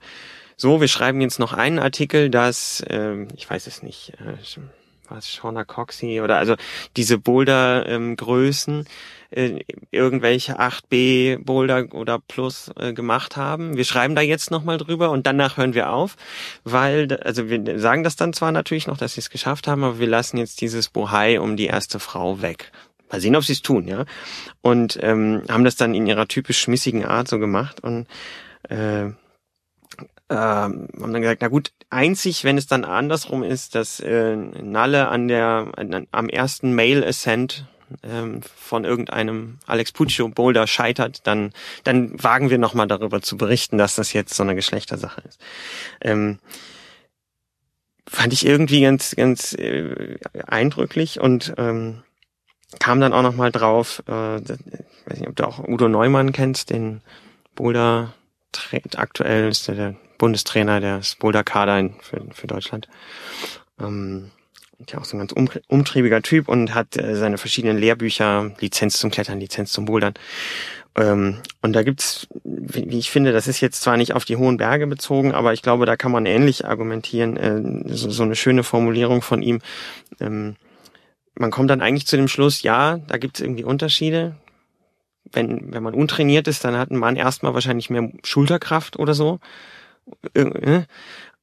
so, 0.57 0.81
wir 0.81 0.89
schreiben 0.89 1.21
jetzt 1.21 1.39
noch 1.39 1.53
einen 1.53 1.79
Artikel, 1.79 2.31
dass, 2.31 2.81
äh, 2.89 3.27
ich 3.37 3.49
weiß 3.49 3.67
es 3.67 3.83
nicht, 3.83 4.15
äh, 4.21 4.61
was 5.09 5.31
Shauna 5.31 5.65
Coxey 5.65 6.21
oder 6.21 6.37
also 6.37 6.57
diese 6.97 7.19
Boulder-Größen 7.19 8.79
ähm, 8.81 8.85
äh, 9.31 9.65
irgendwelche 9.91 10.59
8B 10.59 11.45
Boulder 11.45 11.87
oder 11.93 12.19
Plus 12.19 12.71
äh, 12.79 12.93
gemacht 12.93 13.37
haben. 13.37 13.77
Wir 13.77 13.85
schreiben 13.85 14.15
da 14.15 14.23
jetzt 14.23 14.51
nochmal 14.51 14.79
drüber 14.79 15.11
und 15.11 15.27
danach 15.27 15.57
hören 15.57 15.75
wir 15.75 15.91
auf, 15.91 16.17
weil, 16.65 17.13
also 17.23 17.49
wir 17.49 17.79
sagen 17.79 18.05
das 18.05 18.17
dann 18.17 18.33
zwar 18.33 18.53
natürlich 18.53 18.87
noch, 18.87 18.97
dass 18.97 19.15
sie 19.15 19.21
es 19.21 19.31
geschafft 19.31 19.69
haben, 19.69 19.85
aber 19.85 19.99
wir 19.99 20.07
lassen 20.07 20.39
jetzt 20.39 20.61
dieses 20.61 20.89
Bohai 20.89 21.41
um 21.41 21.57
die 21.57 21.67
erste 21.67 22.01
Frau 22.01 22.41
weg. 22.41 22.73
Mal 23.11 23.21
sehen, 23.21 23.37
ob 23.37 23.45
sie 23.45 23.55
es 23.55 23.63
tun, 23.63 23.89
ja. 23.89 24.05
Und 24.61 24.99
ähm, 25.03 25.43
haben 25.49 25.65
das 25.65 25.77
dann 25.77 25.95
in 25.95 26.07
ihrer 26.07 26.29
typisch 26.29 26.61
schmissigen 26.61 27.05
Art 27.05 27.29
so 27.29 27.39
gemacht 27.39 27.81
und 27.83 28.07
äh, 28.69 29.11
ähm, 30.31 30.89
haben 31.01 31.13
dann 31.13 31.23
gesagt, 31.23 31.43
na 31.43 31.49
gut, 31.49 31.73
einzig, 31.91 32.45
wenn 32.45 32.59
es 32.59 32.67
dann 32.67 32.85
andersrum 32.85 33.43
ist, 33.43 33.75
dass 33.75 34.01
äh, 34.01 34.37
Nalle 34.37 35.09
an 35.09 35.29
der 35.29 35.73
an, 35.77 36.07
am 36.11 36.29
ersten 36.29 36.75
Mail 36.75 37.03
Ascent 37.05 37.67
ähm, 38.03 38.43
von 38.43 38.85
irgendeinem 38.85 39.59
Alex 39.67 39.93
Puccio 39.93 40.29
Boulder 40.29 40.67
scheitert, 40.67 41.27
dann 41.27 41.53
dann 41.85 42.23
wagen 42.23 42.51
wir 42.51 42.59
nochmal 42.59 42.87
darüber 42.87 43.23
zu 43.23 43.37
berichten, 43.39 43.79
dass 43.79 43.95
das 43.95 44.13
jetzt 44.13 44.35
so 44.35 44.43
eine 44.43 44.55
Geschlechtersache 44.55 45.23
ist. 45.27 45.41
Ähm, 46.03 46.39
fand 48.07 48.33
ich 48.33 48.45
irgendwie 48.45 48.83
ganz 48.83 49.17
ganz 49.17 49.55
äh, 49.55 50.19
eindrücklich 50.47 51.21
und 51.21 51.55
ähm, 51.57 52.03
kam 52.81 53.01
dann 53.01 53.15
auch 53.15 53.23
nochmal 53.23 53.51
drauf, 53.51 54.03
äh, 54.07 54.13
weiß 54.13 55.21
nicht, 55.21 55.29
ob 55.29 55.37
du 55.37 55.47
auch 55.47 55.67
Udo 55.67 55.89
Neumann 55.89 56.33
kennst, 56.33 56.69
den 56.69 57.01
Boulder 57.55 58.13
aktuell 58.97 59.49
ist 59.49 59.69
der, 59.69 59.75
der 59.75 59.97
Bundestrainer 60.19 60.81
des 60.81 61.15
Boulder-Kader 61.17 61.91
für, 62.01 62.27
für 62.33 62.47
Deutschland. 62.47 62.89
Ähm, 63.81 64.31
ja 64.87 64.99
auch 64.99 65.05
so 65.05 65.17
ein 65.17 65.21
ganz 65.21 65.33
um, 65.33 65.49
umtriebiger 65.69 66.23
Typ 66.23 66.49
und 66.49 66.75
hat 66.75 66.97
äh, 66.97 67.17
seine 67.17 67.39
verschiedenen 67.39 67.79
Lehrbücher, 67.79 68.53
Lizenz 68.61 68.99
zum 68.99 69.11
Klettern, 69.11 69.41
Lizenz 69.41 69.73
zum 69.73 69.85
Bouldern. 69.85 70.15
Ähm, 70.97 71.39
und 71.63 71.73
da 71.73 71.83
gibt's, 71.83 72.29
wie, 72.45 72.91
wie 72.91 72.99
ich 72.99 73.11
finde, 73.11 73.33
das 73.33 73.49
ist 73.49 73.61
jetzt 73.61 73.83
zwar 73.83 73.97
nicht 73.97 74.15
auf 74.15 74.25
die 74.25 74.37
hohen 74.37 74.57
Berge 74.57 74.87
bezogen, 74.87 75.33
aber 75.33 75.53
ich 75.53 75.63
glaube, 75.63 75.87
da 75.87 75.97
kann 75.97 76.13
man 76.13 76.27
ähnlich 76.27 76.65
argumentieren. 76.65 77.37
Äh, 77.37 77.95
so, 77.95 78.11
so 78.11 78.23
eine 78.23 78.37
schöne 78.37 78.63
Formulierung 78.63 79.23
von 79.23 79.43
ihm. 79.43 79.61
Ähm, 80.21 80.57
man 81.35 81.51
kommt 81.51 81.71
dann 81.71 81.83
eigentlich 81.83 82.07
zu 82.07 82.17
dem 82.17 82.29
Schluss, 82.29 82.63
ja, 82.63 82.99
da 83.07 83.17
gibt's 83.17 83.41
irgendwie 83.41 83.65
Unterschiede. 83.65 84.37
Wenn, 85.31 85.73
wenn 85.73 85.83
man 85.83 85.95
untrainiert 85.95 86.49
ist, 86.49 86.65
dann 86.65 86.77
hat 86.77 86.91
ein 86.91 86.97
Mann 86.97 87.17
erstmal 87.17 87.55
wahrscheinlich 87.55 87.91
mehr 87.91 88.11
Schulterkraft 88.25 88.99
oder 88.99 89.15
so. 89.15 89.41
Äh, 90.35 90.83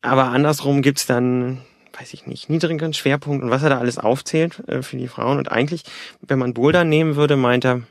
aber 0.01 0.25
andersrum 0.25 0.81
gibt's 0.81 1.05
dann, 1.05 1.61
weiß 1.97 2.13
ich 2.13 2.27
nicht, 2.27 2.49
niedrigeren 2.49 2.93
Schwerpunkt 2.93 3.43
und 3.43 3.49
was 3.49 3.63
er 3.63 3.69
da 3.69 3.79
alles 3.79 3.97
aufzählt 3.97 4.59
äh, 4.67 4.81
für 4.81 4.97
die 4.97 5.07
Frauen. 5.07 5.37
Und 5.37 5.51
eigentlich, 5.51 5.83
wenn 6.21 6.39
man 6.39 6.53
Boulder 6.53 6.83
nehmen 6.83 7.15
würde, 7.15 7.35
meint 7.35 7.65
er, 7.65 7.81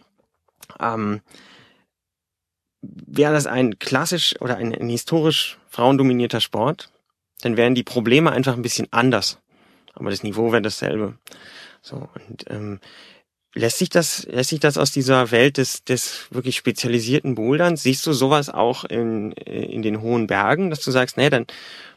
ähm, 0.81 1.20
wäre 2.83 3.33
das 3.33 3.47
ein 3.47 3.79
klassisch 3.79 4.35
oder 4.41 4.57
ein, 4.57 4.75
ein 4.75 4.89
historisch 4.89 5.59
frauendominierter 5.68 6.41
Sport, 6.41 6.91
dann 7.41 7.57
wären 7.57 7.75
die 7.75 7.83
Probleme 7.83 8.31
einfach 8.31 8.55
ein 8.55 8.62
bisschen 8.62 8.89
anders. 8.91 9.39
Aber 9.95 10.11
das 10.11 10.22
Niveau 10.22 10.53
wäre 10.53 10.62
dasselbe. 10.62 11.18
So, 11.83 12.09
und 12.14 12.45
ähm, 12.49 12.81
Lässt 13.55 13.79
sich 13.79 13.89
das, 13.89 14.27
lässt 14.27 14.51
sich 14.51 14.61
das 14.61 14.77
aus 14.77 14.91
dieser 14.91 15.31
Welt 15.31 15.59
des, 15.59 15.85
des 15.85 16.27
wirklich 16.31 16.57
spezialisierten 16.57 17.37
Boulderns, 17.37 17.85
siehst 17.85 18.05
du 18.07 18.13
sowas 18.13 18.51
auch 18.51 18.85
in, 18.85 19.31
in 19.33 19.83
den 19.83 20.01
hohen 20.01 20.27
Bergen, 20.27 20.71
dass 20.71 20.81
du 20.81 20.91
sagst, 20.91 21.17
nee, 21.17 21.31
dann 21.31 21.47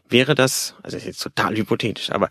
wäre 0.08 0.36
das, 0.36 0.76
also 0.84 0.98
das 0.98 1.04
ist 1.04 1.08
jetzt 1.08 1.24
total 1.24 1.56
hypothetisch, 1.56 2.12
aber 2.12 2.30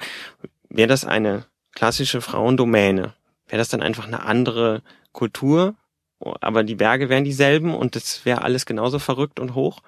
wäre 0.69 0.89
das 0.89 1.05
eine 1.05 1.45
klassische 1.75 2.21
Frauendomäne? 2.21 3.15
Wäre 3.49 3.59
das 3.59 3.69
dann 3.69 3.83
einfach 3.83 4.07
eine 4.07 4.23
andere 4.23 4.83
Kultur, 5.13 5.75
aber 6.21 6.65
die 6.65 6.75
Berge 6.75 7.09
wären 7.09 7.25
dieselben 7.25 7.75
und 7.75 7.97
das 7.97 8.25
wäre 8.25 8.43
alles 8.43 8.65
genauso 8.65 8.99
verrückt 8.99 9.41
und 9.41 9.55
hoch? 9.55 9.81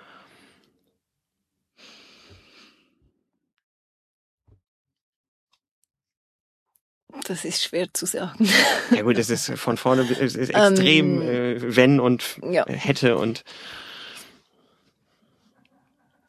Das 7.28 7.44
ist 7.44 7.62
schwer 7.62 7.88
zu 7.92 8.06
sagen. 8.06 8.48
Ja 8.90 9.02
gut, 9.02 9.18
es 9.18 9.28
ist 9.28 9.50
von 9.56 9.76
vorne 9.76 10.02
es 10.18 10.34
ist 10.34 10.48
extrem 10.48 11.20
ähm, 11.20 11.28
äh, 11.28 11.76
wenn 11.76 12.00
und 12.00 12.38
ja. 12.42 12.66
hätte 12.66 13.18
und 13.18 13.44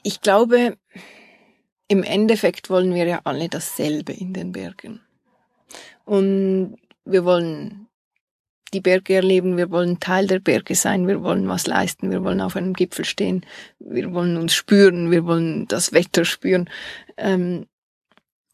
ich 0.04 0.22
glaube, 0.22 0.78
im 1.88 2.04
Endeffekt 2.04 2.70
wollen 2.70 2.94
wir 2.94 3.06
ja 3.06 3.22
alle 3.24 3.48
dasselbe 3.48 4.12
in 4.12 4.34
den 4.34 4.52
Bergen. 4.52 5.02
Und 6.06 6.78
wir 7.06 7.24
wollen 7.24 7.88
die 8.74 8.82
Berge 8.82 9.16
erleben, 9.16 9.58
wir 9.58 9.72
wollen 9.72 10.00
Teil 10.00 10.28
der 10.28 10.40
Berge 10.40 10.76
sein, 10.76 11.08
wir 11.08 11.24
wollen 11.24 11.48
was 11.48 11.66
leisten, 11.66 12.12
wir 12.12 12.24
wollen 12.24 12.42
auf 12.42 12.56
einem 12.56 12.74
Gipfel 12.74 13.06
stehen, 13.06 13.46
wir 13.80 14.14
wollen 14.14 14.38
uns 14.38 14.54
spüren, 14.54 15.12
wir 15.12 15.26
wollen 15.26 15.68
das 15.68 15.94
Wetter 15.94 16.26
spüren. 16.26 16.70
Ähm, 17.18 17.66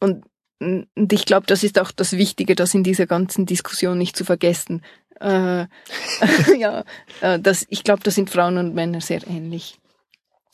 und 0.00 0.24
und 0.58 1.12
ich 1.12 1.26
glaube, 1.26 1.46
das 1.46 1.62
ist 1.62 1.78
auch 1.78 1.90
das 1.90 2.12
Wichtige, 2.12 2.54
das 2.54 2.74
in 2.74 2.82
dieser 2.82 3.06
ganzen 3.06 3.46
Diskussion 3.46 3.98
nicht 3.98 4.16
zu 4.16 4.24
vergessen. 4.24 4.82
Äh, 5.20 5.66
ja, 6.58 6.84
äh, 7.20 7.38
das, 7.38 7.66
ich 7.68 7.84
glaube, 7.84 8.02
da 8.02 8.10
sind 8.10 8.30
Frauen 8.30 8.58
und 8.58 8.74
Männer 8.74 9.00
sehr 9.00 9.26
ähnlich. 9.26 9.78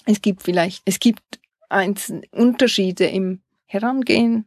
Es 0.05 0.20
gibt 0.20 0.42
vielleicht, 0.42 0.82
es 0.84 0.98
gibt 0.98 1.22
einzelne 1.68 2.22
Unterschiede 2.32 3.07
im 3.07 3.40
Herangehen. 3.66 4.46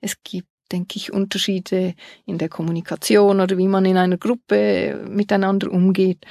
Es 0.00 0.22
gibt, 0.22 0.48
denke 0.70 0.96
ich, 0.96 1.12
Unterschiede 1.12 1.94
in 2.24 2.38
der 2.38 2.48
Kommunikation 2.48 3.40
oder 3.40 3.58
wie 3.58 3.68
man 3.68 3.84
in 3.84 3.96
einer 3.96 4.18
Gruppe 4.18 5.04
miteinander 5.08 5.70
umgeht. 5.70 6.24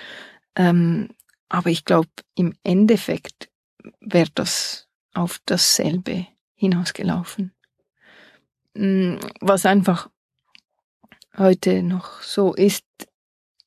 Ähm, 0.55 1.09
aber 1.49 1.69
ich 1.69 1.85
glaube, 1.85 2.09
im 2.35 2.53
Endeffekt 2.63 3.49
wäre 3.99 4.29
das 4.33 4.87
auf 5.13 5.39
dasselbe 5.45 6.27
hinausgelaufen. 6.55 7.53
Mm, 8.73 9.15
was 9.39 9.65
einfach 9.65 10.09
heute 11.37 11.83
noch 11.83 12.21
so 12.21 12.53
ist, 12.53 12.85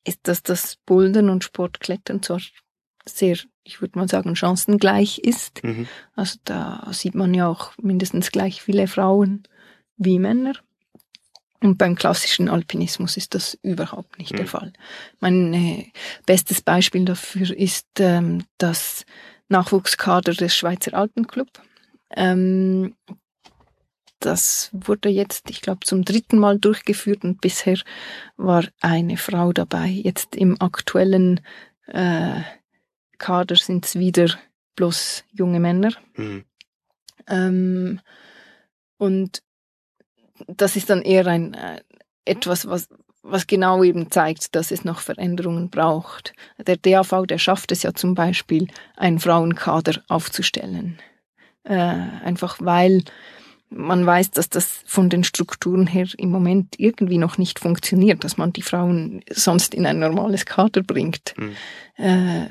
ist, 0.05 0.21
dass 0.29 0.43
das 0.43 0.77
Bouldern 0.85 1.31
und 1.31 1.45
Sportklettern 1.45 2.23
zwar 2.23 2.41
sehr, 3.07 3.37
ich 3.65 3.81
würde 3.81 3.99
mal 3.99 4.09
sagen, 4.09 4.37
chancengleich 4.37 5.19
ist. 5.19 5.63
Mhm. 5.65 5.89
Also 6.15 6.39
da 6.45 6.87
sieht 6.93 7.15
man 7.15 7.35
ja 7.35 7.49
auch 7.49 7.73
mindestens 7.79 8.31
gleich 8.31 8.63
viele 8.63 8.87
Frauen 8.87 9.45
wie 9.97 10.19
Männer. 10.19 10.55
Und 11.61 11.79
beim 11.79 11.95
klassischen 11.95 12.51
Alpinismus 12.51 13.17
ist 13.17 13.35
das 13.35 13.59
überhaupt 13.63 14.19
nicht 14.19 14.33
mhm. 14.33 14.37
der 14.37 14.47
Fall. 14.47 14.73
Mein 15.21 15.55
äh, 15.55 15.93
bestes 16.27 16.61
Beispiel 16.61 17.07
dafür 17.07 17.57
ist 17.57 17.87
ähm, 18.01 18.45
das 18.59 19.07
Nachwuchskader 19.49 20.35
des 20.35 20.55
Schweizer 20.55 20.93
Alpenclub. 20.93 21.49
Ähm, 22.17 22.95
das 24.25 24.71
wurde 24.73 25.09
jetzt, 25.09 25.51
ich 25.51 25.61
glaube, 25.61 25.81
zum 25.85 26.05
dritten 26.05 26.39
Mal 26.39 26.59
durchgeführt 26.59 27.25
und 27.25 27.41
bisher 27.41 27.79
war 28.37 28.65
eine 28.81 29.17
Frau 29.17 29.53
dabei. 29.53 29.87
Jetzt 29.87 30.35
im 30.37 30.61
aktuellen 30.61 31.41
äh, 31.87 32.41
Kader 33.19 33.57
sind 33.57 33.85
es 33.85 33.99
wieder 33.99 34.29
bloß 34.77 35.25
junge 35.31 35.61
Männer. 35.61 35.93
Mhm. 36.17 36.45
Ähm, 37.29 38.01
und 38.97 39.43
das 40.47 40.77
ist 40.77 40.91
dann 40.91 41.03
eher 41.03 41.27
ein 41.27 41.55
äh, 41.55 41.81
etwas, 42.25 42.67
was, 42.67 42.89
was 43.23 43.47
genau 43.47 43.85
eben 43.85 44.11
zeigt, 44.11 44.55
dass 44.55 44.71
es 44.71 44.85
noch 44.85 45.01
Veränderungen 45.01 45.71
braucht. 45.71 46.33
Der 46.59 46.77
DAV, 46.77 47.27
der 47.27 47.39
schafft 47.39 47.73
es 47.73 47.83
ja 47.83 47.95
zum 47.95 48.15
Beispiel, 48.15 48.69
einen 48.97 49.19
Frauenkader 49.19 50.03
aufzustellen. 50.09 50.99
Äh, 51.65 51.75
einfach 51.75 52.59
weil 52.61 53.05
man 53.71 54.07
weiß, 54.07 54.31
dass 54.31 54.49
das 54.49 54.81
von 54.87 55.11
den 55.11 55.25
Strukturen 55.25 55.87
her 55.87 56.07
im 56.17 56.31
Moment 56.31 56.75
irgendwie 56.79 57.19
noch 57.19 57.39
nicht 57.39 57.59
funktioniert, 57.59 58.25
dass 58.25 58.37
man 58.37 58.53
die 58.53 58.63
Frauen 58.63 59.23
sonst 59.31 59.75
in 59.75 59.87
ein 59.87 59.99
normales 59.99 60.47
Kader 60.47 60.83
bringt. 60.83 61.35
Mhm. 61.37 61.57
Äh, 61.97 62.47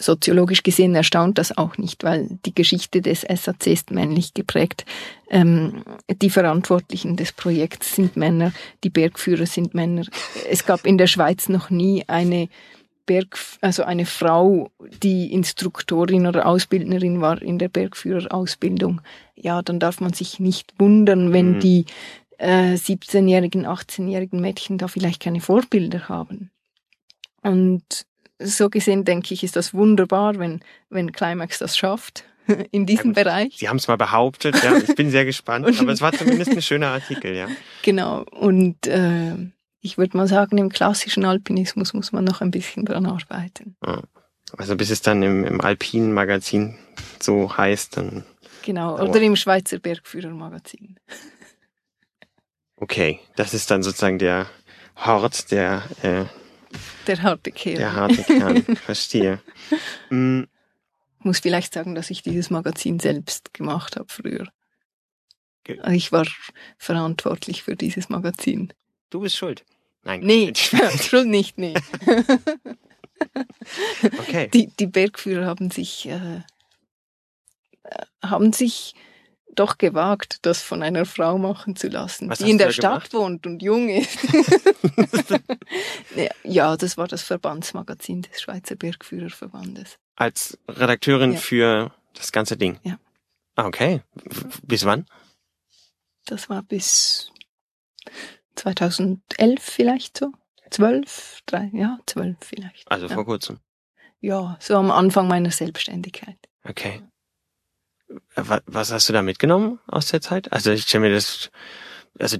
soziologisch 0.00 0.62
gesehen 0.62 0.94
erstaunt 0.94 1.38
das 1.38 1.56
auch 1.56 1.76
nicht, 1.76 2.02
weil 2.04 2.38
die 2.46 2.54
Geschichte 2.54 3.02
des 3.02 3.20
SAC 3.20 3.66
ist 3.66 3.90
männlich 3.90 4.34
geprägt. 4.34 4.84
Ähm, 5.28 5.84
die 6.10 6.30
Verantwortlichen 6.30 7.16
des 7.16 7.32
Projekts 7.32 7.94
sind 7.94 8.16
Männer, 8.16 8.52
die 8.82 8.90
Bergführer 8.90 9.46
sind 9.46 9.74
Männer. 9.74 10.04
Es 10.48 10.64
gab 10.64 10.86
in 10.86 10.98
der 10.98 11.06
Schweiz 11.06 11.48
noch 11.48 11.70
nie 11.70 12.04
eine 12.08 12.48
Berg, 13.10 13.36
also 13.60 13.82
eine 13.82 14.06
Frau, 14.06 14.70
die 15.02 15.32
Instruktorin 15.32 16.28
oder 16.28 16.46
Ausbildnerin 16.46 17.20
war 17.20 17.42
in 17.42 17.58
der 17.58 17.68
Bergführerausbildung, 17.68 19.00
ja, 19.34 19.62
dann 19.62 19.80
darf 19.80 20.00
man 20.00 20.12
sich 20.12 20.38
nicht 20.38 20.74
wundern, 20.78 21.32
wenn 21.32 21.54
mhm. 21.54 21.58
die 21.58 21.86
äh, 22.38 22.74
17-jährigen, 22.74 23.66
18-jährigen 23.66 24.40
Mädchen 24.40 24.78
da 24.78 24.86
vielleicht 24.86 25.20
keine 25.20 25.40
Vorbilder 25.40 26.08
haben. 26.08 26.52
Und 27.42 28.06
so 28.38 28.70
gesehen 28.70 29.04
denke 29.04 29.34
ich, 29.34 29.42
ist 29.42 29.56
das 29.56 29.74
wunderbar, 29.74 30.38
wenn, 30.38 30.60
wenn 30.88 31.10
Climax 31.10 31.58
das 31.58 31.76
schafft 31.76 32.22
in 32.70 32.86
diesem 32.86 33.12
ja, 33.12 33.24
Bereich. 33.24 33.56
Sie 33.58 33.68
haben 33.68 33.78
es 33.78 33.88
mal 33.88 33.96
behauptet, 33.96 34.62
ja, 34.62 34.76
ich 34.76 34.94
bin 34.94 35.10
sehr 35.10 35.24
gespannt, 35.32 35.66
aber 35.66 35.90
es 35.90 36.00
war 36.00 36.12
zumindest 36.12 36.52
ein 36.52 36.62
schöner 36.62 36.90
Artikel, 36.90 37.34
ja. 37.34 37.48
Genau, 37.82 38.22
und 38.30 38.86
äh, 38.86 39.34
ich 39.80 39.98
würde 39.98 40.16
mal 40.16 40.28
sagen, 40.28 40.58
im 40.58 40.68
klassischen 40.68 41.24
Alpinismus 41.24 41.94
muss 41.94 42.12
man 42.12 42.24
noch 42.24 42.40
ein 42.40 42.50
bisschen 42.50 42.84
dran 42.84 43.06
arbeiten. 43.06 43.76
Also 44.56 44.76
bis 44.76 44.90
es 44.90 45.00
dann 45.00 45.22
im, 45.22 45.44
im 45.44 45.60
alpinen 45.60 46.12
Magazin 46.12 46.76
so 47.20 47.56
heißt, 47.56 47.96
dann. 47.96 48.24
Genau, 48.62 48.94
oder 48.94 49.20
oh. 49.20 49.24
im 49.24 49.36
Schweizer 49.36 49.78
Bergführermagazin. 49.78 50.98
Okay, 52.76 53.20
das 53.36 53.54
ist 53.54 53.70
dann 53.70 53.82
sozusagen 53.82 54.18
der 54.18 54.46
Hort, 54.96 55.50
der 55.50 55.82
äh, 56.02 56.24
der 57.06 57.22
harte 57.22 57.52
Kern. 57.52 57.76
Der 57.76 57.94
harte 57.94 58.22
Kern, 58.22 58.62
verstehe. 58.76 59.40
Mm. 60.10 60.42
Muss 61.18 61.40
vielleicht 61.40 61.74
sagen, 61.74 61.94
dass 61.94 62.10
ich 62.10 62.22
dieses 62.22 62.50
Magazin 62.50 62.98
selbst 62.98 63.52
gemacht 63.52 63.96
habe 63.96 64.06
früher. 64.08 64.48
Ich 65.90 66.12
war 66.12 66.26
verantwortlich 66.78 67.62
für 67.62 67.76
dieses 67.76 68.08
Magazin. 68.08 68.72
Du 69.10 69.20
bist 69.20 69.36
schuld. 69.36 69.64
Nein. 70.02 70.20
Nee, 70.22 70.52
schuld 70.54 71.26
nicht, 71.28 71.58
nee. 71.58 71.74
okay. 74.18 74.48
Die, 74.48 74.68
die 74.68 74.86
Bergführer 74.86 75.46
haben 75.46 75.70
sich, 75.70 76.06
äh, 76.06 76.42
äh, 77.82 78.04
haben 78.22 78.52
sich 78.52 78.94
doch 79.54 79.78
gewagt, 79.78 80.38
das 80.42 80.62
von 80.62 80.82
einer 80.82 81.04
Frau 81.04 81.36
machen 81.36 81.76
zu 81.76 81.88
lassen, 81.88 82.30
Was 82.30 82.38
die 82.38 82.50
in 82.50 82.58
der 82.58 82.72
Stadt 82.72 83.10
gemacht? 83.10 83.14
wohnt 83.14 83.46
und 83.46 83.62
jung 83.62 83.88
ist. 83.88 84.18
ja, 86.44 86.76
das 86.76 86.96
war 86.96 87.08
das 87.08 87.22
Verbandsmagazin 87.22 88.22
des 88.22 88.40
Schweizer 88.40 88.76
Bergführerverbandes. 88.76 89.98
Als 90.16 90.58
Redakteurin 90.68 91.32
ja. 91.32 91.38
für 91.38 91.94
das 92.14 92.32
ganze 92.32 92.56
Ding? 92.56 92.78
Ja. 92.84 92.98
Ah, 93.56 93.66
okay. 93.66 94.02
Bis 94.62 94.84
wann? 94.84 95.06
Das 96.26 96.48
war 96.48 96.62
bis 96.62 97.32
2011 98.60 99.60
vielleicht 99.60 100.18
so. 100.18 100.32
12, 100.70 101.40
3, 101.46 101.70
ja, 101.72 101.98
12 102.06 102.36
vielleicht. 102.40 102.90
Also 102.90 103.06
ja. 103.06 103.14
vor 103.14 103.24
kurzem. 103.24 103.58
Ja, 104.20 104.56
so 104.60 104.76
am 104.76 104.90
Anfang 104.90 105.26
meiner 105.28 105.50
Selbstständigkeit. 105.50 106.36
Okay. 106.64 107.02
Was 108.34 108.92
hast 108.92 109.08
du 109.08 109.12
da 109.12 109.22
mitgenommen 109.22 109.78
aus 109.86 110.08
der 110.08 110.20
Zeit? 110.20 110.52
Also 110.52 110.72
ich 110.72 110.82
stelle 110.82 111.08
mir 111.08 111.14
das, 111.14 111.50
also 112.18 112.36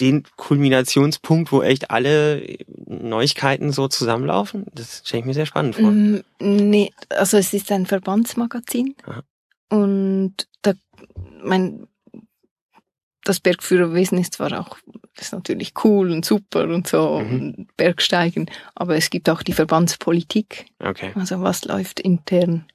den 0.00 0.24
Kulminationspunkt, 0.36 1.52
wo 1.52 1.62
echt 1.62 1.90
alle 1.90 2.58
Neuigkeiten 2.86 3.72
so 3.72 3.88
zusammenlaufen, 3.88 4.66
das 4.74 5.02
stelle 5.04 5.20
ich 5.20 5.26
mir 5.26 5.34
sehr 5.34 5.46
spannend 5.46 5.76
vor. 5.76 5.90
Mm, 5.90 6.22
nee, 6.40 6.92
also 7.08 7.36
es 7.36 7.54
ist 7.54 7.70
ein 7.72 7.86
Verbandsmagazin 7.86 8.96
Aha. 9.06 9.22
und 9.70 10.34
da, 10.62 10.74
mein, 11.42 11.86
das 13.24 13.40
Bergführerwesen 13.40 14.18
ist 14.18 14.34
zwar 14.34 14.58
auch 14.58 14.78
ist 15.18 15.32
natürlich 15.32 15.72
cool 15.84 16.10
und 16.10 16.24
super 16.24 16.64
und 16.68 16.88
so 16.88 17.20
mhm. 17.20 17.30
und 17.30 17.76
Bergsteigen, 17.76 18.50
aber 18.74 18.96
es 18.96 19.10
gibt 19.10 19.28
auch 19.28 19.42
die 19.42 19.52
Verbandspolitik. 19.52 20.66
Okay. 20.78 21.12
Also 21.14 21.40
was 21.42 21.64
läuft 21.64 22.00
intern 22.00 22.66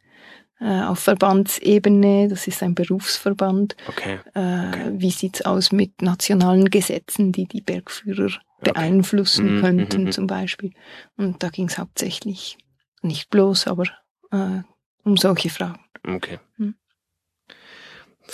äh, 0.60 0.82
auf 0.82 1.00
Verbandsebene, 1.00 2.28
das 2.30 2.48
ist 2.48 2.64
ein 2.64 2.76
Berufsverband. 2.76 3.76
Okay. 3.88 4.20
Äh, 4.34 4.68
okay. 4.70 4.91
Wie 4.93 5.12
sieht's 5.12 5.43
aus 5.43 5.72
mit 5.72 6.02
nationalen 6.02 6.70
Gesetzen, 6.70 7.32
die 7.32 7.45
die 7.45 7.62
Bergführer 7.62 8.32
beeinflussen 8.62 9.56
Mhm, 9.58 9.62
könnten 9.62 10.02
mhm, 10.02 10.08
mhm. 10.08 10.12
zum 10.12 10.28
Beispiel. 10.28 10.72
Und 11.16 11.43
da 11.43 11.50
ging 11.50 11.68
es 11.68 11.78
hauptsächlich, 11.78 12.58
nicht 13.02 13.30
bloß, 13.30 13.68
aber 13.68 13.84
äh, 14.32 14.62
um 15.04 15.16
solche 15.18 15.50
Fragen. 15.50 15.80
Okay. 16.08 16.39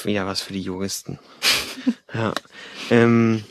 Ja, 0.05 0.25
was 0.25 0.41
für 0.41 0.53
die 0.53 0.61
Juristen. 0.61 1.19
ja. 2.13 2.33
Ähm, 2.89 3.43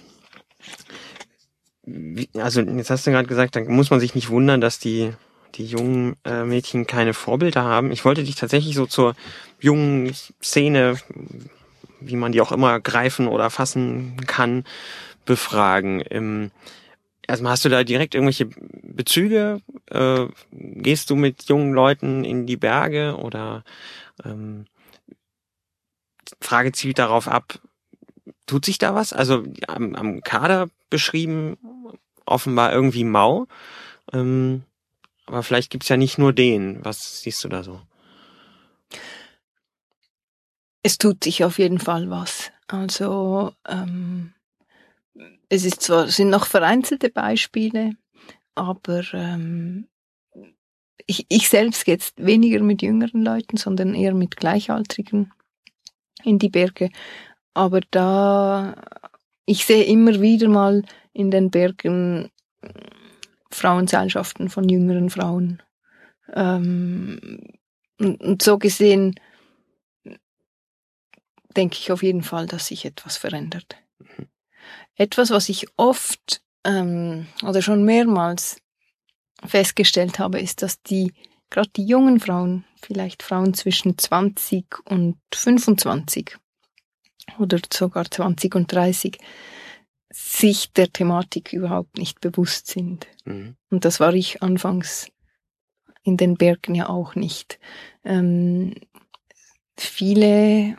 wie, 1.85 2.29
also 2.39 2.61
jetzt 2.61 2.91
hast 2.91 3.07
du 3.07 3.11
gerade 3.11 3.29
gesagt, 3.29 3.57
dann 3.57 3.67
muss 3.67 3.91
man 3.91 4.01
sich 4.01 4.15
nicht 4.15 4.31
wundern, 4.31 4.61
dass 4.61 4.79
die 4.79 5.13
die 5.55 5.67
jungen 5.67 6.17
äh, 6.25 6.45
Mädchen 6.45 6.87
keine 6.87 7.15
Vorbilder 7.15 7.63
haben. 7.63 7.93
Ich 7.93 8.05
wollte 8.05 8.25
dich 8.25 8.37
tatsächlich 8.37 8.75
so 8.75 8.87
zur 8.87 9.15
jungen 9.61 10.13
Szene, 10.43 10.97
wie 12.01 12.17
man 12.17 12.33
die 12.33 12.41
auch 12.41 12.53
immer 12.53 12.81
greifen 12.81 13.29
oder 13.29 13.51
fassen 13.51 14.17
kann, 14.27 14.65
befragen. 15.25 16.03
Ähm, 16.11 16.51
erstmal 17.27 17.53
hast 17.53 17.65
du 17.65 17.69
da 17.69 17.85
direkt 17.85 18.15
irgendwelche 18.15 18.49
Bezüge? 18.83 19.61
Äh, 19.91 20.27
gehst 20.53 21.11
du 21.11 21.17
mit 21.17 21.45
jungen 21.45 21.73
Leuten 21.73 22.25
in 22.25 22.47
die 22.47 22.57
Berge 22.57 23.17
oder 23.17 23.65
ähm, 24.25 24.67
Frage 26.43 26.73
zielt 26.73 26.99
darauf 26.99 27.29
ab, 27.29 27.59
tut 28.47 28.65
sich 28.65 28.79
da 28.79 28.95
was? 28.95 29.13
Also 29.13 29.45
am, 29.69 29.95
am 29.95 30.21
Kader 30.23 30.69
beschrieben 30.91 31.57
offenbar 32.27 32.73
irgendwie 32.73 33.05
mau. 33.05 33.47
Ähm, 34.13 34.65
aber 35.27 35.43
vielleicht 35.43 35.71
gibt's 35.71 35.89
ja 35.89 35.97
nicht 35.97 36.19
nur 36.19 36.33
den. 36.33 36.85
Was 36.85 37.23
siehst 37.23 37.43
du 37.45 37.49
da 37.49 37.63
so? 37.63 37.81
Es 40.83 40.99
tut 40.99 41.23
sich 41.25 41.45
auf 41.45 41.59
jeden 41.59 41.79
Fall 41.79 42.11
was. 42.11 42.51
Also 42.67 43.53
ähm, 43.69 44.33
es 45.49 45.65
ist 45.65 45.83
zwar 45.83 46.09
sind 46.09 46.31
noch 46.31 46.47
vereinzelte 46.47 47.11
Beispiele, 47.11 47.93
aber 48.55 49.03
ähm, 49.13 49.87
ich, 51.07 51.27
ich 51.29 51.49
selbst 51.49 51.87
jetzt 51.87 52.25
weniger 52.25 52.61
mit 52.61 52.83
jüngeren 52.83 53.23
Leuten, 53.25 53.57
sondern 53.57 53.95
eher 53.95 54.15
mit 54.15 54.37
Gleichaltrigen 54.37 55.33
in 56.25 56.39
die 56.39 56.51
Berge. 56.51 56.91
Aber 57.55 57.81
da 57.91 58.75
ich 59.45 59.65
sehe 59.65 59.85
immer 59.85 60.21
wieder 60.21 60.49
mal 60.49 60.85
in 61.13 61.31
den 61.31 61.51
Bergen 61.51 62.31
Frauenseilschaften 63.51 64.49
von 64.49 64.69
jüngeren 64.69 65.11
Frauen. 65.11 65.63
Ähm, 66.33 67.41
und, 67.99 68.21
und 68.21 68.43
so 68.43 68.59
gesehen 68.59 69.15
denke 71.57 71.77
ich 71.79 71.93
auf 71.93 72.03
jeden 72.03 72.23
Fall, 72.23 72.47
dass 72.47 72.69
sich 72.69 72.85
etwas 72.85 73.19
verändert. 73.19 73.77
Etwas, 74.97 75.31
was 75.31 75.49
ich 75.49 75.67
oft 75.77 76.43
ähm, 76.65 77.27
oder 77.43 77.61
schon 77.61 77.85
mehrmals 77.85 78.57
festgestellt 79.45 80.19
habe, 80.19 80.41
ist, 80.41 80.63
dass 80.63 80.83
die 80.83 81.13
gerade 81.51 81.71
die 81.77 81.85
jungen 81.85 82.21
Frauen, 82.21 82.65
vielleicht 82.85 83.23
Frauen 83.23 83.55
zwischen 83.55 83.97
20 83.97 84.67
und 84.85 85.17
25 85.33 86.37
oder 87.39 87.59
sogar 87.73 88.11
20 88.11 88.55
und 88.55 88.73
30, 88.73 89.19
sich 90.13 90.73
der 90.73 90.93
Thematik 90.93 91.53
überhaupt 91.53 91.97
nicht 91.97 92.21
bewusst 92.21 92.67
sind. 92.67 93.07
Mhm. 93.25 93.57
Und 93.71 93.85
das 93.85 94.01
war 94.01 94.13
ich 94.13 94.43
anfangs 94.43 95.09
in 96.03 96.17
den 96.17 96.37
Bergen 96.37 96.75
ja 96.75 96.89
auch 96.89 97.15
nicht. 97.15 97.59
Ähm, 98.05 98.75
viele 99.77 100.77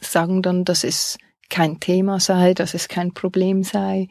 sagen 0.00 0.42
dann, 0.42 0.64
dass 0.64 0.84
es 0.84 1.18
kein 1.50 1.80
Thema 1.80 2.20
sei, 2.20 2.54
dass 2.54 2.74
es 2.74 2.88
kein 2.88 3.12
Problem 3.12 3.62
sei, 3.62 4.08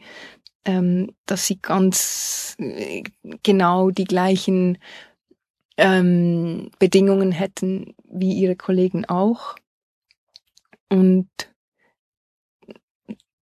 ähm, 0.64 1.14
dass 1.26 1.46
sie 1.46 1.60
ganz 1.60 2.56
äh, 2.58 3.02
genau 3.42 3.90
die 3.90 4.04
gleichen 4.04 4.78
ähm, 5.78 6.70
Bedingungen 6.78 7.32
hätten 7.32 7.94
wie 8.04 8.34
ihre 8.34 8.56
Kollegen 8.56 9.04
auch. 9.06 9.54
Und 10.90 11.28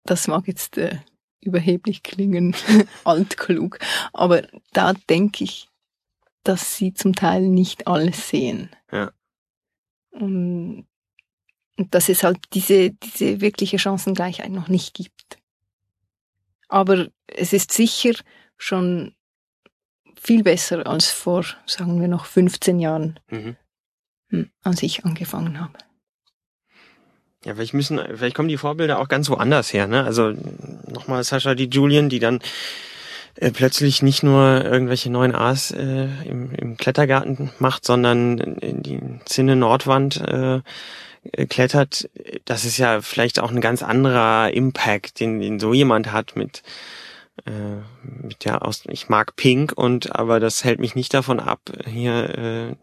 das 0.04 0.28
mag 0.28 0.48
jetzt 0.48 0.78
äh, 0.78 1.00
überheblich 1.42 2.04
klingen, 2.04 2.56
altklug, 3.04 3.80
aber 4.14 4.44
da 4.74 4.94
denke 4.94 5.44
ich, 5.44 5.70
dass 6.44 6.78
sie 6.78 6.94
zum 6.94 7.14
Teil 7.14 7.48
nicht 7.48 7.88
alles 7.88 8.30
sehen. 8.30 8.70
Ja. 8.92 9.12
Und, 10.12 10.86
und 11.78 11.96
dass 11.96 12.10
es 12.10 12.24
halt 12.24 12.40
diese, 12.54 12.92
diese 12.92 13.42
wirkliche 13.42 13.80
Chancengleichheit 13.80 14.52
noch 14.52 14.68
nicht 14.68 14.94
gibt. 14.94 15.40
Aber 16.68 17.08
es 17.28 17.54
ist 17.54 17.72
sicher 17.72 18.14
schon 18.58 19.16
viel 20.22 20.44
besser 20.44 20.86
als 20.86 21.10
vor, 21.10 21.46
sagen 21.66 22.02
wir 22.02 22.08
noch, 22.08 22.26
15 22.26 22.80
Jahren, 22.80 23.20
Mhm. 23.32 23.56
hm, 24.30 24.50
als 24.64 24.84
ich 24.84 25.06
angefangen 25.06 25.60
habe. 25.60 25.74
Ja, 27.46 27.56
vielleicht 27.56 27.74
müssen, 27.74 28.00
vielleicht 28.16 28.36
kommen 28.36 28.50
die 28.50 28.58
Vorbilder 28.58 29.00
auch 29.00 29.08
ganz 29.08 29.30
woanders 29.30 29.72
her, 29.72 29.88
ne? 29.88 30.04
Also 30.04 30.34
nochmal 30.88 31.24
Sascha 31.24 31.56
die 31.56 31.70
Julian, 31.70 32.10
die 32.10 32.20
dann 32.20 32.42
äh, 33.36 33.52
plötzlich 33.52 34.02
nicht 34.02 34.24
nur 34.24 34.66
irgendwelche 34.66 35.10
neuen 35.10 35.34
A's 35.34 35.72
äh, 35.72 36.08
im, 36.26 36.54
im 36.54 36.76
Klettergarten 36.76 37.52
macht, 37.60 37.86
sondern 37.86 38.40
in 38.40 38.84
die 38.84 39.00
Zinne 39.24 39.56
Nordwand 39.56 40.18
äh, 40.18 40.60
äh, 41.32 41.46
klettert. 41.46 42.10
Das 42.44 42.66
ist 42.66 42.78
ja 42.78 43.02
vielleicht 43.02 43.40
auch 43.40 43.52
ein 43.52 43.62
ganz 43.62 43.84
anderer 43.84 44.52
Impact, 44.52 45.22
den, 45.22 45.40
den 45.40 45.62
so 45.62 45.74
jemand 45.74 46.12
hat 46.12 46.36
mit 46.36 46.62
äh, 47.46 47.82
mit 48.04 48.46
der 48.46 48.66
aus 48.66 48.84
ich 48.90 49.10
mag 49.10 49.36
Pink 49.36 49.74
und 49.76 50.16
aber 50.16 50.40
das 50.40 50.64
hält 50.64 50.80
mich 50.80 50.96
nicht 50.96 51.14
davon 51.14 51.40
ab, 51.40 51.62
hier 51.86 52.38
äh, 52.38 52.76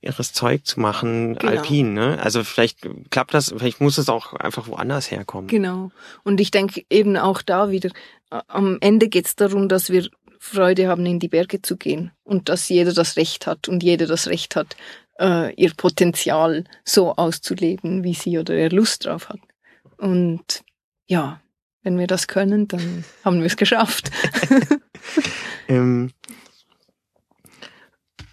ihres 0.00 0.32
Zeug 0.32 0.64
zu 0.64 0.80
machen, 0.80 1.34
Genau. 1.36 1.52
alpin, 1.52 1.94
ne? 1.94 2.18
Also 2.22 2.44
vielleicht 2.44 2.86
klappt 3.10 3.34
das, 3.34 3.52
vielleicht 3.56 3.80
muss 3.80 3.98
es 3.98 4.08
auch 4.08 4.34
einfach 4.34 4.68
woanders 4.68 5.10
herkommen. 5.10 5.48
Genau. 5.48 5.90
Und 6.22 6.40
ich 6.40 6.50
denke 6.50 6.84
eben 6.90 7.16
auch 7.16 7.42
da 7.42 7.70
wieder, 7.70 7.90
am 8.30 8.78
Ende 8.80 9.08
geht 9.08 9.26
es 9.26 9.36
darum, 9.36 9.68
dass 9.68 9.90
wir 9.90 10.08
Freude 10.38 10.88
haben, 10.88 11.04
in 11.06 11.18
die 11.18 11.28
Berge 11.28 11.60
zu 11.60 11.76
gehen 11.76 12.12
und 12.22 12.48
dass 12.48 12.68
jeder 12.68 12.92
das 12.92 13.16
Recht 13.16 13.46
hat 13.46 13.68
und 13.68 13.82
jeder 13.82 14.06
das 14.06 14.28
Recht 14.28 14.54
hat, 14.54 14.76
äh, 15.18 15.52
ihr 15.54 15.72
Potenzial 15.74 16.64
so 16.84 17.16
auszuleben, 17.16 18.04
wie 18.04 18.14
sie 18.14 18.38
oder 18.38 18.54
er 18.54 18.70
Lust 18.70 19.06
drauf 19.06 19.28
hat. 19.28 19.40
Und 19.96 20.62
ja, 21.06 21.40
wenn 21.86 22.00
wir 22.00 22.08
das 22.08 22.26
können, 22.26 22.66
dann 22.66 23.04
haben 23.24 23.38
wir 23.38 23.46
es 23.46 23.56
geschafft. 23.56 24.10
Ähm, 25.68 26.10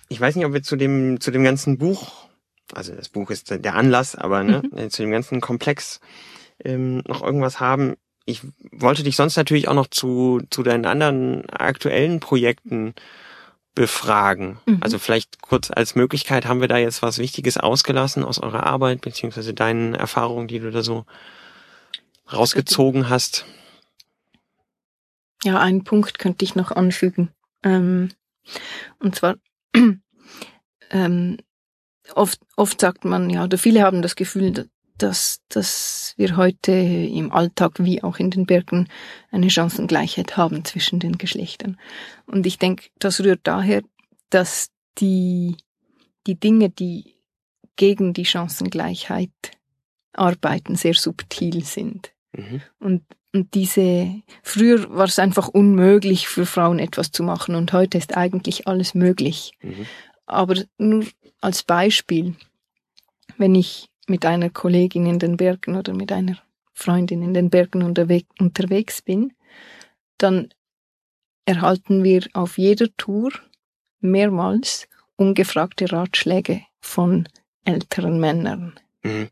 ich 0.08 0.22
weiß 0.22 0.36
nicht, 0.36 0.46
ob 0.46 0.54
wir 0.54 0.62
zu 0.62 0.76
dem, 0.76 1.20
zu 1.20 1.32
dem 1.32 1.44
ganzen 1.44 1.80
Buch, 1.80 2.28
also 2.72 2.94
das 2.94 3.10
Buch 3.10 3.32
ist 3.32 3.50
der 3.50 3.76
Anlass, 3.76 4.16
aber 4.16 4.44
ne, 4.44 4.62
äh, 4.76 4.90
zu 4.90 5.02
dem 5.02 5.10
ganzen 5.10 5.42
Komplex 5.42 6.00
ähm, 6.64 7.02
noch 7.08 7.24
irgendwas 7.24 7.60
haben. 7.60 7.96
Ich 8.26 8.42
wollte 8.72 9.02
dich 9.02 9.16
sonst 9.16 9.36
natürlich 9.36 9.68
auch 9.68 9.74
noch 9.74 9.88
zu, 9.88 10.42
zu 10.52 10.62
deinen 10.62 10.86
anderen 10.86 11.50
aktuellen 11.50 12.20
Projekten 12.20 12.94
befragen. 13.74 14.60
Mhm. 14.68 14.78
Also 14.82 15.00
vielleicht 15.00 15.42
kurz 15.42 15.72
als 15.72 15.96
Möglichkeit, 15.96 16.46
haben 16.46 16.62
wir 16.62 16.68
da 16.68 16.78
jetzt 16.78 17.02
was 17.02 17.18
Wichtiges 17.18 17.58
ausgelassen 17.58 18.24
aus 18.24 18.38
eurer 18.38 18.64
Arbeit, 18.64 19.02
beziehungsweise 19.02 19.56
deinen 19.56 19.96
Erfahrungen, 19.96 20.48
die 20.48 20.60
du 20.60 20.70
da 20.70 20.84
so 20.84 21.06
rausgezogen 22.32 23.10
hast? 23.10 23.46
Ja, 25.44 25.60
einen 25.60 25.84
Punkt 25.84 26.20
könnte 26.20 26.46
ich 26.46 26.56
noch 26.56 26.72
anfügen. 26.72 27.30
Ähm, 27.64 28.10
und 29.00 29.16
zwar, 29.16 29.36
ähm, 30.90 31.38
oft, 32.16 32.40
oft 32.56 32.80
sagt 32.80 33.06
man, 33.06 33.30
ja, 33.30 33.44
oder 33.44 33.58
viele 33.58 33.82
haben 33.82 34.02
das 34.02 34.16
Gefühl, 34.16 34.70
dass, 34.98 35.42
dass 35.50 36.14
wir 36.18 36.38
heute 36.38 36.72
im 36.72 37.32
Alltag 37.32 37.74
wie 37.80 38.04
auch 38.04 38.20
in 38.20 38.32
den 38.32 38.46
Bergen 38.46 38.88
eine 39.32 39.50
Chancengleichheit 39.50 40.38
haben 40.38 40.64
zwischen 40.64 41.00
den 41.00 41.18
Geschlechtern. 41.18 41.78
Und 42.26 42.46
ich 42.46 42.58
denke, 42.58 42.90
das 43.00 43.20
rührt 43.22 43.42
daher, 43.44 43.82
dass 44.30 44.70
die, 45.00 45.58
die 46.28 46.40
Dinge, 46.40 46.70
die 46.70 47.16
gegen 47.76 48.14
die 48.14 48.26
Chancengleichheit 48.26 49.32
arbeiten, 50.14 50.76
sehr 50.76 50.94
subtil 50.94 51.64
sind. 51.64 52.12
Mhm. 52.34 52.62
Und, 52.80 53.04
und 53.34 53.54
diese, 53.54 54.22
früher 54.42 54.90
war 54.96 55.06
es 55.06 55.20
einfach 55.20 55.48
unmöglich 55.48 56.28
für 56.28 56.46
Frauen 56.46 56.80
etwas 56.80 57.12
zu 57.12 57.24
machen 57.24 57.56
und 57.56 57.74
heute 57.74 57.98
ist 57.98 58.16
eigentlich 58.16 58.68
alles 58.68 58.94
möglich. 58.94 59.54
Mhm. 59.62 59.86
Aber 60.26 60.56
nur 60.78 61.06
als 61.42 61.64
Beispiel, 61.64 62.36
wenn 63.38 63.56
ich 63.56 63.90
mit 64.08 64.26
einer 64.26 64.50
Kollegin 64.50 65.06
in 65.06 65.20
den 65.20 65.38
Bergen 65.38 65.76
oder 65.76 65.94
mit 65.94 66.12
einer 66.12 66.38
Freundin 66.74 67.22
in 67.22 67.34
den 67.34 67.50
Bergen 67.50 67.84
unterwegs, 67.84 68.28
unterwegs 68.40 69.02
bin, 69.02 69.34
dann 70.18 70.50
erhalten 71.46 72.04
wir 72.04 72.24
auf 72.34 72.58
jeder 72.58 72.88
Tour 72.98 73.32
mehrmals 74.00 74.88
ungefragte 75.16 75.92
Ratschläge 75.92 76.64
von 76.80 77.28
älteren 77.66 78.20
Männern. 78.20 78.80
Mhm. 79.04 79.30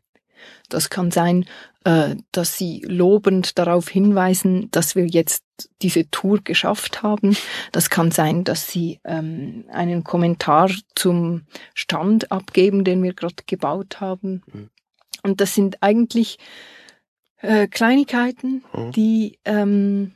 Das 0.68 0.90
kann 0.90 1.10
sein, 1.10 1.46
äh, 1.84 2.16
dass 2.30 2.56
sie 2.56 2.82
lobend 2.86 3.58
darauf 3.58 3.88
hinweisen, 3.88 4.70
dass 4.70 4.94
wir 4.94 5.06
jetzt 5.06 5.44
diese 5.82 6.10
Tour 6.10 6.40
geschafft 6.42 7.02
haben. 7.02 7.36
Das 7.72 7.90
kann 7.90 8.10
sein, 8.10 8.44
dass 8.44 8.70
sie 8.70 9.00
ähm, 9.04 9.64
einen 9.70 10.04
Kommentar 10.04 10.70
zum 10.94 11.42
Stand 11.74 12.30
abgeben, 12.30 12.84
den 12.84 13.02
wir 13.02 13.14
gerade 13.14 13.42
gebaut 13.46 14.00
haben. 14.00 14.42
Mhm. 14.52 14.70
Und 15.22 15.40
das 15.40 15.54
sind 15.54 15.82
eigentlich 15.82 16.38
äh, 17.40 17.66
Kleinigkeiten, 17.66 18.64
mhm. 18.72 18.92
die 18.92 19.38
ähm, 19.44 20.14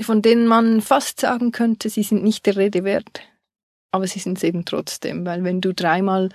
von 0.00 0.22
denen 0.22 0.46
man 0.46 0.80
fast 0.80 1.20
sagen 1.20 1.52
könnte, 1.52 1.88
sie 1.88 2.02
sind 2.02 2.22
nicht 2.22 2.46
der 2.46 2.56
Rede 2.56 2.84
wert. 2.84 3.22
Aber 3.90 4.06
sie 4.06 4.18
sind 4.18 4.38
es 4.38 4.44
eben 4.44 4.64
trotzdem, 4.64 5.24
weil 5.24 5.44
wenn 5.44 5.60
du 5.60 5.72
dreimal 5.72 6.28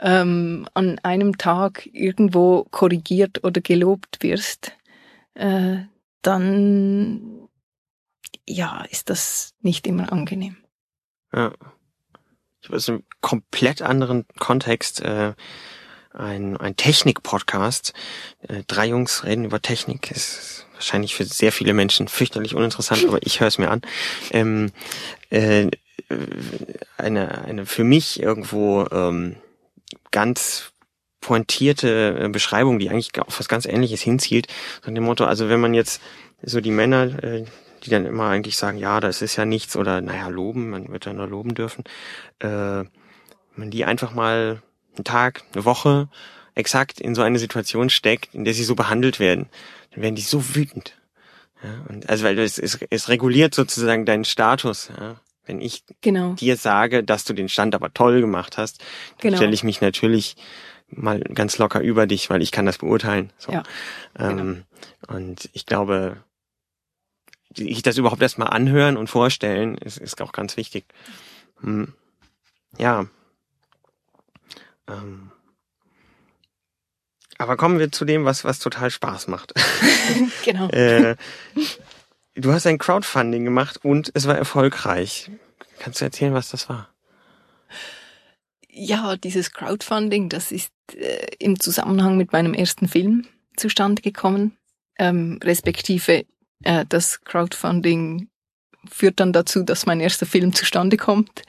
ähm, 0.00 0.68
an 0.74 0.98
einem 1.00 1.38
Tag 1.38 1.88
irgendwo 1.92 2.64
korrigiert 2.70 3.44
oder 3.44 3.60
gelobt 3.60 4.22
wirst, 4.22 4.72
äh, 5.34 5.78
dann 6.22 7.48
ja, 8.48 8.84
ist 8.90 9.10
das 9.10 9.54
nicht 9.60 9.86
immer 9.86 10.12
angenehm. 10.12 10.56
Ja. 11.32 11.52
Ich 12.62 12.70
weiß, 12.70 12.88
im 12.88 13.04
komplett 13.20 13.82
anderen 13.82 14.26
Kontext 14.38 15.00
äh, 15.00 15.34
ein, 16.12 16.56
ein 16.56 16.76
Technik-Podcast. 16.76 17.92
Äh, 18.48 18.64
drei 18.66 18.86
Jungs 18.86 19.24
reden 19.24 19.44
über 19.44 19.60
Technik. 19.62 20.10
Ist 20.10 20.66
wahrscheinlich 20.74 21.14
für 21.14 21.24
sehr 21.24 21.52
viele 21.52 21.74
Menschen 21.74 22.08
fürchterlich 22.08 22.54
uninteressant, 22.54 23.04
aber 23.06 23.18
ich 23.22 23.40
höre 23.40 23.48
es 23.48 23.58
mir 23.58 23.70
an. 23.70 23.82
Ähm, 24.30 24.72
äh, 25.30 25.70
eine, 26.96 27.44
eine 27.44 27.66
für 27.66 27.84
mich 27.84 28.20
irgendwo 28.20 28.86
ähm, 28.90 29.36
ganz 30.10 30.72
pointierte 31.20 32.18
äh, 32.20 32.28
Beschreibung, 32.28 32.78
die 32.78 32.88
eigentlich 32.90 33.10
auf 33.20 33.38
was 33.38 33.48
ganz 33.48 33.66
Ähnliches 33.66 34.00
hinzielt. 34.00 34.46
Von 34.82 34.94
dem 34.94 35.04
Motto, 35.04 35.24
also 35.24 35.48
wenn 35.48 35.60
man 35.60 35.74
jetzt 35.74 36.00
so 36.42 36.60
die 36.60 36.70
Männer, 36.70 37.22
äh, 37.22 37.44
die 37.82 37.90
dann 37.90 38.06
immer 38.06 38.28
eigentlich 38.28 38.56
sagen, 38.56 38.78
ja, 38.78 39.00
das 39.00 39.22
ist 39.22 39.36
ja 39.36 39.44
nichts 39.44 39.76
oder 39.76 40.00
naja, 40.00 40.28
loben, 40.28 40.70
man 40.70 40.88
wird 40.88 41.06
ja 41.06 41.12
nur 41.12 41.26
loben 41.26 41.54
dürfen, 41.54 41.84
äh, 42.40 42.84
man 43.56 43.70
die 43.70 43.84
einfach 43.84 44.14
mal 44.14 44.62
einen 44.94 45.04
Tag, 45.04 45.42
eine 45.52 45.64
Woche 45.64 46.08
exakt 46.54 47.00
in 47.00 47.14
so 47.14 47.22
eine 47.22 47.38
Situation 47.38 47.90
steckt, 47.90 48.34
in 48.34 48.44
der 48.44 48.54
sie 48.54 48.64
so 48.64 48.74
behandelt 48.74 49.20
werden, 49.20 49.48
dann 49.92 50.02
werden 50.02 50.14
die 50.14 50.22
so 50.22 50.54
wütend. 50.54 50.96
Ja, 51.62 51.84
und 51.88 52.08
also 52.08 52.24
weil 52.24 52.38
es, 52.38 52.58
es, 52.58 52.78
es 52.90 53.08
reguliert 53.08 53.54
sozusagen 53.54 54.04
deinen 54.04 54.24
Status. 54.24 54.90
Ja. 54.98 55.16
Wenn 55.46 55.60
ich 55.60 55.84
genau. 56.00 56.34
dir 56.34 56.56
sage, 56.56 57.04
dass 57.04 57.24
du 57.24 57.32
den 57.32 57.48
Stand 57.48 57.74
aber 57.74 57.94
toll 57.94 58.20
gemacht 58.20 58.58
hast, 58.58 58.80
dann 58.80 58.86
genau. 59.18 59.36
stelle 59.36 59.54
ich 59.54 59.62
mich 59.62 59.80
natürlich 59.80 60.36
mal 60.88 61.20
ganz 61.20 61.58
locker 61.58 61.80
über 61.80 62.06
dich, 62.06 62.30
weil 62.30 62.42
ich 62.42 62.52
kann 62.52 62.66
das 62.66 62.78
beurteilen. 62.78 63.32
So. 63.38 63.52
Ja, 63.52 63.62
ähm, 64.18 64.36
genau. 64.36 65.16
Und 65.18 65.48
ich 65.52 65.66
glaube, 65.66 66.18
ich 67.56 67.82
das 67.82 67.96
überhaupt 67.96 68.22
erstmal 68.22 68.48
anhören 68.48 68.96
und 68.96 69.08
vorstellen, 69.08 69.76
ist, 69.78 69.98
ist 69.98 70.20
auch 70.20 70.32
ganz 70.32 70.56
wichtig. 70.56 70.84
Hm. 71.60 71.94
Ja. 72.78 73.06
Ähm. 74.88 75.30
Aber 77.38 77.56
kommen 77.56 77.78
wir 77.78 77.92
zu 77.92 78.04
dem, 78.04 78.24
was, 78.24 78.44
was 78.44 78.58
total 78.58 78.90
Spaß 78.90 79.28
macht. 79.28 79.52
genau. 80.44 80.68
äh, 80.70 81.16
du 82.36 82.52
hast 82.52 82.66
ein 82.66 82.78
Crowdfunding 82.78 83.44
gemacht 83.44 83.84
und 83.84 84.10
es 84.14 84.26
war 84.26 84.36
erfolgreich. 84.36 85.30
Kannst 85.78 86.00
du 86.00 86.04
erzählen, 86.04 86.34
was 86.34 86.50
das 86.50 86.68
war? 86.68 86.88
Ja, 88.68 89.16
dieses 89.16 89.52
Crowdfunding, 89.52 90.28
das 90.28 90.52
ist 90.52 90.72
äh, 90.94 91.26
im 91.38 91.58
Zusammenhang 91.58 92.16
mit 92.16 92.32
meinem 92.32 92.54
ersten 92.54 92.88
Film 92.88 93.26
zustande 93.56 94.02
gekommen, 94.02 94.56
ähm, 94.98 95.40
respektive 95.42 96.26
äh, 96.62 96.84
das 96.86 97.22
Crowdfunding 97.22 98.28
führt 98.88 99.18
dann 99.18 99.32
dazu, 99.32 99.62
dass 99.62 99.86
mein 99.86 100.00
erster 100.00 100.26
Film 100.26 100.52
zustande 100.54 100.96
kommt. 100.96 101.42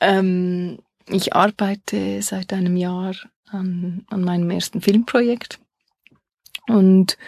Ähm, 0.00 0.78
ich 1.06 1.34
arbeite 1.34 2.22
seit 2.22 2.52
einem 2.52 2.76
Jahr 2.76 3.14
an, 3.50 4.06
an 4.08 4.24
meinem 4.24 4.50
ersten 4.50 4.80
Filmprojekt 4.80 5.60
und 6.66 7.18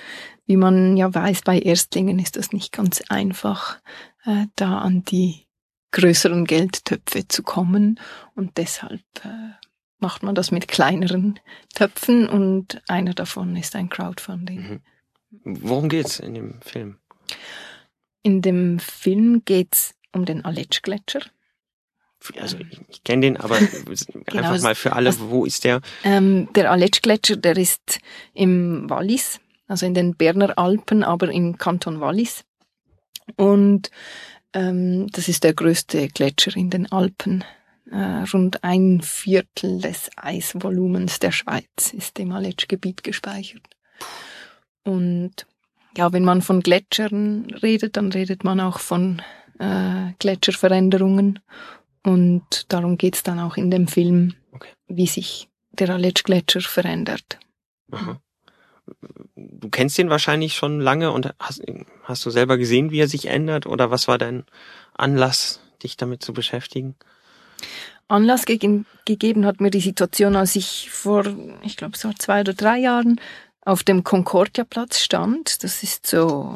wie 0.47 0.57
man 0.57 0.97
ja 0.97 1.12
weiß, 1.12 1.42
bei 1.42 1.59
Erstlingen 1.59 2.18
ist 2.18 2.36
das 2.36 2.53
nicht 2.53 2.72
ganz 2.72 3.03
einfach, 3.09 3.78
äh, 4.24 4.47
da 4.55 4.78
an 4.78 5.05
die 5.05 5.47
größeren 5.90 6.44
Geldtöpfe 6.44 7.26
zu 7.28 7.42
kommen. 7.42 7.99
Und 8.34 8.57
deshalb 8.57 9.03
äh, 9.24 9.55
macht 9.99 10.22
man 10.22 10.34
das 10.34 10.51
mit 10.51 10.68
kleineren 10.68 11.40
Töpfen 11.74 12.28
und 12.28 12.80
einer 12.88 13.14
davon 13.14 13.57
ist 13.57 13.74
ein 13.74 13.88
Crowdfunding. 13.88 14.80
Mhm. 15.42 15.61
Worum 15.62 15.88
geht's 15.88 16.20
in 16.20 16.34
dem 16.34 16.61
Film? 16.62 16.99
In 18.22 18.42
dem 18.42 18.78
Film 18.78 19.42
geht's 19.44 19.94
um 20.12 20.24
den 20.24 20.44
Aletsch-Gletscher. 20.44 21.20
Also 22.40 22.59
ich, 22.59 22.80
ich 22.88 23.05
kenne 23.05 23.22
den, 23.22 23.36
aber 23.36 23.59
genau, 24.26 24.51
einfach 24.51 24.62
mal 24.62 24.74
für 24.74 24.94
alle, 24.94 25.18
wo 25.18 25.44
ist 25.44 25.64
der? 25.64 25.80
Ähm, 26.03 26.49
der 26.55 26.70
Aletsch-Gletscher, 26.70 27.36
der 27.36 27.57
ist 27.57 28.01
im 28.34 28.88
Wallis, 28.90 29.40
also 29.66 29.86
in 29.86 29.94
den 29.94 30.14
Berner 30.14 30.58
Alpen, 30.58 31.02
aber 31.02 31.30
im 31.30 31.58
Kanton 31.58 32.00
Wallis. 32.00 32.44
Und 33.36 33.90
ähm, 34.52 35.08
das 35.08 35.28
ist 35.28 35.44
der 35.44 35.54
größte 35.54 36.08
Gletscher 36.08 36.56
in 36.56 36.70
den 36.70 36.90
Alpen. 36.90 37.44
Äh, 37.90 38.24
rund 38.32 38.64
ein 38.64 39.00
Viertel 39.00 39.80
des 39.80 40.10
Eisvolumens 40.16 41.18
der 41.20 41.32
Schweiz 41.32 41.92
ist 41.92 42.18
im 42.18 42.32
Aletsch-Gebiet 42.32 43.04
gespeichert. 43.04 43.62
Und 44.82 45.46
ja, 45.96 46.12
wenn 46.12 46.24
man 46.24 46.42
von 46.42 46.60
Gletschern 46.60 47.46
redet, 47.62 47.96
dann 47.96 48.12
redet 48.12 48.44
man 48.44 48.60
auch 48.60 48.80
von 48.80 49.22
äh, 49.58 50.12
Gletscherveränderungen. 50.18 51.38
Und 52.02 52.72
darum 52.72 52.98
geht's 52.98 53.22
dann 53.22 53.40
auch 53.40 53.56
in 53.56 53.70
dem 53.70 53.88
Film, 53.88 54.34
okay. 54.52 54.70
wie 54.88 55.06
sich 55.06 55.48
der 55.70 55.90
Aletsch-Gletscher 55.90 56.60
verändert. 56.60 57.38
Aha. 57.90 58.20
Du 59.34 59.68
kennst 59.68 59.99
ihn 59.99 60.11
wahrscheinlich 60.11 60.55
schon 60.55 60.80
lange 60.80 61.11
und 61.12 61.34
hast, 61.39 61.62
hast 62.05 62.24
du 62.24 62.30
selber 62.30 62.57
gesehen, 62.57 62.91
wie 62.91 63.01
er 63.01 63.09
sich 63.09 63.26
ändert? 63.26 63.66
Oder 63.66 63.91
was 63.91 64.09
war 64.09 64.18
dein 64.18 64.45
Anlass, 64.95 65.61
dich 65.82 65.97
damit 65.97 66.22
zu 66.22 66.32
beschäftigen? 66.32 66.95
Anlass 68.09 68.47
ge 68.47 68.84
gegeben 69.05 69.47
hat 69.47 69.61
mir 69.61 69.70
die 69.70 69.80
Situation, 69.80 70.37
als 70.37 70.57
ich 70.57 70.91
vor, 70.91 71.24
ich 71.62 71.76
glaube, 71.76 71.97
so 71.97 72.12
zwei 72.12 72.41
oder 72.41 72.55
drei 72.55 72.78
Jahren 72.78 73.20
auf 73.62 73.82
dem 73.82 74.05
Concordia-Platz 74.05 75.01
stand. 75.01 75.64
Das 75.64 75.82
ist 75.82 76.07
so 76.07 76.55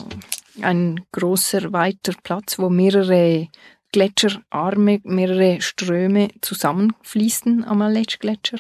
ein 0.63 1.01
großer, 1.13 1.73
weiter 1.73 2.13
Platz, 2.23 2.59
wo 2.59 2.71
mehrere 2.71 3.49
Gletscherarme, 3.93 5.01
mehrere 5.03 5.61
Ströme 5.61 6.29
zusammenfließen 6.41 7.65
am 7.65 7.83
Aletsch-Gletscher. 7.83 8.59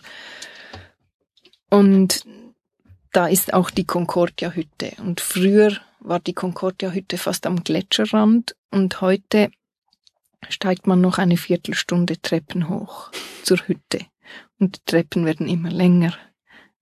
Und 1.70 2.24
da 3.12 3.26
ist 3.26 3.52
auch 3.54 3.70
die 3.70 3.84
Concordia-Hütte. 3.84 4.92
Und 5.02 5.20
früher 5.20 5.76
war 6.00 6.20
die 6.20 6.32
Concordia-Hütte 6.32 7.18
fast 7.18 7.46
am 7.46 7.62
Gletscherrand 7.62 8.56
und 8.70 9.00
heute 9.00 9.50
steigt 10.48 10.86
man 10.86 11.00
noch 11.00 11.18
eine 11.18 11.36
Viertelstunde 11.36 12.20
Treppen 12.20 12.68
hoch 12.68 13.10
zur 13.42 13.58
Hütte. 13.58 14.06
Und 14.58 14.76
die 14.76 14.84
Treppen 14.86 15.26
werden 15.26 15.48
immer 15.48 15.70
länger. 15.70 16.14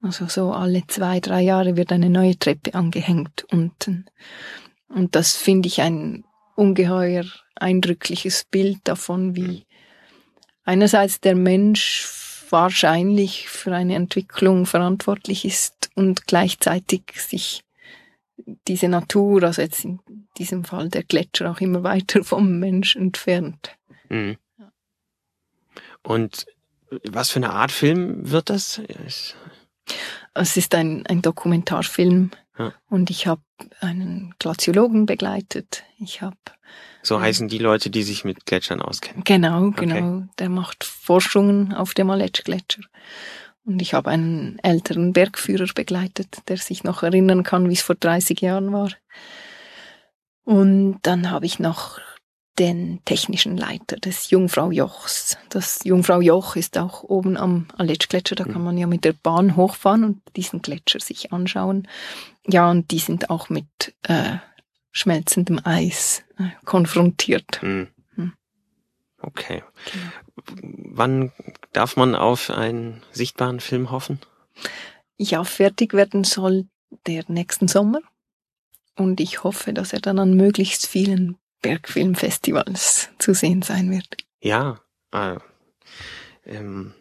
Also 0.01 0.27
so 0.27 0.53
alle 0.53 0.87
zwei, 0.87 1.19
drei 1.21 1.43
Jahre 1.43 1.77
wird 1.77 1.93
eine 1.93 2.11
neue 2.11 2.39
Treppe 2.39 2.75
angehängt 2.75 3.47
unten. 3.51 4.07
Und 4.89 5.17
das 5.17 5.37
finde 5.37 5.67
ich 5.67 5.81
ein 5.81 6.25
ungeheuer 6.55 7.25
eindrückliches 7.57 8.45
Bild 8.45 8.79
davon, 8.85 9.35
wie 9.35 9.67
einerseits 10.65 11.21
der 11.21 11.35
Mensch 11.35 12.07
wahrscheinlich 12.51 13.49
für 13.49 13.75
eine 13.75 13.95
Entwicklung 13.95 14.67
verantwortlich 14.67 15.45
ist 15.45 15.91
und 15.95 16.27
gleichzeitig 16.27 17.03
sich 17.17 17.65
diese 18.67 18.89
Natur, 18.89 19.43
also 19.43 19.63
jetzt 19.63 19.85
in 19.85 20.01
diesem 20.37 20.65
Fall 20.65 20.89
der 20.89 21.03
Gletscher, 21.03 21.51
auch 21.51 21.61
immer 21.61 21.83
weiter 21.83 22.25
vom 22.25 22.59
Mensch 22.59 22.97
entfernt. 22.97 23.77
Mhm. 24.09 24.37
Und 26.03 26.47
was 27.11 27.31
für 27.31 27.39
eine 27.39 27.51
Art 27.51 27.73
Film 27.73 28.31
wird 28.31 28.51
das? 28.51 28.81
Es 30.35 30.57
ist 30.57 30.75
ein, 30.75 31.07
ein 31.07 31.23
Dokumentarfilm 31.23 32.31
ja. 32.59 32.73
und 32.89 33.11
ich 33.11 33.27
habe 33.27 33.43
einen 33.81 34.35
Glaziologen 34.39 35.07
begleitet. 35.07 35.85
Ich 35.99 36.23
habe 36.23 36.37
so 37.03 37.17
ähm, 37.17 37.23
heißen 37.23 37.49
die 37.49 37.59
Leute, 37.59 37.91
die 37.91 38.03
sich 38.03 38.25
mit 38.25 38.47
Gletschern 38.47 38.83
auskennen. 38.83 39.25
Genau, 39.25 39.71
genau. 39.71 39.97
Okay. 39.97 40.29
Der 40.39 40.49
macht 40.49 40.85
Forschungen 40.85 41.73
auf 41.75 41.95
dem 41.95 42.11
Aletsch-Gletscher. 42.11 42.83
Und 43.65 43.83
ich 43.83 43.93
habe 43.93 44.11
einen 44.11 44.59
älteren 44.63 45.13
Bergführer 45.13 45.67
begleitet, 45.75 46.39
der 46.49 46.57
sich 46.57 46.85
noch 46.85 47.03
erinnern 47.03 47.43
kann, 47.43 47.69
wie 47.69 47.75
es 47.75 47.83
vor 47.83 47.97
30 47.97 48.41
Jahren 48.41 48.73
war. 48.73 48.91
Und 50.45 51.01
dann 51.03 51.31
habe 51.31 51.45
ich 51.45 51.59
noch 51.59 51.99
den 52.59 53.01
technischen 53.05 53.57
Leiter 53.57 53.97
des 53.97 54.31
Jungfrau 54.31 54.71
Jochs. 54.71 55.39
Das 55.49 55.81
Jungfrau 55.85 56.21
Joch 56.21 56.57
ist 56.57 56.77
auch 56.77 57.05
oben 57.05 57.37
am 57.37 57.69
Aletschgletscher, 57.77 58.35
da 58.35 58.45
kann 58.45 58.65
man 58.65 58.77
ja 58.77 58.87
mit 58.87 59.05
der 59.05 59.13
Bahn 59.13 59.55
hochfahren 59.55 60.05
und 60.05 60.23
diesen 60.35 60.61
Gletscher 60.61 60.99
sich 61.01 61.33
anschauen. 61.33 61.87
Ja, 62.47 62.71
und 62.71 62.91
die 62.91 62.99
sind 62.99 63.31
auch 63.31 63.49
mit 63.49 63.95
äh, 64.03 64.39
schmelzendem 64.93 65.61
Eis 65.65 66.25
äh, 66.39 66.51
konfrontiert. 66.65 67.61
Hm. 67.63 67.89
Okay. 69.21 69.65
Genau. 69.93 70.55
Wann 70.91 71.33
darf 71.73 71.97
man 71.97 72.15
auf 72.15 72.51
einen 72.51 73.03
sichtbaren 73.13 73.61
Film 73.61 73.91
hoffen? 73.91 74.21
Ja, 75.17 75.45
fertig 75.45 75.95
werden 75.95 76.25
soll 76.25 76.67
der 77.07 77.25
nächsten 77.29 77.69
Sommer. 77.69 78.01
Und 78.97 79.21
ich 79.21 79.45
hoffe, 79.45 79.73
dass 79.73 79.93
er 79.93 80.01
dann 80.01 80.19
an 80.19 80.35
möglichst 80.35 80.87
vielen 80.87 81.37
Bergfilmfestivals 81.63 83.11
zu 83.19 83.35
sehen 83.35 83.63
sein 83.63 83.91
wird. 83.91 84.17
Ja, 84.41 84.81
äh, 85.13 85.37
ähm, 86.45 86.95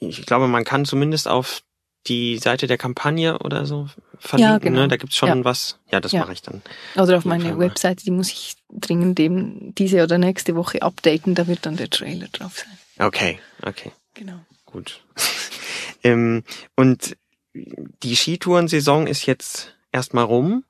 ich 0.00 0.24
glaube, 0.26 0.48
man 0.48 0.64
kann 0.64 0.84
zumindest 0.84 1.28
auf 1.28 1.62
die 2.06 2.38
Seite 2.38 2.66
der 2.66 2.78
Kampagne 2.78 3.38
oder 3.38 3.66
so 3.66 3.88
verlinken. 4.18 4.52
Ja, 4.52 4.58
genau. 4.58 4.80
Ne? 4.82 4.88
Da 4.88 4.96
gibt's 4.96 5.16
schon 5.16 5.28
ja. 5.28 5.44
was. 5.44 5.78
Ja, 5.90 6.00
das 6.00 6.12
ja. 6.12 6.20
mache 6.20 6.32
ich 6.32 6.42
dann. 6.42 6.62
Oder 6.96 7.18
auf 7.18 7.24
meine 7.24 7.58
Webseite, 7.58 8.04
die 8.04 8.10
muss 8.10 8.30
ich 8.30 8.56
dringend 8.70 9.18
eben 9.20 9.74
diese 9.74 10.02
oder 10.02 10.18
nächste 10.18 10.54
Woche 10.54 10.82
updaten, 10.82 11.34
da 11.34 11.46
wird 11.46 11.66
dann 11.66 11.76
der 11.76 11.90
Trailer 11.90 12.28
drauf 12.28 12.58
sein. 12.58 13.06
Okay, 13.06 13.38
okay. 13.62 13.92
Genau. 14.14 14.38
Gut. 14.66 15.00
ähm, 16.04 16.44
und 16.76 17.16
die 17.54 18.16
Skitourensaison 18.16 19.06
ist 19.06 19.26
jetzt 19.26 19.74
erstmal 19.92 20.24
rum 20.24 20.64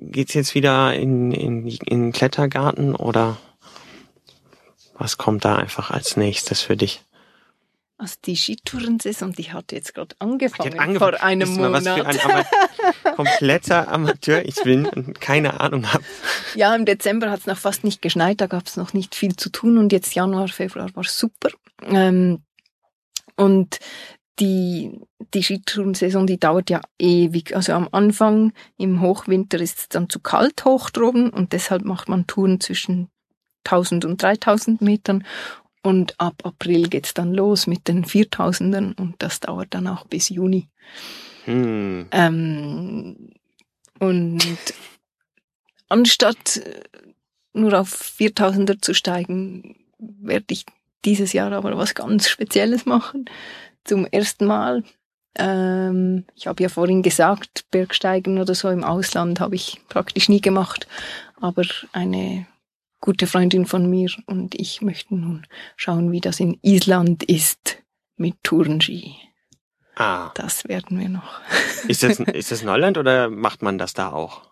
geht's 0.00 0.34
jetzt 0.34 0.54
wieder 0.54 0.94
in, 0.94 1.30
in, 1.32 1.66
in 1.66 2.00
den 2.00 2.12
Klettergarten 2.12 2.94
oder 2.94 3.36
was 4.94 5.18
kommt 5.18 5.44
da 5.44 5.56
einfach 5.56 5.90
als 5.90 6.16
nächstes 6.16 6.60
für 6.60 6.76
dich? 6.76 7.02
Also 8.00 8.14
die 8.24 8.34
Skitourensaison, 8.34 9.32
die 9.32 9.52
hat 9.52 9.72
jetzt 9.72 9.94
gerade 9.94 10.16
angefangen, 10.20 10.78
angefangen, 10.78 10.98
vor 10.98 11.22
einem 11.22 11.54
Monat. 11.54 11.84
Was 11.84 11.94
für 11.94 12.06
ein 12.06 12.20
Ama 12.22 12.44
kompletter 13.14 13.88
Amateur 13.88 14.42
ich 14.42 14.54
bin 14.62 14.86
und 14.86 15.20
keine 15.20 15.60
Ahnung 15.60 15.92
habe. 15.92 16.02
Ja, 16.54 16.74
im 16.74 16.86
Dezember 16.86 17.30
hat 17.30 17.40
es 17.40 17.46
noch 17.46 17.58
fast 17.58 17.84
nicht 17.84 18.00
geschneit, 18.00 18.40
da 18.40 18.46
gab 18.46 18.66
es 18.66 18.78
noch 18.78 18.94
nicht 18.94 19.14
viel 19.14 19.36
zu 19.36 19.50
tun 19.50 19.76
und 19.76 19.92
jetzt 19.92 20.14
Januar, 20.14 20.48
Februar 20.48 20.88
war 20.94 21.04
super. 21.04 21.50
Ähm, 21.82 22.42
und 23.36 23.80
die, 24.38 24.98
die 25.34 25.42
Skitourensaison, 25.42 26.26
die 26.26 26.40
dauert 26.40 26.70
ja 26.70 26.80
ewig. 26.98 27.54
Also 27.54 27.74
am 27.74 27.86
Anfang 27.92 28.54
im 28.78 29.02
Hochwinter 29.02 29.58
ist 29.58 29.78
es 29.78 29.88
dann 29.90 30.08
zu 30.08 30.20
kalt 30.20 30.64
hoch 30.64 30.88
droben 30.88 31.28
und 31.28 31.52
deshalb 31.52 31.84
macht 31.84 32.08
man 32.08 32.26
Touren 32.26 32.60
zwischen 32.60 33.10
1000 33.66 34.06
und 34.06 34.22
3000 34.22 34.80
Metern 34.80 35.24
und 35.82 36.18
ab 36.20 36.42
April 36.44 36.88
geht's 36.88 37.14
dann 37.14 37.32
los 37.32 37.66
mit 37.66 37.88
den 37.88 38.04
4000ern 38.04 38.98
und 38.98 39.14
das 39.18 39.40
dauert 39.40 39.68
dann 39.70 39.86
auch 39.86 40.06
bis 40.06 40.28
Juni. 40.28 40.68
Hm. 41.44 42.06
Ähm, 42.10 43.30
und 43.98 44.38
anstatt 45.88 46.60
nur 47.52 47.78
auf 47.78 47.92
4000er 48.18 48.80
zu 48.80 48.94
steigen, 48.94 49.76
werde 49.98 50.46
ich 50.50 50.66
dieses 51.04 51.32
Jahr 51.32 51.52
aber 51.52 51.76
was 51.76 51.94
ganz 51.94 52.28
Spezielles 52.28 52.86
machen 52.86 53.26
zum 53.84 54.06
ersten 54.06 54.46
Mal. 54.46 54.84
Ähm, 55.36 56.24
ich 56.34 56.46
habe 56.46 56.62
ja 56.62 56.68
vorhin 56.68 57.02
gesagt, 57.02 57.64
Bergsteigen 57.70 58.38
oder 58.38 58.54
so 58.54 58.68
im 58.68 58.84
Ausland 58.84 59.40
habe 59.40 59.54
ich 59.54 59.80
praktisch 59.88 60.28
nie 60.28 60.40
gemacht. 60.40 60.86
Aber 61.40 61.62
eine 61.92 62.46
gute 63.00 63.26
Freundin 63.26 63.66
von 63.66 63.88
mir 63.88 64.10
und 64.26 64.54
ich 64.54 64.82
möchten 64.82 65.20
nun 65.20 65.46
schauen, 65.76 66.12
wie 66.12 66.20
das 66.20 66.40
in 66.40 66.58
Island 66.62 67.22
ist 67.24 67.78
mit 68.16 68.36
Tourenski. 68.42 69.16
Ah. 69.96 70.30
Das 70.34 70.66
werden 70.68 70.98
wir 70.98 71.08
noch. 71.08 71.40
Ist 71.88 72.02
das, 72.02 72.20
ist 72.20 72.50
das 72.50 72.62
Neuland 72.62 72.98
oder 72.98 73.28
macht 73.28 73.62
man 73.62 73.78
das 73.78 73.94
da 73.94 74.12
auch? 74.12 74.42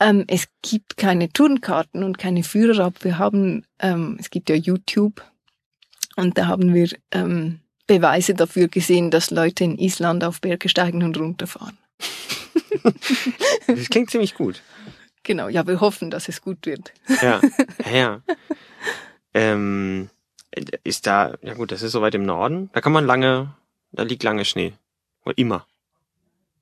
Ähm, 0.00 0.24
es 0.28 0.48
gibt 0.62 0.96
keine 0.96 1.30
Tourenkarten 1.30 2.02
und 2.02 2.18
keine 2.18 2.42
Führer, 2.42 2.84
aber 2.86 3.04
wir 3.04 3.18
haben, 3.18 3.64
ähm, 3.78 4.16
es 4.18 4.30
gibt 4.30 4.48
ja 4.48 4.56
YouTube 4.56 5.22
und 6.16 6.38
da 6.38 6.46
haben 6.46 6.72
wir 6.72 6.88
ähm, 7.10 7.60
Beweise 7.86 8.34
dafür 8.34 8.68
gesehen, 8.68 9.10
dass 9.10 9.30
Leute 9.30 9.64
in 9.64 9.76
Island 9.78 10.24
auf 10.24 10.40
Berge 10.40 10.68
steigen 10.68 11.02
und 11.02 11.18
runterfahren. 11.18 11.76
das 13.66 13.90
klingt 13.90 14.10
ziemlich 14.10 14.34
gut. 14.34 14.62
Genau, 15.30 15.46
ja, 15.46 15.64
wir 15.64 15.80
hoffen, 15.80 16.10
dass 16.10 16.28
es 16.28 16.42
gut 16.42 16.66
wird. 16.66 16.92
Ja, 17.22 17.40
ja. 17.88 18.20
Ähm, 19.32 20.10
ist 20.82 21.06
da, 21.06 21.38
ja 21.42 21.54
gut, 21.54 21.70
das 21.70 21.82
ist 21.82 21.92
soweit 21.92 22.16
im 22.16 22.24
Norden. 22.24 22.68
Da 22.72 22.80
kann 22.80 22.90
man 22.90 23.06
lange, 23.06 23.54
da 23.92 24.02
liegt 24.02 24.24
lange 24.24 24.44
Schnee. 24.44 24.72
Oder 25.24 25.38
immer. 25.38 25.68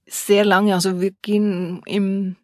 Sehr 0.05 0.45
lange, 0.45 0.75
also 0.75 1.01
wir 1.01 1.13
gehen 1.23 1.81
im 1.87 2.37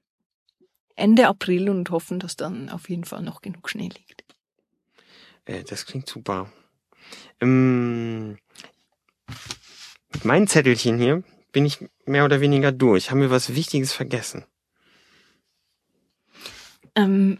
Ende 0.96 1.28
April 1.28 1.68
und 1.68 1.90
hoffen, 1.90 2.20
dass 2.20 2.36
dann 2.36 2.70
auf 2.70 2.88
jeden 2.88 3.04
Fall 3.04 3.20
noch 3.20 3.42
genug 3.42 3.68
Schnee 3.68 3.90
liegt. 3.90 4.24
Äh, 5.44 5.62
das 5.64 5.84
klingt 5.84 6.08
super. 6.08 6.50
Ähm, 7.42 8.38
mit 10.14 10.24
meinen 10.24 10.46
Zettelchen 10.46 10.96
hier 10.96 11.22
bin 11.52 11.66
ich 11.66 11.84
mehr 12.06 12.24
oder 12.24 12.40
weniger 12.40 12.72
durch. 12.72 13.10
Haben 13.10 13.20
wir 13.20 13.30
was 13.30 13.54
Wichtiges 13.54 13.92
vergessen? 13.92 14.46
Ähm, 16.94 17.38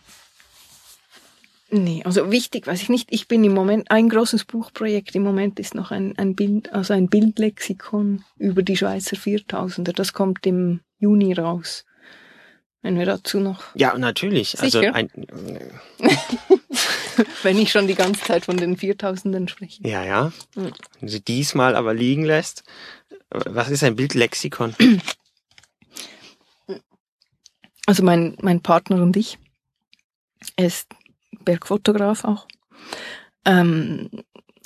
nee, 1.71 2.03
also 2.05 2.31
wichtig 2.31 2.67
weiß 2.67 2.83
ich 2.83 2.89
nicht. 2.89 3.13
Ich 3.13 3.29
bin 3.29 3.45
im 3.45 3.55
Moment, 3.55 3.91
ein 3.91 4.09
großes 4.09 4.45
Buchprojekt 4.45 5.15
im 5.15 5.23
Moment 5.23 5.61
ist 5.61 5.75
noch 5.75 5.91
ein, 5.91 6.17
ein 6.19 6.35
Bild, 6.35 6.73
also 6.73 6.95
ein 6.95 7.09
Bildlexikon 7.09 8.25
über 8.37 8.63
die 8.63 8.77
Schweizer 8.77 9.17
Viertausender. 9.17 9.93
Das 9.93 10.13
kommt 10.13 10.47
im 10.47 10.81
Juni 10.99 11.33
raus. 11.33 11.85
Wenn 12.83 12.99
wir 12.99 13.07
dazu 13.07 13.41
noch. 13.41 13.75
Ja, 13.75 13.97
natürlich. 13.97 14.61
Also 14.61 14.81
Sicher? 14.81 14.95
Also 14.95 15.09
ein, 15.09 15.71
Wenn 17.43 17.59
ich 17.59 17.71
schon 17.71 17.87
die 17.87 17.95
ganze 17.95 18.23
Zeit 18.25 18.45
von 18.45 18.57
den 18.57 18.77
Viertausenden 18.77 19.49
spreche. 19.49 19.87
Ja, 19.87 20.05
ja. 20.05 20.33
Hm. 20.55 20.73
Wenn 21.01 21.09
sie 21.09 21.23
diesmal 21.23 21.77
aber 21.77 21.95
liegen 21.95 22.25
lässt. 22.25 22.65
Was 23.31 23.71
ist 23.71 23.83
ein 23.83 23.97
Bildlexikon? 23.97 24.75
Also 27.87 28.03
mein, 28.03 28.37
mein 28.41 28.61
Partner 28.61 29.03
und 29.03 29.17
ich, 29.17 29.39
er 30.57 30.66
ist 30.66 30.88
Bergfotograf 31.45 32.24
auch, 32.24 32.47
ähm, 33.45 34.11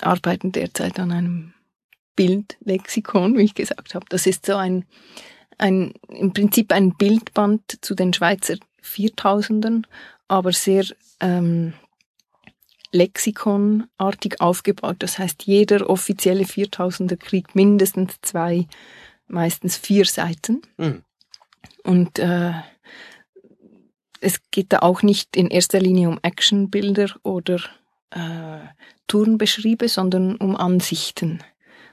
arbeiten 0.01 0.53
derzeit 0.53 0.99
an 1.01 1.13
einem 1.13 1.55
Bildlexikon, 2.17 3.37
wie 3.37 3.45
ich 3.45 3.55
gesagt 3.55 3.95
habe. 3.95 4.07
Das 4.09 4.27
ist 4.27 4.47
so 4.47 4.57
ein 4.57 4.85
ein, 5.59 5.93
im 6.09 6.33
Prinzip 6.33 6.73
ein 6.73 6.97
Bildband 6.97 7.85
zu 7.85 7.95
den 7.95 8.15
Schweizer 8.15 8.57
Viertausendern, 8.81 9.87
aber 10.29 10.53
sehr 10.53 10.85
ähm, 11.21 11.75
lexikonartig 12.93 14.41
aufgebaut. 14.41 14.97
Das 15.01 15.19
heißt, 15.19 15.43
jeder 15.45 15.91
offizielle 15.91 16.47
Viertausender 16.47 17.17
kriegt 17.17 17.55
mindestens 17.55 18.15
zwei, 18.23 18.67
meistens 19.27 19.77
vier 19.77 20.07
Seiten. 20.07 20.63
Mhm. 20.79 21.03
Und 21.83 22.19
äh, 22.19 22.53
es 24.21 24.41
geht 24.51 24.73
da 24.73 24.81
auch 24.81 25.03
nicht 25.03 25.37
in 25.37 25.49
erster 25.49 25.81
Linie 25.81 26.09
um 26.09 26.19
Actionbilder 26.23 27.15
oder 27.23 27.61
äh, 28.11 28.59
Tourenbeschriebe, 29.07 29.89
sondern 29.89 30.37
um 30.37 30.57
Ansichten. 30.57 31.43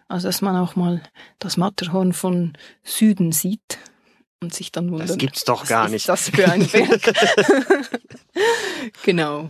Also 0.08 0.28
dass 0.28 0.42
man 0.42 0.56
auch 0.56 0.76
mal 0.76 1.02
das 1.40 1.58
Matterhorn 1.58 2.14
von 2.14 2.54
Süden 2.84 3.32
sieht 3.32 3.80
und 4.42 4.54
sich 4.54 4.72
dann 4.72 4.92
wundert. 4.92 5.10
Das 5.10 5.18
gibt's 5.18 5.44
doch 5.44 5.66
gar 5.66 5.90
nicht. 5.90 6.08
Was 6.08 6.28
ist 6.28 6.38
das 6.38 6.46
für 6.46 6.52
ein 6.52 6.68
Berg? 6.68 7.14
genau. 9.04 9.48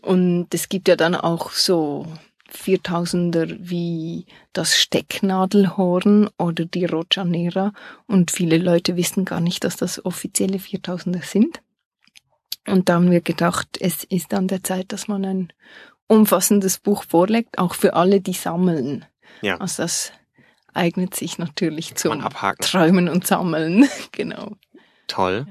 Und 0.00 0.48
es 0.52 0.68
gibt 0.68 0.88
ja 0.88 0.96
dann 0.96 1.14
auch 1.14 1.52
so 1.52 2.06
Viertausender 2.48 3.46
wie 3.48 4.26
das 4.52 4.76
Stecknadelhorn 4.76 6.28
oder 6.38 6.64
die 6.64 6.84
Rojanera 6.84 7.72
und 8.06 8.30
viele 8.30 8.58
Leute 8.58 8.96
wissen 8.96 9.24
gar 9.24 9.40
nicht, 9.40 9.64
dass 9.64 9.76
das 9.76 10.04
offizielle 10.04 10.58
Viertausender 10.58 11.22
sind. 11.22 11.62
Und 12.66 12.88
da 12.88 12.94
haben 12.94 13.10
wir 13.10 13.20
gedacht, 13.20 13.78
es 13.80 14.04
ist 14.04 14.34
an 14.34 14.48
der 14.48 14.62
Zeit, 14.62 14.92
dass 14.92 15.08
man 15.08 15.24
ein 15.24 15.52
umfassendes 16.06 16.78
Buch 16.78 17.04
vorlegt, 17.04 17.58
auch 17.58 17.74
für 17.74 17.94
alle, 17.94 18.20
die 18.20 18.34
sammeln. 18.34 19.04
Ja. 19.40 19.58
Also 19.58 19.82
das 19.82 20.12
eignet 20.74 21.14
sich 21.14 21.38
natürlich 21.38 21.94
zum 21.96 22.22
Träumen 22.60 23.08
und 23.08 23.26
Sammeln. 23.26 23.88
genau. 24.12 24.56
Toll. 25.06 25.46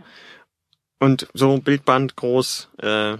Und 0.99 1.27
so 1.33 1.57
Bildband 1.57 2.15
groß. 2.15 2.69
Äh 2.81 3.17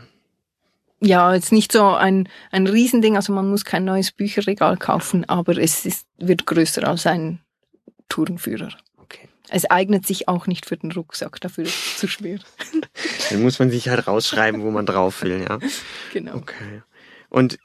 ja, 1.03 1.33
jetzt 1.33 1.51
nicht 1.51 1.71
so 1.71 1.87
ein, 1.87 2.29
ein 2.51 2.67
Riesending, 2.67 3.15
also 3.15 3.33
man 3.33 3.49
muss 3.49 3.65
kein 3.65 3.85
neues 3.85 4.11
Bücherregal 4.11 4.77
kaufen, 4.77 5.27
aber 5.27 5.57
es 5.57 5.85
ist, 5.85 6.07
wird 6.17 6.45
größer 6.45 6.87
als 6.87 7.07
ein 7.07 7.39
Tourenführer. 8.07 8.69
Es 9.49 9.69
eignet 9.69 10.05
sich 10.05 10.27
auch 10.27 10.47
nicht 10.47 10.65
für 10.65 10.77
den 10.77 10.91
Rucksack, 10.91 11.41
dafür 11.41 11.65
ist 11.65 11.73
es 11.73 11.97
zu 11.97 12.07
schwer. 12.07 12.39
Dann 13.29 13.41
muss 13.41 13.59
man 13.59 13.69
sich 13.69 13.89
halt 13.89 14.07
rausschreiben, 14.07 14.61
wo 14.61 14.71
man 14.71 14.85
drauf 14.85 15.23
will, 15.23 15.41
ja. 15.41 15.59
Genau. 16.13 16.35
Okay. 16.35 16.83
Und 17.29 17.59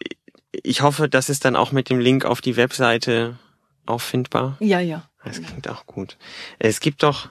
ich 0.52 0.82
hoffe, 0.82 1.08
das 1.08 1.28
ist 1.28 1.44
dann 1.44 1.56
auch 1.56 1.72
mit 1.72 1.90
dem 1.90 1.98
Link 1.98 2.24
auf 2.24 2.40
die 2.40 2.56
Webseite 2.56 3.38
auffindbar. 3.84 4.56
Ja, 4.60 4.80
ja. 4.80 5.08
Das 5.24 5.42
klingt 5.42 5.68
auch 5.68 5.86
gut. 5.86 6.16
Es 6.58 6.80
gibt 6.80 7.02
doch, 7.02 7.30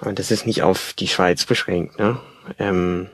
aber 0.00 0.12
das 0.12 0.30
ist 0.30 0.46
nicht 0.46 0.62
auf 0.62 0.94
die 0.94 1.08
Schweiz 1.08 1.44
beschränkt, 1.44 1.98
ne? 1.98 2.18
Ähm, 2.58 3.10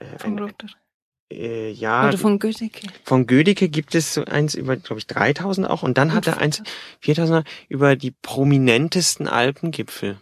äh, 0.00 0.18
Vom 0.18 0.32
ein, 0.32 0.38
Roter. 0.40 0.68
Äh, 1.30 1.70
ja, 1.70 2.08
Oder 2.08 2.18
von 2.18 2.38
Gödecke. 2.38 2.86
von 3.04 3.26
Gödicke 3.26 3.68
gibt 3.68 3.94
es 3.94 4.14
so 4.14 4.24
eins 4.24 4.54
über, 4.54 4.76
glaube 4.76 4.98
ich, 4.98 5.06
3000 5.06 5.68
auch. 5.68 5.82
Und 5.82 5.98
dann 5.98 6.12
hat 6.12 6.26
er 6.26 6.38
eins, 6.38 6.62
4000 7.00 7.46
über 7.68 7.96
die 7.96 8.10
prominentesten 8.10 9.28
Alpengipfel. 9.28 10.18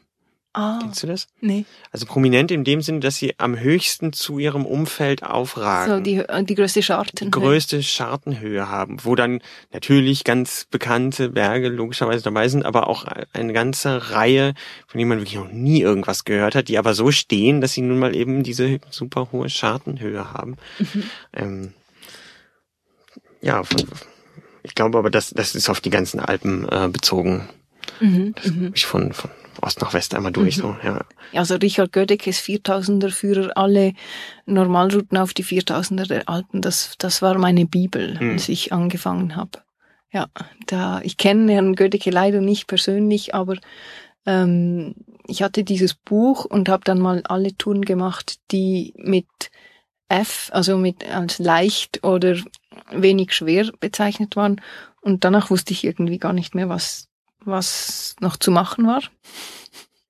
Ah, 0.61 0.81
Kennst 0.83 1.05
du 1.05 1.07
das? 1.07 1.29
nee. 1.41 1.65
Also 1.93 2.05
prominent 2.07 2.51
in 2.51 2.65
dem 2.65 2.83
Sinne, 2.83 2.99
dass 2.99 3.15
sie 3.15 3.35
am 3.39 3.61
höchsten 3.61 4.13
zu 4.13 4.41
ihrem 4.41 4.67
Umfeld 4.67 5.23
aufragen. 5.23 5.95
So, 5.95 6.01
die, 6.01 6.17
äh, 6.17 6.43
die 6.43 6.57
größte 6.57 6.83
Scharten. 6.83 7.27
die 7.27 7.31
größte 7.31 7.81
Schartenhöhe 7.81 8.69
haben, 8.69 8.97
wo 9.05 9.15
dann 9.15 9.41
natürlich 9.73 10.25
ganz 10.25 10.67
bekannte 10.69 11.29
Berge 11.29 11.69
logischerweise 11.69 12.25
dabei 12.25 12.49
sind, 12.49 12.65
aber 12.65 12.89
auch 12.89 13.05
eine 13.33 13.53
ganze 13.53 14.11
Reihe, 14.11 14.55
von 14.89 14.99
denen 14.99 15.11
man 15.11 15.19
wirklich 15.19 15.37
noch 15.37 15.53
nie 15.53 15.81
irgendwas 15.81 16.25
gehört 16.25 16.57
hat, 16.57 16.67
die 16.67 16.79
aber 16.79 16.93
so 16.95 17.13
stehen, 17.13 17.61
dass 17.61 17.75
sie 17.75 17.83
nun 17.83 18.01
mal 18.01 18.17
eben 18.17 18.43
diese 18.43 18.81
super 18.91 19.29
hohe 19.31 19.49
Schartenhöhe 19.49 20.33
haben. 20.33 20.57
Ähm, 21.33 21.73
ja, 23.41 23.63
ich 24.65 24.75
glaube 24.75 24.99
aber, 24.99 25.11
das, 25.11 25.31
das 25.31 25.55
ist 25.55 25.71
auf 25.71 25.81
die 25.81 25.91
ganzen 25.91 26.19
Alpen 26.19 26.69
äh, 26.69 26.89
bezogen. 26.89 27.49
Mhm, 28.01 28.35
Das 28.35 28.47
mhm. 28.47 28.73
ich 28.75 28.87
von, 28.87 29.13
von 29.13 29.31
Ost 29.63 29.81
nach 29.81 29.95
West 29.95 30.15
einmal 30.15 30.33
durch. 30.33 30.57
So, 30.57 30.77
ja. 30.83 31.05
Also 31.35 31.57
Richard 31.57 31.93
Gödecke 31.93 32.31
ist 32.31 32.41
4000er 32.45 33.11
Führer, 33.11 33.57
alle 33.57 33.95
Normalrouten 34.47 35.19
auf 35.19 35.35
die 35.35 35.45
4000er 35.45 36.07
der 36.07 36.29
Alpen. 36.29 36.61
Das, 36.61 36.95
das 36.99 37.23
war 37.23 37.39
meine 37.39 37.67
Bibel, 37.67 38.19
Hm. 38.19 38.33
als 38.33 38.49
ich 38.49 38.73
angefangen 38.73 39.37
habe. 39.37 39.61
Ja, 40.11 40.29
da 40.67 41.01
ich 41.03 41.17
kenne 41.19 41.53
Herrn 41.53 41.75
Gödecke 41.75 42.11
leider 42.11 42.41
nicht 42.41 42.67
persönlich, 42.67 43.35
aber 43.35 43.57
ähm, 44.25 44.95
ich 45.27 45.43
hatte 45.43 45.65
dieses 45.65 45.95
Buch 45.95 46.45
und 46.47 46.69
habe 46.69 46.85
dann 46.85 46.99
mal 47.01 47.23
alle 47.25 47.55
Touren 47.57 47.83
gemacht, 47.83 48.37
die 48.51 48.95
mit 48.97 49.27
F, 50.09 50.49
also 50.53 50.79
mit 50.79 51.07
als 51.11 51.39
leicht 51.39 52.03
oder 52.05 52.37
wenig 52.91 53.35
schwer 53.35 53.71
bezeichnet 53.81 54.37
waren. 54.37 54.61
Und 55.03 55.25
danach 55.25 55.51
wusste 55.51 55.73
ich 55.75 55.85
irgendwie 55.85 56.19
gar 56.19 56.33
nicht 56.33 56.55
mehr, 56.55 56.69
was 56.71 57.08
was 57.51 58.17
noch 58.21 58.37
zu 58.37 58.51
machen 58.51 58.87
war. 58.87 59.03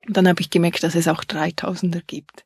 Und 0.06 0.16
dann 0.16 0.28
habe 0.28 0.40
ich 0.40 0.51
gemerkt, 0.51 0.82
dass 0.82 0.94
es 0.94 1.09
auch 1.09 1.23
3000er 1.24 2.02
gibt. 2.06 2.44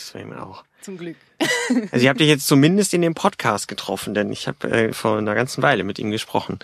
Das 0.00 0.14
war 0.14 0.24
mir 0.24 0.42
auch. 0.42 0.64
Zum 0.80 0.96
Glück. 0.96 1.16
Also 1.92 2.04
ihr 2.04 2.10
habt 2.10 2.18
dich 2.18 2.28
jetzt 2.28 2.48
zumindest 2.48 2.94
in 2.94 3.02
dem 3.02 3.14
Podcast 3.14 3.68
getroffen, 3.68 4.12
denn 4.12 4.32
ich 4.32 4.48
habe 4.48 4.68
äh, 4.68 4.92
vor 4.92 5.18
einer 5.18 5.36
ganzen 5.36 5.62
Weile 5.62 5.84
mit 5.84 6.00
ihm 6.00 6.10
gesprochen. 6.10 6.58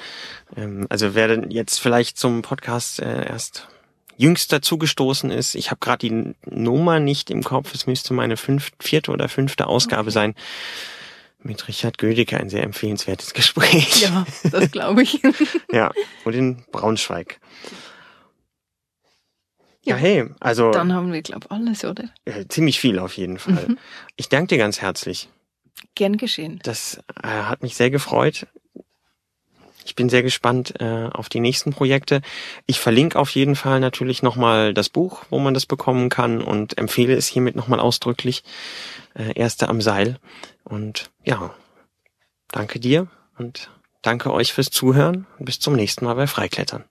Ähm, 0.57 0.87
also 0.89 1.15
wer 1.15 1.29
denn 1.29 1.51
jetzt 1.51 1.79
vielleicht 1.79 2.19
zum 2.19 2.43
Podcast 2.43 2.99
äh, 2.99 3.27
erst 3.29 3.69
jüngst 4.17 4.53
dazugestoßen 4.53 5.31
ist, 5.31 5.55
ich 5.55 5.71
habe 5.71 5.79
gerade 5.79 6.09
die 6.09 6.35
Nummer 6.45 6.99
nicht 6.99 7.31
im 7.31 7.45
Kopf, 7.45 7.73
es 7.73 7.87
müsste 7.87 8.15
meine 8.15 8.37
fünf, 8.37 8.73
vierte 8.81 9.13
oder 9.13 9.29
fünfte 9.29 9.69
Ausgabe 9.69 10.11
sein. 10.11 10.35
Mit 11.47 11.69
Richard 11.69 11.99
Gödecke 11.99 12.39
ein 12.39 12.49
sehr 12.51 12.65
empfehlenswertes 12.65 13.33
Gespräch. 13.35 14.03
Ja, 14.03 14.27
das 14.51 14.71
glaube 14.73 15.03
ich. 15.03 15.21
ja. 15.73 15.93
Und 16.25 16.35
in 16.35 16.65
Braunschweig. 16.73 17.39
Ja, 19.85 19.95
Ja. 19.95 19.97
hey, 19.97 20.25
also 20.41 20.73
Dann 20.73 20.93
haben 20.93 21.13
wir, 21.13 21.23
glaube 21.23 21.51
alles, 21.51 21.85
oder? 21.85 22.05
äh, 22.25 22.47
ziemlich 22.49 22.81
viel 22.81 22.99
auf 22.99 23.17
jeden 23.17 23.39
Fall. 23.39 23.67
Mhm. 23.69 23.79
Ich 24.17 24.29
danke 24.29 24.49
dir 24.49 24.59
ganz 24.59 24.81
herzlich. 24.81 25.29
Gern 25.95 26.17
geschehen. 26.17 26.59
Das 26.65 26.99
äh, 27.23 27.29
hat 27.29 27.63
mich 27.63 27.77
sehr 27.77 27.91
gefreut. 27.91 28.47
Ich 29.85 29.95
bin 29.95 30.09
sehr 30.09 30.25
gespannt 30.25 30.75
äh, 30.81 31.09
auf 31.13 31.29
die 31.29 31.39
nächsten 31.39 31.73
Projekte. 31.73 32.21
Ich 32.67 32.81
verlinke 32.81 33.17
auf 33.21 33.31
jeden 33.31 33.55
Fall 33.55 33.79
natürlich 33.79 34.21
nochmal 34.21 34.75
das 34.75 34.89
Buch, 34.89 35.23
wo 35.31 35.39
man 35.39 35.55
das 35.55 35.65
bekommen 35.67 36.09
kann 36.09 36.43
und 36.43 36.77
empfehle 36.77 37.15
es 37.15 37.29
hiermit 37.29 37.55
nochmal 37.55 37.79
ausdrücklich. 37.79 38.43
Äh, 39.15 39.39
Erste 39.39 39.69
am 39.69 39.81
Seil. 39.81 40.19
Und 40.69 41.13
ja, 41.25 41.55
danke 42.49 42.81
dir 42.81 43.07
und 43.39 43.71
danke 44.03 44.33
euch 44.33 44.53
fürs 44.53 44.71
Zuhören. 44.71 45.27
Bis 45.39 45.61
zum 45.61 45.77
nächsten 45.77 46.05
Mal 46.05 46.15
bei 46.15 46.27
Freiklettern. 46.27 46.85